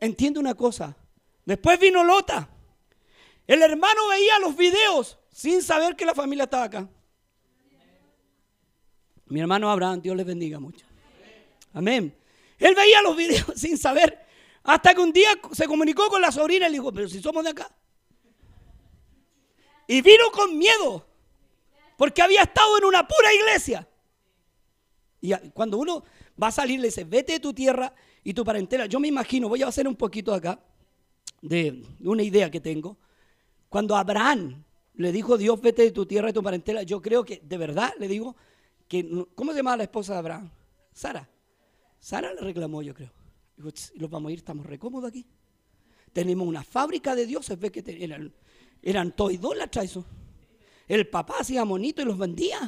Entiende 0.00 0.38
una 0.38 0.54
cosa. 0.54 0.96
Después 1.44 1.78
vino 1.78 2.04
Lota. 2.04 2.48
El 3.46 3.62
hermano 3.62 4.08
veía 4.08 4.38
los 4.38 4.56
videos 4.56 5.18
sin 5.30 5.62
saber 5.62 5.96
que 5.96 6.04
la 6.04 6.14
familia 6.14 6.44
estaba 6.44 6.64
acá. 6.64 6.88
Mi 9.26 9.40
hermano 9.40 9.70
Abraham, 9.70 10.00
Dios 10.00 10.16
les 10.16 10.26
bendiga 10.26 10.58
mucho. 10.58 10.84
Amén. 11.72 12.19
Él 12.60 12.74
veía 12.74 13.02
los 13.02 13.16
videos 13.16 13.46
sin 13.56 13.76
saber. 13.76 14.26
Hasta 14.62 14.94
que 14.94 15.00
un 15.00 15.12
día 15.12 15.30
se 15.52 15.66
comunicó 15.66 16.08
con 16.08 16.20
la 16.20 16.30
sobrina 16.30 16.66
y 16.66 16.70
le 16.70 16.78
dijo, 16.78 16.92
pero 16.92 17.08
si 17.08 17.20
somos 17.20 17.42
de 17.42 17.50
acá. 17.50 17.74
Y 19.88 20.02
vino 20.02 20.30
con 20.32 20.56
miedo. 20.56 21.06
Porque 21.96 22.22
había 22.22 22.42
estado 22.42 22.78
en 22.78 22.84
una 22.84 23.08
pura 23.08 23.34
iglesia. 23.34 23.88
Y 25.20 25.34
cuando 25.52 25.78
uno 25.78 26.04
va 26.40 26.48
a 26.48 26.52
salir, 26.52 26.78
le 26.78 26.88
dice, 26.88 27.04
vete 27.04 27.34
de 27.34 27.40
tu 27.40 27.52
tierra 27.52 27.92
y 28.22 28.32
tu 28.32 28.44
parentela. 28.44 28.86
Yo 28.86 29.00
me 29.00 29.08
imagino, 29.08 29.48
voy 29.48 29.62
a 29.62 29.68
hacer 29.68 29.88
un 29.88 29.96
poquito 29.96 30.32
acá 30.32 30.60
de 31.42 31.82
una 32.00 32.22
idea 32.22 32.50
que 32.50 32.60
tengo. 32.60 32.98
Cuando 33.68 33.96
Abraham 33.96 34.62
le 34.94 35.12
dijo, 35.12 35.38
Dios, 35.38 35.60
vete 35.60 35.82
de 35.82 35.90
tu 35.92 36.06
tierra 36.06 36.30
y 36.30 36.32
tu 36.32 36.42
parentela, 36.42 36.82
yo 36.82 37.00
creo 37.00 37.24
que 37.24 37.40
de 37.42 37.56
verdad 37.56 37.92
le 37.98 38.08
digo 38.08 38.36
que, 38.88 39.26
¿cómo 39.34 39.52
se 39.52 39.58
llamaba 39.58 39.78
la 39.78 39.84
esposa 39.84 40.14
de 40.14 40.18
Abraham? 40.18 40.50
Sara. 40.92 41.28
Sara 42.00 42.32
le 42.32 42.40
reclamó, 42.40 42.82
yo 42.82 42.94
creo. 42.94 43.12
Dijo, 43.56 43.68
los 43.94 44.10
vamos 44.10 44.30
a 44.30 44.32
ir, 44.32 44.38
estamos 44.38 44.66
recómodos 44.66 45.10
aquí. 45.10 45.26
Tenemos 46.12 46.48
una 46.48 46.64
fábrica 46.64 47.14
de 47.14 47.26
dioses, 47.26 47.58
ve 47.60 47.70
que 47.70 47.84
eran, 48.02 48.32
eran 48.82 49.12
todos 49.12 49.32
idólatras 49.32 49.84
eso. 49.84 50.04
El 50.88 51.06
papá 51.06 51.36
hacía 51.40 51.64
monito 51.64 52.02
y 52.02 52.06
los 52.06 52.18
vendía. 52.18 52.58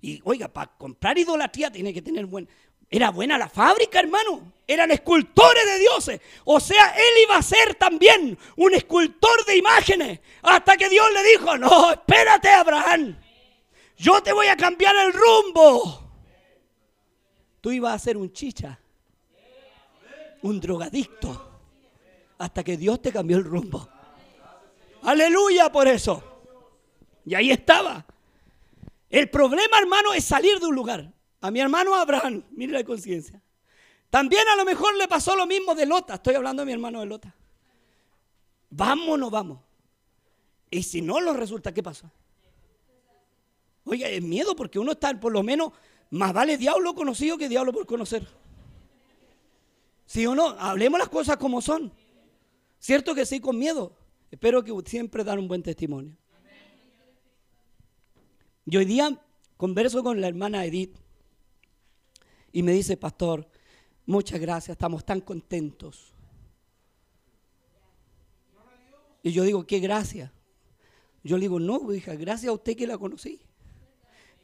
Y 0.00 0.20
oiga, 0.24 0.48
para 0.48 0.76
comprar 0.76 1.16
idolatría 1.16 1.70
tiene 1.70 1.94
que 1.94 2.02
tener 2.02 2.26
buen. 2.26 2.48
Era 2.90 3.10
buena 3.10 3.38
la 3.38 3.48
fábrica, 3.48 4.00
hermano. 4.00 4.52
Eran 4.66 4.90
escultores 4.90 5.64
de 5.64 5.78
dioses. 5.78 6.20
O 6.44 6.58
sea, 6.58 6.94
él 6.96 7.22
iba 7.22 7.36
a 7.36 7.42
ser 7.42 7.74
también 7.76 8.36
un 8.56 8.74
escultor 8.74 9.44
de 9.46 9.56
imágenes. 9.56 10.20
Hasta 10.42 10.76
que 10.76 10.88
Dios 10.88 11.06
le 11.12 11.22
dijo, 11.30 11.56
no, 11.58 11.92
espérate, 11.92 12.48
Abraham. 12.48 13.16
Yo 13.96 14.22
te 14.22 14.32
voy 14.32 14.48
a 14.48 14.56
cambiar 14.56 14.94
el 14.96 15.12
rumbo 15.12 16.03
tú 17.64 17.72
ibas 17.72 17.94
a 17.94 17.98
ser 17.98 18.18
un 18.18 18.30
chicha, 18.30 18.78
un 20.42 20.60
drogadicto, 20.60 21.50
hasta 22.36 22.62
que 22.62 22.76
Dios 22.76 23.00
te 23.00 23.10
cambió 23.10 23.38
el 23.38 23.44
rumbo. 23.44 23.88
Aleluya 25.00 25.72
por 25.72 25.88
eso. 25.88 26.22
Y 27.24 27.34
ahí 27.34 27.50
estaba. 27.50 28.04
El 29.08 29.30
problema, 29.30 29.78
hermano, 29.78 30.12
es 30.12 30.26
salir 30.26 30.60
de 30.60 30.66
un 30.66 30.74
lugar. 30.74 31.10
A 31.40 31.50
mi 31.50 31.58
hermano 31.58 31.94
Abraham, 31.94 32.44
mire 32.50 32.74
la 32.74 32.84
conciencia. 32.84 33.40
También 34.10 34.46
a 34.46 34.56
lo 34.56 34.66
mejor 34.66 34.94
le 34.98 35.08
pasó 35.08 35.34
lo 35.34 35.46
mismo 35.46 35.74
de 35.74 35.86
Lota. 35.86 36.16
Estoy 36.16 36.34
hablando 36.34 36.60
de 36.60 36.66
mi 36.66 36.72
hermano 36.72 37.00
de 37.00 37.06
Lota. 37.06 37.34
Vamos 38.68 39.08
o 39.08 39.16
no 39.16 39.30
vamos. 39.30 39.58
Y 40.70 40.82
si 40.82 41.00
no 41.00 41.18
lo 41.18 41.32
resulta, 41.32 41.72
¿qué 41.72 41.82
pasa? 41.82 42.12
Oiga, 43.84 44.06
es 44.06 44.22
miedo 44.22 44.54
porque 44.54 44.78
uno 44.78 44.92
está, 44.92 45.18
por 45.18 45.32
lo 45.32 45.42
menos, 45.42 45.72
más 46.10 46.32
vale 46.32 46.56
diablo 46.56 46.94
conocido 46.94 47.38
que 47.38 47.48
diablo 47.48 47.72
por 47.72 47.86
conocer. 47.86 48.26
¿Sí 50.06 50.26
o 50.26 50.34
no? 50.34 50.50
Hablemos 50.50 50.98
las 50.98 51.08
cosas 51.08 51.36
como 51.36 51.60
son. 51.60 51.92
Cierto 52.78 53.14
que 53.14 53.24
sí, 53.24 53.40
con 53.40 53.58
miedo. 53.58 53.96
Espero 54.30 54.62
que 54.62 54.72
siempre 54.86 55.24
dan 55.24 55.38
un 55.38 55.48
buen 55.48 55.62
testimonio. 55.62 56.16
Y 58.66 58.76
hoy 58.76 58.84
día 58.84 59.20
converso 59.56 60.02
con 60.02 60.20
la 60.20 60.28
hermana 60.28 60.64
Edith 60.64 60.96
y 62.52 62.62
me 62.62 62.72
dice, 62.72 62.96
pastor, 62.96 63.48
muchas 64.06 64.40
gracias, 64.40 64.74
estamos 64.74 65.04
tan 65.04 65.20
contentos. 65.20 66.12
Y 69.22 69.32
yo 69.32 69.42
digo, 69.42 69.66
¿qué 69.66 69.80
gracia? 69.80 70.32
Yo 71.22 71.36
le 71.36 71.42
digo, 71.42 71.58
no, 71.58 71.92
hija, 71.92 72.14
gracias 72.14 72.50
a 72.50 72.52
usted 72.52 72.76
que 72.76 72.86
la 72.86 72.98
conocí. 72.98 73.40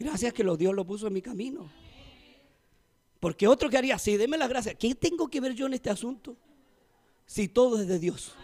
Gracias 0.01 0.32
que 0.32 0.42
Dios 0.57 0.74
lo 0.74 0.86
puso 0.86 1.09
en 1.09 1.12
mi 1.12 1.20
camino. 1.20 1.70
Porque 3.20 3.46
otro 3.46 3.68
que 3.68 3.76
haría 3.76 3.96
así, 3.96 4.16
deme 4.16 4.38
las 4.38 4.48
gracias. 4.48 4.74
¿Qué 4.76 4.94
tengo 4.94 5.28
que 5.28 5.42
ver 5.42 5.53
yo 5.53 5.66
en 5.66 5.74
este 5.74 5.90
asunto? 5.90 6.34
Si 7.26 7.48
todo 7.48 7.78
es 7.78 7.86
de 7.86 7.98
Dios. 7.98 8.34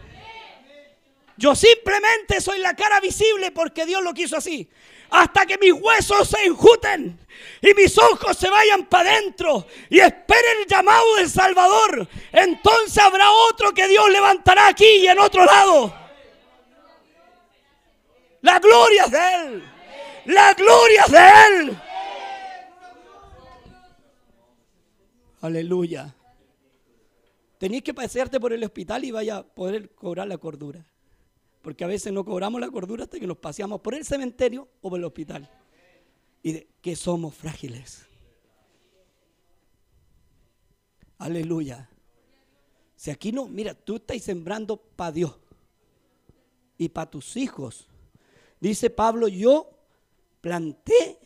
Yo 1.38 1.54
simplemente 1.54 2.42
soy 2.42 2.58
la 2.58 2.76
cara 2.76 3.00
visible 3.00 3.52
porque 3.52 3.86
Dios 3.86 4.02
lo 4.02 4.12
quiso 4.12 4.36
así. 4.36 4.68
Hasta 5.08 5.46
que 5.46 5.56
mis 5.56 5.72
huesos 5.72 6.28
se 6.28 6.44
enjuten 6.44 7.18
y 7.62 7.72
mis 7.72 7.96
ojos 7.96 8.36
se 8.36 8.50
vayan 8.50 8.84
para 8.86 9.10
adentro 9.12 9.66
y 9.88 9.98
esperen 9.98 10.60
el 10.60 10.66
llamado 10.66 11.16
del 11.16 11.30
Salvador. 11.30 12.06
Entonces 12.32 12.98
habrá 12.98 13.30
otro 13.50 13.72
que 13.72 13.88
Dios 13.88 14.10
levantará 14.10 14.68
aquí 14.68 14.84
y 14.84 15.06
en 15.06 15.18
otro 15.18 15.42
lado. 15.42 15.94
La 18.42 18.58
gloria 18.58 19.04
es 19.04 19.10
de 19.10 19.34
Él. 19.34 19.75
La 20.26 20.54
gloria 20.54 21.02
es 21.06 21.12
de 21.12 21.70
Él. 21.70 21.78
Aleluya. 25.40 26.14
Tenéis 27.58 27.82
que 27.82 27.94
pasearte 27.94 28.40
por 28.40 28.52
el 28.52 28.64
hospital 28.64 29.04
y 29.04 29.10
vaya 29.10 29.38
a 29.38 29.42
poder 29.42 29.94
cobrar 29.94 30.26
la 30.26 30.38
cordura. 30.38 30.84
Porque 31.62 31.84
a 31.84 31.86
veces 31.86 32.12
no 32.12 32.24
cobramos 32.24 32.60
la 32.60 32.70
cordura 32.70 33.04
hasta 33.04 33.18
que 33.18 33.26
nos 33.26 33.38
paseamos 33.38 33.80
por 33.80 33.94
el 33.94 34.04
cementerio 34.04 34.68
o 34.80 34.90
por 34.90 34.98
el 34.98 35.04
hospital. 35.04 35.48
Y 36.42 36.52
de 36.52 36.68
que 36.80 36.96
somos 36.96 37.34
frágiles. 37.34 38.06
Aleluya. 41.18 41.88
Si 42.94 43.10
aquí 43.10 43.32
no, 43.32 43.46
mira, 43.46 43.74
tú 43.74 43.96
estás 43.96 44.22
sembrando 44.22 44.76
para 44.76 45.12
Dios 45.12 45.34
y 46.78 46.88
para 46.88 47.10
tus 47.10 47.36
hijos 47.36 47.88
Dice 48.60 48.90
Pablo, 48.90 49.28
yo 49.28 49.75
planté, 50.46 51.18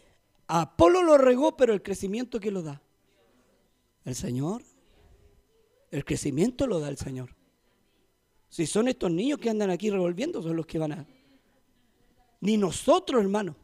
Apolo 0.46 1.02
lo 1.02 1.18
regó, 1.18 1.54
pero 1.54 1.74
el 1.74 1.82
crecimiento 1.82 2.40
que 2.40 2.50
lo 2.50 2.62
da. 2.62 2.80
El 4.06 4.14
Señor. 4.14 4.62
El 5.90 6.06
crecimiento 6.06 6.66
lo 6.66 6.80
da 6.80 6.88
el 6.88 6.96
Señor. 6.96 7.36
Si 8.48 8.66
son 8.66 8.88
estos 8.88 9.10
niños 9.10 9.38
que 9.38 9.50
andan 9.50 9.68
aquí 9.68 9.90
revolviendo, 9.90 10.42
son 10.42 10.56
los 10.56 10.64
que 10.64 10.78
van 10.78 10.92
a... 10.92 11.06
Ni 12.40 12.56
nosotros, 12.56 13.20
hermano. 13.20 13.54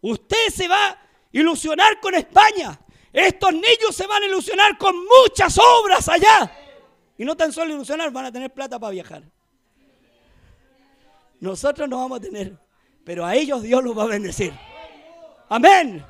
Usted 0.00 0.50
se 0.54 0.68
va 0.68 0.90
a 0.90 0.98
ilusionar 1.32 1.98
con 1.98 2.14
España. 2.14 2.80
Estos 3.12 3.52
niños 3.52 3.92
se 3.92 4.06
van 4.06 4.22
a 4.22 4.26
ilusionar 4.26 4.78
con 4.78 4.94
muchas 4.96 5.58
obras 5.58 6.08
allá. 6.08 6.56
Y 7.18 7.24
no 7.24 7.36
tan 7.36 7.52
solo 7.52 7.74
ilusionar, 7.74 8.12
van 8.12 8.26
a 8.26 8.32
tener 8.32 8.54
plata 8.54 8.78
para 8.78 8.92
viajar. 8.92 9.24
Nosotros 11.40 11.88
no 11.88 11.96
vamos 11.96 12.18
a 12.18 12.22
tener, 12.22 12.56
pero 13.04 13.24
a 13.24 13.34
ellos 13.34 13.62
Dios 13.62 13.82
los 13.82 13.96
va 13.96 14.04
a 14.04 14.06
bendecir. 14.06 14.52
Amén. 15.48 16.04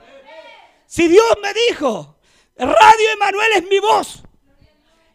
Si 0.86 1.08
Dios 1.08 1.36
me 1.42 1.52
dijo, 1.68 2.18
Radio 2.56 3.10
Emanuel 3.14 3.52
es 3.56 3.68
mi 3.68 3.78
voz, 3.78 4.22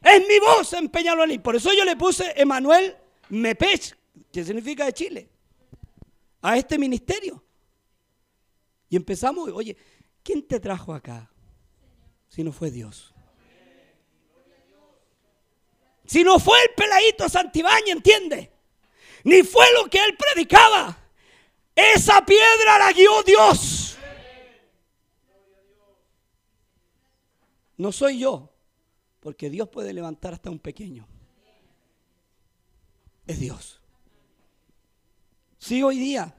es 0.01 0.27
mi 0.27 0.39
voz 0.39 0.73
en 0.73 0.89
Peñalolín. 0.89 1.41
Por 1.41 1.55
eso 1.55 1.71
yo 1.73 1.85
le 1.85 1.95
puse 1.95 2.33
Emanuel 2.35 2.95
Mepech, 3.29 3.95
que 4.31 4.43
significa 4.43 4.85
de 4.85 4.93
Chile, 4.93 5.29
a 6.41 6.57
este 6.57 6.77
ministerio. 6.77 7.43
Y 8.89 8.95
empezamos, 8.95 9.49
oye, 9.49 9.77
¿quién 10.23 10.47
te 10.47 10.59
trajo 10.59 10.93
acá? 10.93 11.29
Si 12.29 12.43
no 12.43 12.51
fue 12.51 12.71
Dios. 12.71 13.13
Si 16.05 16.23
no 16.23 16.39
fue 16.39 16.57
el 16.63 16.69
peladito 16.73 17.27
Santibáñez, 17.27 17.89
¿entiende? 17.89 18.51
ni 19.27 19.43
fue 19.43 19.65
lo 19.73 19.89
que 19.89 19.97
él 19.97 20.15
predicaba. 20.17 20.97
Esa 21.77 22.25
piedra 22.25 22.79
la 22.79 22.91
guió 22.91 23.23
Dios. 23.23 23.97
No 27.77 27.91
soy 27.91 28.19
yo, 28.19 28.51
porque 29.19 29.49
Dios 29.49 29.69
puede 29.69 29.93
levantar 29.93 30.33
hasta 30.33 30.49
un 30.49 30.57
pequeño. 30.57 31.07
Es 33.27 33.39
Dios. 33.39 33.79
Sí, 35.59 35.83
hoy 35.83 35.99
día 35.99 36.33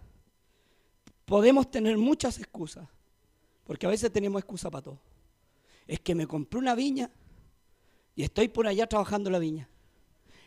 podemos 1.24 1.70
tener 1.70 1.97
muchas 1.97 2.39
excusas, 2.39 2.89
porque 3.64 3.86
a 3.86 3.91
veces 3.91 4.12
tenemos 4.12 4.41
excusa 4.41 4.70
para 4.70 4.82
todo. 4.82 5.01
Es 5.86 6.01
que 6.01 6.14
me 6.14 6.26
compré 6.26 6.59
una 6.59 6.74
viña 6.74 7.11
y 8.16 8.24
estoy 8.24 8.49
por 8.49 8.66
allá 8.66 8.89
trabajando 8.89 9.30
la 9.30 9.39
viña 9.39 9.68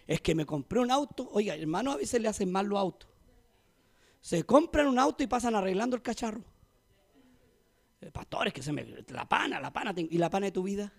es 0.07 0.19
que 0.19 0.35
me 0.35 0.45
compré 0.45 0.79
un 0.79 0.91
auto. 0.91 1.29
Oiga, 1.31 1.55
hermano, 1.55 1.93
a 1.93 1.95
veces 1.95 2.21
le 2.21 2.27
hacen 2.27 2.51
mal 2.51 2.67
los 2.67 2.77
autos. 2.77 3.09
Se 4.21 4.43
compran 4.45 4.87
un 4.87 4.99
auto 4.99 5.23
y 5.23 5.27
pasan 5.27 5.55
arreglando 5.55 5.95
el 5.95 6.01
cacharro. 6.01 6.43
Eh, 7.99 8.11
pastores, 8.11 8.53
que 8.53 8.61
se 8.61 8.71
me. 8.71 8.85
La 9.09 9.27
pana, 9.27 9.59
la 9.59 9.73
pana. 9.73 9.93
¿Y 9.97 10.17
la 10.17 10.29
pana 10.29 10.45
de 10.45 10.51
tu 10.51 10.63
vida? 10.63 10.93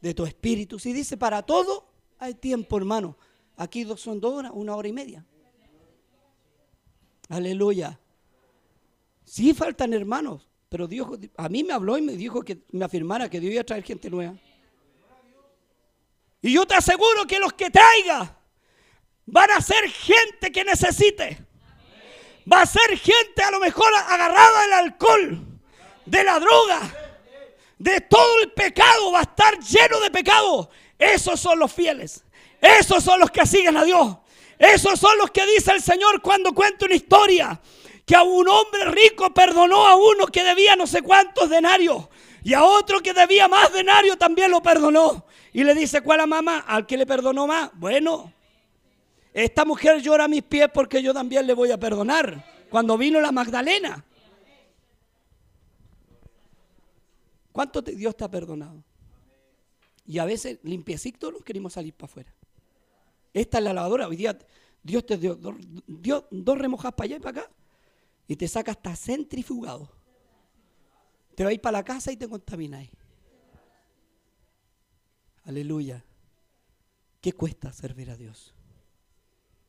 De 0.00 0.14
tu 0.14 0.24
espíritu. 0.26 0.78
Si 0.78 0.92
dice 0.92 1.16
para 1.16 1.42
todo, 1.42 1.90
hay 2.18 2.34
tiempo, 2.34 2.76
hermano. 2.76 3.16
Aquí 3.56 3.86
son 3.96 4.20
dos 4.20 4.34
horas, 4.34 4.52
una 4.54 4.76
hora 4.76 4.88
y 4.88 4.92
media. 4.92 5.24
Aleluya. 7.28 7.98
Sí 9.24 9.54
faltan 9.54 9.94
hermanos, 9.94 10.48
pero 10.68 10.86
Dios 10.86 11.08
a 11.36 11.48
mí 11.48 11.64
me 11.64 11.72
habló 11.72 11.96
y 11.96 12.02
me 12.02 12.12
dijo 12.12 12.42
que 12.42 12.62
me 12.72 12.84
afirmara 12.84 13.30
que 13.30 13.40
Dios 13.40 13.52
iba 13.52 13.62
a 13.62 13.64
traer 13.64 13.82
gente 13.82 14.10
nueva. 14.10 14.36
Y 16.42 16.52
yo 16.52 16.66
te 16.66 16.74
aseguro 16.74 17.26
que 17.26 17.38
los 17.38 17.54
que 17.54 17.70
traiga 17.70 18.38
van 19.24 19.50
a 19.52 19.60
ser 19.62 19.88
gente 19.88 20.52
que 20.52 20.62
necesite. 20.62 21.38
Va 22.50 22.62
a 22.62 22.66
ser 22.66 22.98
gente 22.98 23.42
a 23.42 23.50
lo 23.50 23.58
mejor 23.58 23.90
agarrada 23.94 24.62
del 24.62 24.72
alcohol, 24.72 25.46
de 26.04 26.24
la 26.24 26.38
droga, 26.38 26.80
de 27.78 28.00
todo 28.02 28.42
el 28.42 28.52
pecado. 28.52 29.12
Va 29.12 29.20
a 29.20 29.22
estar 29.22 29.58
lleno 29.60 30.00
de 30.00 30.10
pecado. 30.10 30.68
Esos 30.98 31.40
son 31.40 31.58
los 31.58 31.72
fieles. 31.72 32.24
Esos 32.60 33.02
son 33.02 33.20
los 33.20 33.30
que 33.30 33.46
siguen 33.46 33.76
a 33.76 33.84
Dios. 33.84 34.18
Esos 34.58 35.00
son 35.00 35.16
los 35.18 35.30
que 35.30 35.46
dice 35.46 35.72
el 35.72 35.82
Señor 35.82 36.20
cuando 36.20 36.52
cuenta 36.52 36.84
una 36.84 36.94
historia. 36.94 37.60
Que 38.04 38.14
a 38.14 38.22
un 38.22 38.46
hombre 38.46 38.84
rico 38.86 39.32
perdonó 39.32 39.86
a 39.86 39.96
uno 39.96 40.26
que 40.26 40.42
debía 40.42 40.76
no 40.76 40.86
sé 40.86 41.00
cuántos 41.00 41.48
denarios. 41.48 42.08
Y 42.42 42.52
a 42.52 42.62
otro 42.62 43.00
que 43.00 43.14
debía 43.14 43.48
más 43.48 43.72
denarios 43.72 44.18
también 44.18 44.50
lo 44.50 44.62
perdonó. 44.62 45.24
Y 45.54 45.64
le 45.64 45.74
dice, 45.74 46.02
¿cuál 46.02 46.20
a 46.20 46.26
mamá? 46.26 46.64
Al 46.66 46.84
que 46.86 46.98
le 46.98 47.06
perdonó 47.06 47.46
más. 47.46 47.70
Bueno, 47.72 48.33
esta 49.34 49.64
mujer 49.64 50.00
llora 50.00 50.24
a 50.24 50.28
mis 50.28 50.44
pies 50.44 50.68
porque 50.72 51.02
yo 51.02 51.12
también 51.12 51.44
le 51.44 51.54
voy 51.54 51.72
a 51.72 51.78
perdonar. 51.78 52.44
Cuando 52.70 52.96
vino 52.96 53.20
la 53.20 53.32
Magdalena. 53.32 54.04
¿Cuánto 57.50 57.82
Dios 57.82 58.16
te 58.16 58.24
ha 58.24 58.30
perdonado? 58.30 58.82
Y 60.06 60.18
a 60.18 60.24
veces 60.24 60.60
limpiecitos 60.62 61.32
los 61.32 61.42
queremos 61.42 61.72
salir 61.72 61.92
para 61.94 62.10
afuera. 62.10 62.34
Esta 63.32 63.58
es 63.58 63.64
la 63.64 63.72
lavadora. 63.72 64.06
Hoy 64.06 64.16
día 64.16 64.38
Dios 64.84 65.04
te 65.04 65.18
dio, 65.18 65.36
dos 65.36 66.58
remojas 66.58 66.92
para 66.92 67.06
allá 67.06 67.16
y 67.16 67.20
para 67.20 67.40
acá. 67.42 67.50
Y 68.28 68.36
te 68.36 68.46
saca 68.46 68.70
hasta 68.70 68.94
centrifugado. 68.94 69.90
Te 71.34 71.42
vais 71.42 71.58
para 71.58 71.78
la 71.78 71.84
casa 71.84 72.12
y 72.12 72.16
te 72.16 72.28
contamináis. 72.28 72.90
Aleluya. 75.44 76.04
¿Qué 77.20 77.32
cuesta 77.32 77.72
servir 77.72 78.10
a 78.10 78.16
Dios? 78.16 78.53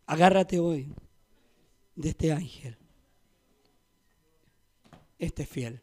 Agárrate 0.05 0.59
hoy 0.59 0.93
de 1.95 2.09
este 2.09 2.31
ángel. 2.31 2.77
Este 5.17 5.45
fiel. 5.45 5.81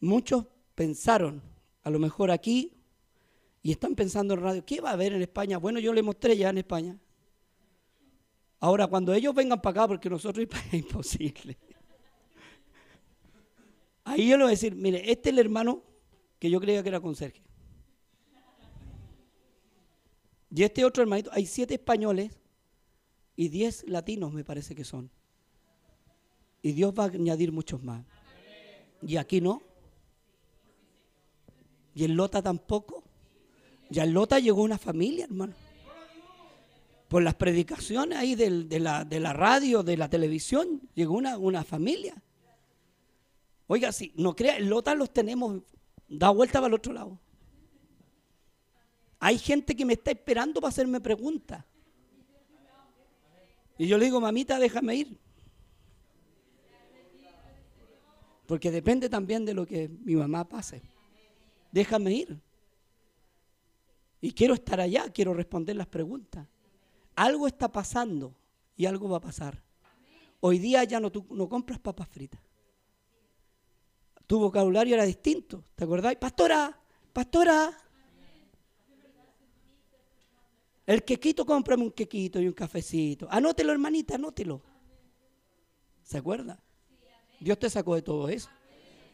Muchos 0.00 0.46
pensaron, 0.74 1.42
a 1.82 1.90
lo 1.90 1.98
mejor 1.98 2.30
aquí, 2.30 2.76
y 3.62 3.72
están 3.72 3.94
pensando 3.94 4.34
en 4.34 4.40
radio, 4.40 4.64
¿qué 4.64 4.80
va 4.80 4.90
a 4.90 4.94
haber 4.94 5.12
en 5.12 5.22
España? 5.22 5.58
Bueno, 5.58 5.80
yo 5.80 5.92
le 5.92 6.02
mostré 6.02 6.36
ya 6.36 6.50
en 6.50 6.58
España. 6.58 6.98
Ahora, 8.60 8.86
cuando 8.86 9.12
ellos 9.12 9.34
vengan 9.34 9.60
para 9.60 9.82
acá, 9.82 9.88
porque 9.88 10.08
nosotros 10.08 10.46
es 10.72 10.74
imposible. 10.74 11.58
Ahí 14.04 14.28
yo 14.28 14.36
le 14.36 14.44
voy 14.44 14.50
a 14.50 14.56
decir, 14.56 14.74
mire, 14.74 15.10
este 15.10 15.30
es 15.30 15.34
el 15.34 15.38
hermano 15.38 15.82
que 16.38 16.50
yo 16.50 16.60
creía 16.60 16.82
que 16.82 16.88
era 16.88 17.00
conserje. 17.00 17.42
Y 20.52 20.64
este 20.64 20.84
otro 20.84 21.02
hermanito, 21.02 21.30
hay 21.32 21.46
siete 21.46 21.74
españoles 21.74 22.32
y 23.36 23.48
diez 23.48 23.84
latinos 23.88 24.32
me 24.32 24.44
parece 24.44 24.74
que 24.74 24.84
son. 24.84 25.10
Y 26.62 26.72
Dios 26.72 26.92
va 26.98 27.04
a 27.04 27.06
añadir 27.06 27.52
muchos 27.52 27.82
más. 27.82 28.04
Y 29.02 29.16
aquí 29.16 29.40
no. 29.40 29.62
Y 31.94 32.04
en 32.04 32.16
Lota 32.16 32.42
tampoco. 32.42 33.02
Ya 33.88 34.04
en 34.04 34.12
Lota 34.12 34.38
llegó 34.38 34.62
una 34.62 34.78
familia, 34.78 35.24
hermano. 35.24 35.54
Por 37.08 37.22
las 37.22 37.34
predicaciones 37.34 38.18
ahí 38.18 38.34
de, 38.34 38.78
la, 38.78 39.04
de, 39.04 39.20
la, 39.20 39.32
radio, 39.32 39.82
de 39.82 39.96
la 39.96 40.08
televisión, 40.08 40.82
llegó 40.94 41.14
una, 41.14 41.38
una 41.38 41.64
familia. 41.64 42.22
Oiga, 43.66 43.90
si 43.90 44.12
no 44.16 44.36
crea, 44.36 44.58
en 44.58 44.68
Lota 44.68 44.94
los 44.94 45.12
tenemos, 45.12 45.62
da 46.08 46.30
vuelta 46.30 46.60
para 46.60 46.68
el 46.68 46.74
otro 46.74 46.92
lado. 46.92 47.18
Hay 49.20 49.38
gente 49.38 49.76
que 49.76 49.84
me 49.84 49.92
está 49.92 50.10
esperando 50.10 50.60
para 50.60 50.70
hacerme 50.70 51.00
preguntas. 51.00 51.62
Y 53.76 53.86
yo 53.86 53.98
le 53.98 54.06
digo, 54.06 54.20
mamita, 54.20 54.58
déjame 54.58 54.96
ir. 54.96 55.18
Porque 58.46 58.70
depende 58.70 59.08
también 59.08 59.44
de 59.44 59.54
lo 59.54 59.66
que 59.66 59.88
mi 59.88 60.16
mamá 60.16 60.48
pase. 60.48 60.82
Déjame 61.70 62.12
ir. 62.12 62.40
Y 64.22 64.32
quiero 64.32 64.54
estar 64.54 64.80
allá, 64.80 65.10
quiero 65.10 65.34
responder 65.34 65.76
las 65.76 65.86
preguntas. 65.86 66.46
Algo 67.14 67.46
está 67.46 67.70
pasando 67.70 68.34
y 68.76 68.86
algo 68.86 69.08
va 69.08 69.18
a 69.18 69.20
pasar. 69.20 69.62
Hoy 70.40 70.58
día 70.58 70.82
ya 70.84 70.98
no, 70.98 71.12
tú, 71.12 71.26
no 71.30 71.48
compras 71.48 71.78
papas 71.78 72.08
fritas. 72.08 72.40
Tu 74.26 74.38
vocabulario 74.38 74.94
era 74.94 75.04
distinto. 75.04 75.64
¿Te 75.74 75.84
acordáis? 75.84 76.18
Pastora, 76.18 76.78
pastora. 77.12 77.76
El 80.90 81.04
quequito, 81.04 81.46
cómprame 81.46 81.84
un 81.84 81.92
quequito 81.92 82.40
y 82.40 82.48
un 82.48 82.52
cafecito. 82.52 83.28
Anótelo, 83.30 83.70
hermanita, 83.70 84.16
anótelo. 84.16 84.60
¿Se 86.02 86.18
acuerda? 86.18 86.60
Dios 87.38 87.60
te 87.60 87.70
sacó 87.70 87.94
de 87.94 88.02
todo 88.02 88.28
eso. 88.28 88.48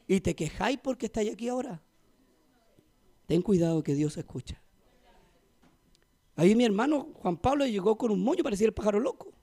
Y 0.09 0.23
te 0.23 0.35
quejáis 0.35 0.79
porque 0.83 1.05
estáis 1.05 1.31
aquí 1.31 1.51
ahora. 1.51 1.83
Ten 3.27 3.43
cuidado 3.43 3.83
que 3.83 3.93
Dios 3.93 4.17
escucha. 4.17 4.59
Ahí 6.35 6.55
mi 6.55 6.65
hermano 6.65 7.11
Juan 7.13 7.37
Pablo 7.37 7.67
llegó 7.67 7.99
con 7.99 8.11
un 8.11 8.25
moño, 8.25 8.43
parecía 8.43 8.69
el 8.69 8.73
pájaro 8.73 8.99
loco. 8.99 9.35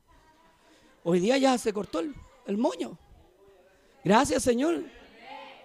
Hoy 1.03 1.19
día 1.19 1.37
ya 1.37 1.55
se 1.59 1.71
cortó 1.71 1.99
el, 1.99 2.57
moño. 2.57 2.97
Gracias, 4.03 4.41
Señor. 4.41 4.85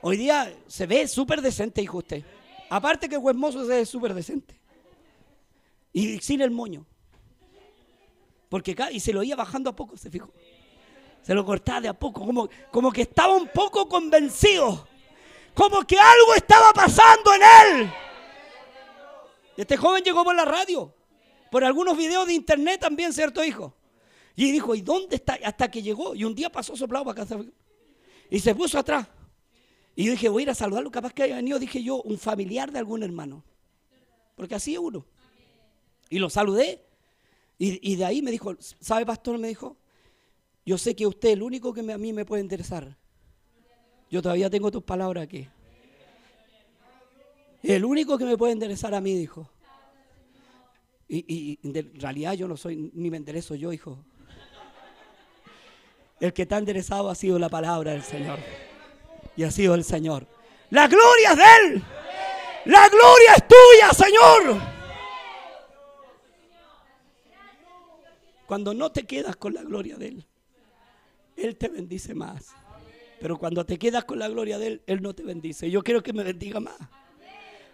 Hoy 0.02 0.18
día 0.18 0.54
se 0.66 0.86
ve 0.86 1.08
súper 1.08 1.40
decente, 1.40 1.80
hijo 1.80 1.96
usted. 1.96 2.22
Aparte 2.68 3.08
que 3.08 3.16
Huesmoso 3.16 3.62
se 3.62 3.68
ve 3.68 3.86
súper 3.86 4.12
decente. 4.12 4.57
Y 5.99 6.20
sin 6.20 6.40
el 6.42 6.53
moño. 6.53 6.86
Porque 8.49 8.76
y 8.92 9.01
se 9.01 9.12
lo 9.12 9.24
iba 9.24 9.34
bajando 9.34 9.70
a 9.70 9.74
poco, 9.74 9.96
se 9.96 10.09
fijó. 10.11 10.32
Se 11.22 11.34
lo 11.34 11.44
cortaba 11.44 11.80
de 11.80 11.88
a 11.88 11.99
poco, 11.99 12.24
como, 12.24 12.49
como 12.70 12.92
que 12.92 13.03
estaba 13.03 13.34
un 13.34 13.49
poco 13.49 13.88
convencido. 13.88 14.86
Como 15.55 15.84
que 15.84 15.99
algo 15.99 16.34
estaba 16.36 16.72
pasando 16.72 17.34
en 17.34 17.42
él. 17.42 17.92
Este 19.57 19.76
joven 19.76 20.05
llegó 20.05 20.22
por 20.22 20.36
la 20.36 20.44
radio 20.44 20.94
por 21.51 21.64
algunos 21.64 21.96
videos 21.96 22.28
de 22.28 22.34
internet 22.34 22.80
también, 22.80 23.12
¿cierto, 23.12 23.42
hijo? 23.42 23.74
Y 24.36 24.53
dijo, 24.53 24.76
¿y 24.76 24.82
dónde 24.82 25.16
está? 25.16 25.36
Hasta 25.44 25.68
que 25.68 25.82
llegó. 25.82 26.14
Y 26.14 26.22
un 26.22 26.32
día 26.32 26.49
pasó 26.49 26.76
soplado 26.76 27.07
para 27.07 27.16
casa. 27.16 27.40
Y 28.30 28.38
se 28.38 28.55
puso 28.55 28.78
atrás. 28.78 29.09
Y 29.96 30.05
yo 30.05 30.12
dije, 30.12 30.28
voy 30.28 30.42
a 30.42 30.44
ir 30.44 30.51
a 30.51 30.55
saludarlo. 30.55 30.92
Capaz 30.92 31.12
que 31.12 31.24
haya 31.24 31.34
venido, 31.34 31.59
dije 31.59 31.82
yo, 31.82 32.03
un 32.03 32.18
familiar 32.18 32.70
de 32.70 32.78
algún 32.78 33.03
hermano. 33.03 33.42
Porque 34.36 34.55
así 34.55 34.74
es 34.74 34.78
uno. 34.78 35.05
Y 36.09 36.18
lo 36.18 36.30
saludé. 36.30 36.84
Y, 37.61 37.96
de 37.96 38.04
ahí 38.04 38.22
me 38.22 38.30
dijo, 38.30 38.54
¿sabe, 38.80 39.04
pastor? 39.04 39.36
Me 39.36 39.48
dijo, 39.48 39.76
yo 40.64 40.78
sé 40.78 40.94
que 40.94 41.06
usted 41.06 41.30
es 41.30 41.34
el 41.34 41.42
único 41.42 41.72
que 41.72 41.80
a 41.80 41.98
mí 41.98 42.12
me 42.12 42.24
puede 42.24 42.40
interesar. 42.40 42.96
Yo 44.11 44.22
todavía 44.22 44.48
tengo 44.48 44.70
tus 44.70 44.84
palabras 44.84 45.24
aquí. 45.24 45.48
El 47.62 47.84
único 47.84 48.16
que 48.16 48.24
me 48.24 48.36
puede 48.36 48.52
interesar 48.52 48.94
a 48.94 49.00
mí, 49.00 49.14
dijo. 49.14 49.50
Y, 51.09 51.59
en 51.64 52.00
realidad 52.00 52.34
yo 52.34 52.46
no 52.46 52.56
soy, 52.56 52.92
ni 52.94 53.11
me 53.11 53.16
enderezo 53.16 53.56
yo, 53.56 53.72
hijo. 53.72 53.98
El 56.20 56.32
que 56.32 56.42
está 56.42 56.59
enderezado 56.59 57.11
ha 57.11 57.14
sido 57.16 57.38
la 57.40 57.48
palabra 57.48 57.92
del 57.92 58.02
Señor. 58.02 58.38
Y 59.36 59.42
ha 59.42 59.50
sido 59.50 59.74
el 59.74 59.82
Señor. 59.82 60.28
La 60.70 60.86
gloria 60.86 61.32
es 61.32 61.36
de 61.36 61.42
Él. 61.42 61.82
La 62.66 62.88
gloria 62.88 63.34
es 63.36 63.48
tuya, 63.48 64.06
Señor. 64.06 64.78
Cuando 68.49 68.72
no 68.72 68.90
te 68.90 69.05
quedas 69.05 69.36
con 69.36 69.53
la 69.53 69.62
gloria 69.62 69.99
de 69.99 70.09
Él, 70.09 70.26
Él 71.36 71.59
te 71.59 71.68
bendice 71.68 72.14
más. 72.14 72.55
Pero 73.20 73.36
cuando 73.36 73.66
te 73.66 73.78
quedas 73.78 74.07
con 74.07 74.18
la 74.18 74.26
gloria 74.26 74.59
de 74.59 74.68
Él, 74.68 74.82
Él 74.86 75.03
no 75.03 75.14
te 75.14 75.22
bendice. 75.22 75.70
Yo 75.70 75.82
quiero 75.82 76.03
que 76.03 76.14
me 76.14 76.24
bendiga 76.24 76.59
más. 76.59 76.78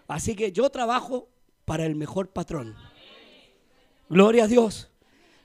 Así 0.05 0.35
que 0.35 0.51
yo 0.51 0.69
trabajo 0.69 1.29
para 1.63 1.85
el 1.85 1.95
mejor 1.95 2.27
patrón. 2.27 2.75
Gloria 4.09 4.43
a 4.43 4.47
Dios. 4.49 4.91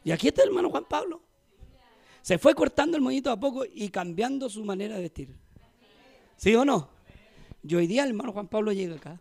Y 0.03 0.11
aquí 0.11 0.27
está 0.27 0.43
el 0.43 0.49
hermano 0.49 0.69
Juan 0.69 0.87
Pablo. 0.89 1.23
Se 2.23 2.37
fue 2.37 2.53
cortando 2.53 2.97
el 2.97 3.03
moñito 3.05 3.31
a 3.31 3.39
poco 3.39 3.63
y 3.73 3.89
cambiando 3.89 4.51
su 4.51 4.65
manera 4.65 4.97
de 4.97 5.03
vestir. 5.03 5.37
¿Sí 6.39 6.57
o 6.57 6.65
no? 6.65 6.89
Yo 7.63 7.79
hoy 7.79 7.87
día 7.87 8.03
el 8.03 8.09
hermano 8.09 8.33
Juan 8.33 8.49
Pablo 8.49 8.73
llega 8.73 8.97
acá. 8.97 9.21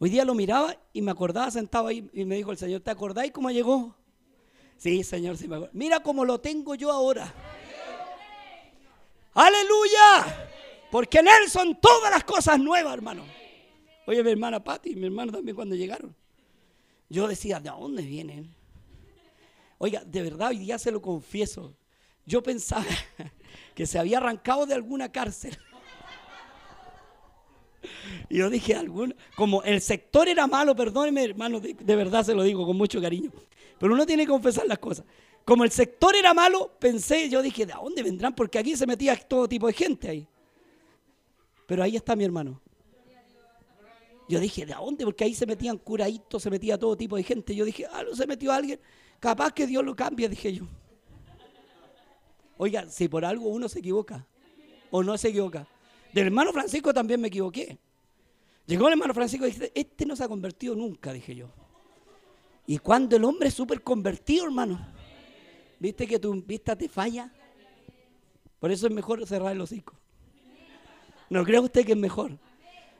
Hoy 0.00 0.10
día 0.10 0.24
lo 0.24 0.34
miraba 0.34 0.76
y 0.92 1.00
me 1.00 1.12
acordaba 1.12 1.48
sentado 1.52 1.86
ahí 1.86 2.10
y 2.12 2.24
me 2.24 2.34
dijo 2.34 2.50
el 2.50 2.58
Señor, 2.58 2.80
¿te 2.80 2.90
acordáis 2.90 3.30
cómo 3.30 3.52
llegó? 3.52 3.94
Sí, 4.76 5.02
Señor, 5.02 5.36
sí 5.36 5.48
me 5.48 5.56
acuerdo. 5.56 5.72
Mira 5.74 6.00
cómo 6.00 6.24
lo 6.24 6.40
tengo 6.40 6.74
yo 6.74 6.90
ahora. 6.90 7.32
Aleluya. 9.34 10.50
Porque 10.90 11.18
en 11.18 11.28
Él 11.28 11.50
son 11.50 11.80
todas 11.80 12.10
las 12.10 12.24
cosas 12.24 12.58
nuevas, 12.58 12.94
hermano. 12.94 13.24
Oye, 14.06 14.22
mi 14.22 14.30
hermana 14.30 14.62
Patti 14.62 14.94
mi 14.94 15.06
hermano 15.06 15.32
también 15.32 15.54
cuando 15.54 15.74
llegaron. 15.74 16.14
Yo 17.08 17.26
decía, 17.26 17.60
¿de 17.60 17.70
dónde 17.70 18.02
vienen? 18.02 18.54
Oiga, 19.78 20.02
de 20.04 20.22
verdad, 20.22 20.48
hoy 20.50 20.58
día 20.58 20.78
se 20.78 20.90
lo 20.90 21.00
confieso. 21.02 21.74
Yo 22.26 22.42
pensaba 22.42 22.84
que 23.74 23.86
se 23.86 23.98
había 23.98 24.18
arrancado 24.18 24.66
de 24.66 24.74
alguna 24.74 25.10
cárcel. 25.10 25.58
Y 28.30 28.38
yo 28.38 28.48
dije, 28.48 28.74
alguna, 28.74 29.14
como 29.36 29.62
el 29.62 29.82
sector 29.82 30.26
era 30.26 30.46
malo, 30.46 30.74
perdóneme 30.74 31.22
hermano, 31.22 31.60
de, 31.60 31.96
verdad 31.96 32.24
se 32.24 32.34
lo 32.34 32.42
digo 32.42 32.64
con 32.64 32.78
mucho 32.78 32.98
cariño. 32.98 33.30
Pero 33.84 33.92
uno 33.92 34.06
tiene 34.06 34.22
que 34.22 34.30
confesar 34.30 34.66
las 34.66 34.78
cosas. 34.78 35.04
Como 35.44 35.62
el 35.62 35.70
sector 35.70 36.16
era 36.16 36.32
malo, 36.32 36.72
pensé, 36.78 37.28
yo 37.28 37.42
dije, 37.42 37.66
¿de 37.66 37.74
dónde 37.74 38.02
vendrán? 38.02 38.34
Porque 38.34 38.58
aquí 38.58 38.74
se 38.78 38.86
metía 38.86 39.14
todo 39.14 39.46
tipo 39.46 39.66
de 39.66 39.74
gente 39.74 40.08
ahí. 40.08 40.26
Pero 41.66 41.82
ahí 41.82 41.94
está 41.94 42.16
mi 42.16 42.24
hermano. 42.24 42.62
Yo 44.26 44.40
dije, 44.40 44.64
¿de 44.64 44.72
dónde? 44.72 45.04
Porque 45.04 45.24
ahí 45.24 45.34
se 45.34 45.44
metían 45.44 45.76
curaditos, 45.76 46.42
se 46.42 46.48
metía 46.48 46.78
todo 46.78 46.96
tipo 46.96 47.14
de 47.16 47.24
gente. 47.24 47.54
Yo 47.54 47.66
dije, 47.66 47.84
ah, 47.92 48.02
no 48.04 48.16
se 48.16 48.26
metió 48.26 48.52
alguien. 48.52 48.80
Capaz 49.20 49.52
que 49.52 49.66
Dios 49.66 49.84
lo 49.84 49.94
cambie, 49.94 50.30
dije 50.30 50.54
yo. 50.54 50.64
Oiga, 52.56 52.88
si 52.88 53.06
por 53.06 53.22
algo 53.26 53.50
uno 53.50 53.68
se 53.68 53.80
equivoca 53.80 54.26
o 54.90 55.02
no 55.02 55.18
se 55.18 55.28
equivoca. 55.28 55.68
Del 56.10 56.28
hermano 56.28 56.54
Francisco 56.54 56.94
también 56.94 57.20
me 57.20 57.28
equivoqué. 57.28 57.76
Llegó 58.64 58.86
el 58.86 58.94
hermano 58.94 59.12
Francisco 59.12 59.46
y 59.46 59.50
dice, 59.50 59.72
este 59.74 60.06
no 60.06 60.16
se 60.16 60.24
ha 60.24 60.28
convertido 60.28 60.74
nunca, 60.74 61.12
dije 61.12 61.34
yo. 61.34 61.50
Y 62.66 62.78
cuando 62.78 63.16
el 63.16 63.24
hombre 63.24 63.48
es 63.48 63.54
súper 63.54 63.82
convertido, 63.82 64.46
hermano, 64.46 64.80
viste 65.78 66.06
que 66.06 66.18
tu 66.18 66.42
vista 66.42 66.76
te 66.76 66.88
falla. 66.88 67.30
Por 68.58 68.70
eso 68.70 68.86
es 68.86 68.92
mejor 68.92 69.26
cerrar 69.26 69.52
el 69.52 69.60
hocico. 69.60 69.94
¿No 71.28 71.44
cree 71.44 71.60
usted 71.60 71.84
que 71.84 71.92
es 71.92 71.98
mejor? 71.98 72.38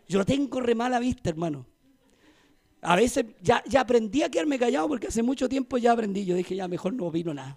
Yo 0.09 0.25
tengo 0.25 0.61
re 0.61 0.75
mala 0.75 0.99
vista, 0.99 1.31
hermano. 1.31 1.67
A 2.83 2.97
veces 2.97 3.25
ya, 3.41 3.62
ya 3.67 3.81
aprendí 3.81 4.23
a 4.23 4.29
quedarme 4.29 4.59
callado 4.59 4.89
porque 4.89 5.07
hace 5.07 5.23
mucho 5.23 5.49
tiempo 5.49 5.79
ya 5.79 5.93
aprendí. 5.93 6.25
Yo 6.27 6.37
dije, 6.37 6.55
ya 6.55 6.69
mejor 6.69 6.93
no 6.93 7.07
opino 7.07 7.33
nada. 7.33 7.57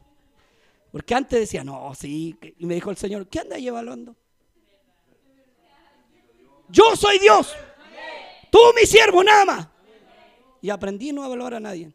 Porque 0.91 1.13
antes 1.13 1.39
decía, 1.39 1.63
no, 1.63 1.93
sí. 1.93 2.37
Y 2.57 2.65
me 2.65 2.75
dijo 2.75 2.89
el 2.89 2.97
Señor, 2.97 3.27
¿qué 3.27 3.39
anda 3.39 3.57
evaluando? 3.57 4.15
Yo 6.69 6.95
soy 6.95 7.19
Dios. 7.19 7.53
Tú, 8.49 8.59
mi 8.75 8.85
siervo, 8.85 9.23
nada 9.23 9.45
más. 9.45 9.67
Y 10.61 10.69
aprendí 10.69 11.09
a 11.09 11.13
no 11.13 11.25
evaluar 11.25 11.55
a 11.55 11.59
nadie. 11.59 11.91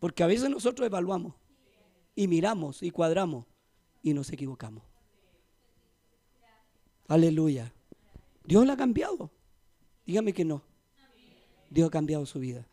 Porque 0.00 0.24
a 0.24 0.26
veces 0.26 0.50
nosotros 0.50 0.86
evaluamos 0.86 1.34
y 2.16 2.26
miramos 2.26 2.82
y 2.82 2.90
cuadramos 2.90 3.46
y 4.02 4.14
nos 4.14 4.32
equivocamos. 4.32 4.82
Aleluya. 7.06 7.72
Dios 8.44 8.66
la 8.66 8.72
ha 8.72 8.76
cambiado. 8.76 9.30
Dígame 10.06 10.32
que 10.32 10.44
no. 10.44 10.62
Dios 11.68 11.88
ha 11.88 11.90
cambiado 11.90 12.26
su 12.26 12.40
vida. 12.40 12.66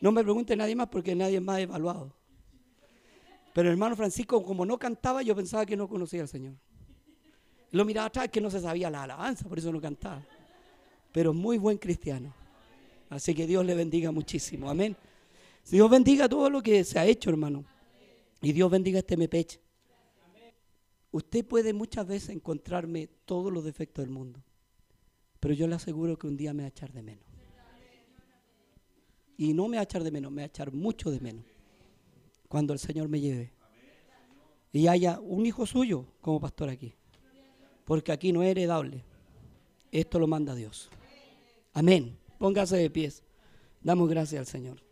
No 0.00 0.12
me 0.12 0.22
pregunte 0.22 0.56
nadie 0.56 0.76
más 0.76 0.88
porque 0.88 1.14
nadie 1.14 1.40
más 1.40 1.56
ha 1.56 1.60
evaluado. 1.60 2.14
Pero 3.52 3.68
el 3.68 3.72
hermano 3.72 3.96
Francisco, 3.96 4.42
como 4.44 4.64
no 4.64 4.78
cantaba, 4.78 5.22
yo 5.22 5.34
pensaba 5.34 5.66
que 5.66 5.76
no 5.76 5.88
conocía 5.88 6.22
al 6.22 6.28
Señor. 6.28 6.54
Lo 7.72 7.84
miraba 7.84 8.06
atrás 8.06 8.28
que 8.28 8.40
no 8.40 8.50
se 8.50 8.60
sabía 8.60 8.88
la 8.88 9.02
alabanza, 9.02 9.48
por 9.48 9.58
eso 9.58 9.72
no 9.72 9.80
cantaba. 9.80 10.24
Pero 11.12 11.34
muy 11.34 11.58
buen 11.58 11.76
cristiano. 11.76 12.32
Así 13.10 13.34
que 13.34 13.46
Dios 13.46 13.64
le 13.64 13.74
bendiga 13.74 14.12
muchísimo. 14.12 14.70
Amén. 14.70 14.96
Dios 15.70 15.90
bendiga 15.90 16.28
todo 16.28 16.48
lo 16.48 16.62
que 16.62 16.82
se 16.84 16.98
ha 16.98 17.06
hecho, 17.06 17.30
hermano. 17.30 17.64
Y 18.40 18.52
Dios 18.52 18.70
bendiga 18.70 18.98
este 18.98 19.16
Mepeche. 19.16 19.60
Usted 21.10 21.44
puede 21.44 21.72
muchas 21.72 22.06
veces 22.06 22.30
encontrarme 22.30 23.08
todos 23.24 23.52
los 23.52 23.64
defectos 23.64 24.04
del 24.04 24.12
mundo, 24.12 24.42
pero 25.40 25.54
yo 25.54 25.66
le 25.66 25.74
aseguro 25.74 26.18
que 26.18 26.26
un 26.26 26.36
día 26.36 26.52
me 26.52 26.62
va 26.62 26.66
a 26.66 26.68
echar 26.68 26.92
de 26.92 27.02
menos. 27.02 27.24
Y 29.36 29.54
no 29.54 29.68
me 29.68 29.76
va 29.76 29.82
a 29.82 29.84
echar 29.84 30.02
de 30.04 30.10
menos, 30.10 30.30
me 30.30 30.42
va 30.42 30.44
a 30.44 30.48
echar 30.48 30.72
mucho 30.72 31.10
de 31.10 31.20
menos 31.20 31.44
cuando 32.48 32.72
el 32.72 32.78
Señor 32.78 33.08
me 33.08 33.20
lleve. 33.20 33.52
Y 34.72 34.86
haya 34.86 35.18
un 35.20 35.46
hijo 35.46 35.64
suyo 35.64 36.06
como 36.20 36.40
pastor 36.40 36.68
aquí. 36.68 36.94
Porque 37.84 38.12
aquí 38.12 38.32
no 38.32 38.42
es 38.42 38.50
heredable. 38.50 39.02
Esto 39.90 40.18
lo 40.18 40.26
manda 40.26 40.54
Dios. 40.54 40.90
Amén. 41.72 42.18
Póngase 42.38 42.76
de 42.76 42.90
pies. 42.90 43.22
Damos 43.80 44.10
gracias 44.10 44.40
al 44.40 44.46
Señor. 44.46 44.87